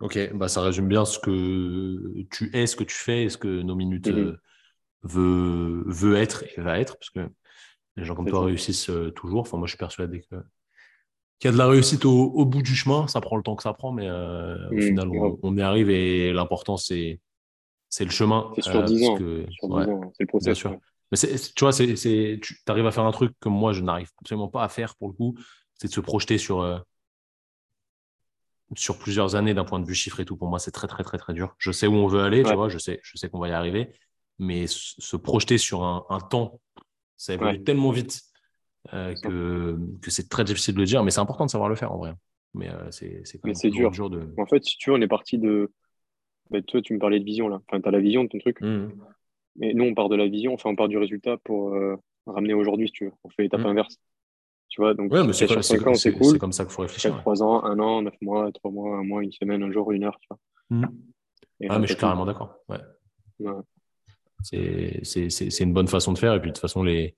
[0.00, 3.38] Ok, bah ça résume bien ce que tu es, ce que tu fais et ce
[3.38, 4.18] que nos minutes mhm.
[4.18, 4.36] euh,
[5.02, 7.20] veut, veut être et va être, parce que
[7.96, 9.42] les gens comme toi réussissent euh, toujours.
[9.42, 10.36] Enfin, moi, je suis persuadé que
[11.38, 13.08] qu'il y a de la réussite au, bout du chemin.
[13.08, 15.08] Ça prend le temps que ça prend, mais euh, au mhm, final,
[15.42, 17.20] on, y arrive et l'important, c'est
[17.88, 18.50] c'est le chemin.
[18.54, 19.16] C'est sur 10 ans.
[19.18, 20.58] c'est le processus.
[20.58, 20.78] sûr.
[21.10, 24.48] Mais tu vois, c'est, tu arrives à faire un truc que moi, je n'arrive absolument
[24.48, 25.34] pas à faire pour le coup,
[25.74, 26.62] c'est de se projeter sur
[28.76, 31.02] sur plusieurs années d'un point de vue chiffre et tout, pour moi, c'est très, très,
[31.02, 31.54] très, très dur.
[31.58, 33.52] Je sais où on veut aller, tu vois, je sais, je sais qu'on va y
[33.52, 33.90] arriver,
[34.38, 36.60] mais se projeter sur un, temps,
[37.16, 38.22] ça évolue tellement vite
[38.94, 41.76] euh, que, que c'est très difficile de le dire, mais c'est important de savoir le
[41.76, 42.14] faire en vrai.
[42.54, 44.10] Mais euh, c'est quand même dur.
[44.10, 44.34] de...
[44.36, 45.72] En fait, si tu veux, on est parti de.
[46.50, 47.60] Bah, toi, tu me parlais de vision là.
[47.66, 48.60] Enfin, tu as la vision de ton truc.
[48.60, 48.88] Mmh.
[49.56, 51.96] Mais nous, on part de la vision, enfin, on part du résultat pour euh,
[52.26, 53.12] ramener aujourd'hui, si tu veux.
[53.24, 53.66] On fait l'étape mmh.
[53.66, 53.98] inverse.
[54.72, 56.38] Tu vois, donc ouais, c'est cool.
[56.38, 57.14] Comme ça qu'il faut réfléchir.
[57.18, 60.04] 3 ans, 1 an, 9 mois, 3 mois, 1 mois, une semaine, un jour, une
[60.04, 60.38] heure, tu vois.
[60.70, 60.86] Mmh.
[61.68, 62.54] Ah, mais je suis carrément d'accord.
[62.70, 62.80] Ouais.
[63.40, 63.52] ouais.
[64.42, 66.32] C'est une bonne façon de faire.
[66.32, 67.14] Et puis, de toute façon, les,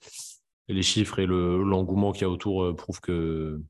[0.67, 3.63] les chiffres et l'engouement qu'il y a autour euh, prouvent que,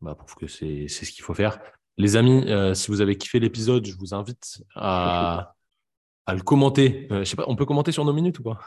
[0.00, 1.60] bah, prouvent que c'est ce qu'il faut faire.
[1.98, 5.54] Les amis, euh, si vous avez kiffé l'épisode, je vous invite à,
[6.24, 7.08] à le commenter.
[7.10, 8.58] Euh, je sais pas, on peut commenter sur nos minutes ou pas?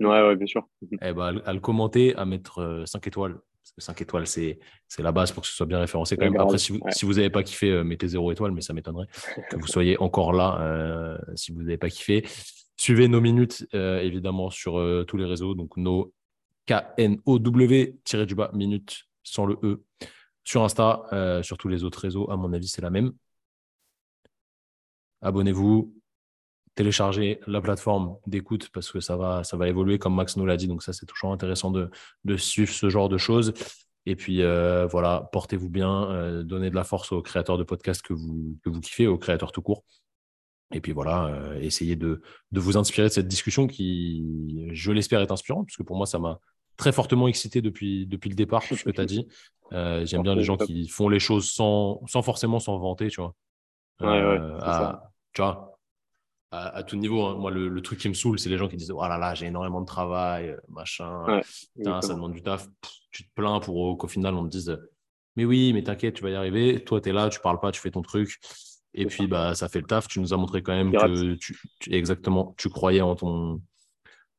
[0.00, 0.68] Ouais, ouais, bien sûr.
[1.02, 3.34] Eh ben, à, le commenter, à mettre 5 euh, étoiles.
[3.34, 4.58] Parce que 5 étoiles, c'est
[4.98, 6.40] la base pour que ce soit bien référencé quand même.
[6.40, 9.06] Après, si vous n'avez pas kiffé, euh, mettez 0 étoile, mais ça m'étonnerait
[9.50, 12.26] que vous soyez encore là euh, si vous n'avez pas kiffé.
[12.76, 15.54] Suivez nos minutes, évidemment, sur tous les réseaux.
[15.54, 16.12] Donc, nos
[16.66, 19.84] K-N-O-W-du-bas minutes sans le E.
[20.42, 23.12] Sur Insta, sur tous les autres réseaux, à mon avis, c'est la même.
[25.20, 25.94] Abonnez-vous,
[26.74, 30.56] télécharger la plateforme d'écoute parce que ça va, ça va évoluer comme Max nous l'a
[30.56, 30.68] dit.
[30.68, 31.90] Donc ça, c'est toujours intéressant de,
[32.24, 33.52] de, suivre ce genre de choses.
[34.06, 38.02] Et puis euh, voilà, portez-vous bien, euh, donnez de la force aux créateurs de podcasts
[38.02, 39.84] que vous, que vous kiffez, aux créateurs tout court.
[40.72, 45.20] Et puis voilà, euh, essayez de, de, vous inspirer de cette discussion qui, je l'espère,
[45.20, 46.40] est inspirante, parce que pour moi, ça m'a
[46.78, 49.28] très fortement excité depuis, depuis le départ, ce que tu as dit.
[49.70, 53.34] J'aime bien les gens qui font les choses sans, sans forcément s'en vanter, tu vois.
[54.00, 54.38] Ouais, ouais,
[55.34, 55.71] tu vois,
[56.52, 57.24] à, tout niveau.
[57.24, 57.36] Hein.
[57.36, 59.46] Moi, le, truc qui me saoule, c'est les gens qui disent Oh là là, j'ai
[59.46, 61.24] énormément de travail, euh, machin,
[61.82, 62.68] ça demande du taf.
[63.10, 64.78] tu te plains pour qu'au final, on te dise
[65.36, 66.84] Mais oui, mais t'inquiète, tu vas y arriver.
[66.84, 68.38] Toi, tu es là, tu parles pas, tu fais ton truc.
[68.94, 70.06] Et puis, bah, ça fait le taf.
[70.06, 71.58] Tu nous as montré quand même que tu,
[71.90, 73.62] exactement, tu croyais en ton,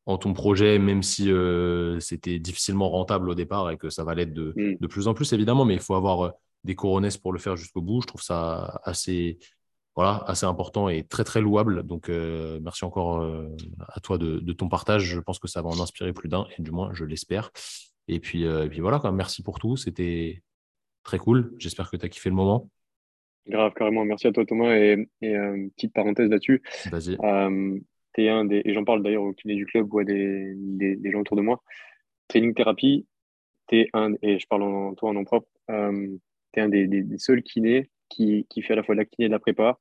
[0.06, 4.14] en ton projet, même si euh, c'était difficilement rentable au départ et que ça va
[4.14, 4.78] l'être de, mm.
[4.80, 5.66] de, plus en plus, évidemment.
[5.66, 6.32] Mais il faut avoir euh,
[6.64, 8.02] des coronesses pour le faire jusqu'au bout.
[8.02, 9.40] Je trouve ça assez
[9.96, 11.84] voilà, assez important et très très louable.
[11.84, 13.48] Donc euh, merci encore euh,
[13.88, 15.04] à toi de, ton partage.
[15.04, 17.52] Je pense que ça va en inspirer plus d'un, et du moins je l'espère.
[18.08, 19.78] Et puis, euh, puis voilà, merci pour tout.
[19.78, 20.42] C'était
[21.04, 21.54] très cool.
[21.58, 22.70] J'espère que tu as kiffé le moment.
[23.48, 24.04] Grave, carrément.
[24.06, 24.76] Merci à toi Thomas.
[24.76, 25.36] Et, et
[25.76, 26.62] petite parenthèse là-dessus.
[26.92, 27.18] Vas-y.
[28.18, 31.12] es un des, et j'en parle d'ailleurs au kiné du club ou à des, des,
[31.12, 31.62] gens autour de moi.
[32.30, 33.06] Training thérapie,
[33.72, 35.74] es un, et je parle en toi en nom propre, tu
[36.56, 39.26] es un des, des, seuls kinés qui, qui, fait à la fois de la kiné
[39.26, 39.80] et de la prépa,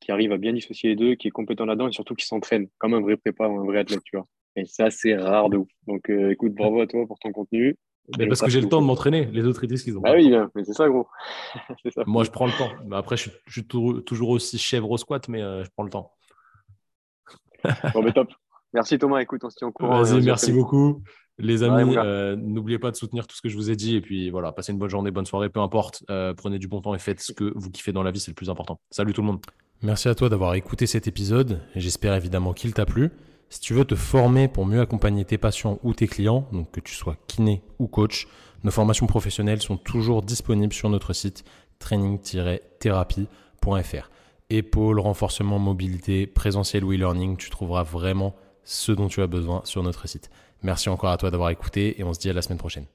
[0.00, 2.68] qui arrive à bien dissocier les deux, qui est compétent là-dedans et surtout qui s'entraîne
[2.78, 4.26] comme un vrai prépa ou un vrai athlète, tu vois.
[4.56, 5.68] Et ça, c'est rare de ouf.
[5.86, 7.76] Donc, euh, écoute, bravo à toi pour ton contenu.
[8.18, 9.26] Mais parce que j'ai le temps de m'entraîner.
[9.26, 10.02] Les autres, ils disent qu'ils ont.
[10.04, 11.08] Ah oui, mais c'est ça, gros.
[12.06, 12.70] Moi, je prends le temps.
[12.86, 16.12] Mais après, je suis, toujours aussi chèvre au squat, mais euh, je prends le temps.
[17.92, 18.32] bon, mais top.
[18.72, 19.20] Merci Thomas.
[19.20, 20.02] Écoute, on se tient au courant.
[20.02, 21.02] Vas-y, merci beaucoup.
[21.38, 23.96] Les amis, euh, n'oubliez pas de soutenir tout ce que je vous ai dit.
[23.96, 26.02] Et puis voilà, passez une bonne journée, bonne soirée, peu importe.
[26.10, 28.30] Euh, prenez du bon temps et faites ce que vous kiffez dans la vie, c'est
[28.30, 28.80] le plus important.
[28.90, 29.40] Salut tout le monde.
[29.82, 31.60] Merci à toi d'avoir écouté cet épisode.
[31.74, 33.10] J'espère évidemment qu'il t'a plu.
[33.50, 36.80] Si tu veux te former pour mieux accompagner tes patients ou tes clients, donc que
[36.80, 38.26] tu sois kiné ou coach,
[38.64, 41.44] nos formations professionnelles sont toujours disponibles sur notre site
[41.78, 44.10] training-thérapie.fr.
[44.48, 48.34] Épaule, renforcement, mobilité, présentiel ou e-learning, tu trouveras vraiment
[48.64, 50.30] ce dont tu as besoin sur notre site.
[50.66, 52.86] Merci encore à toi d'avoir écouté et on se dit à la semaine prochaine.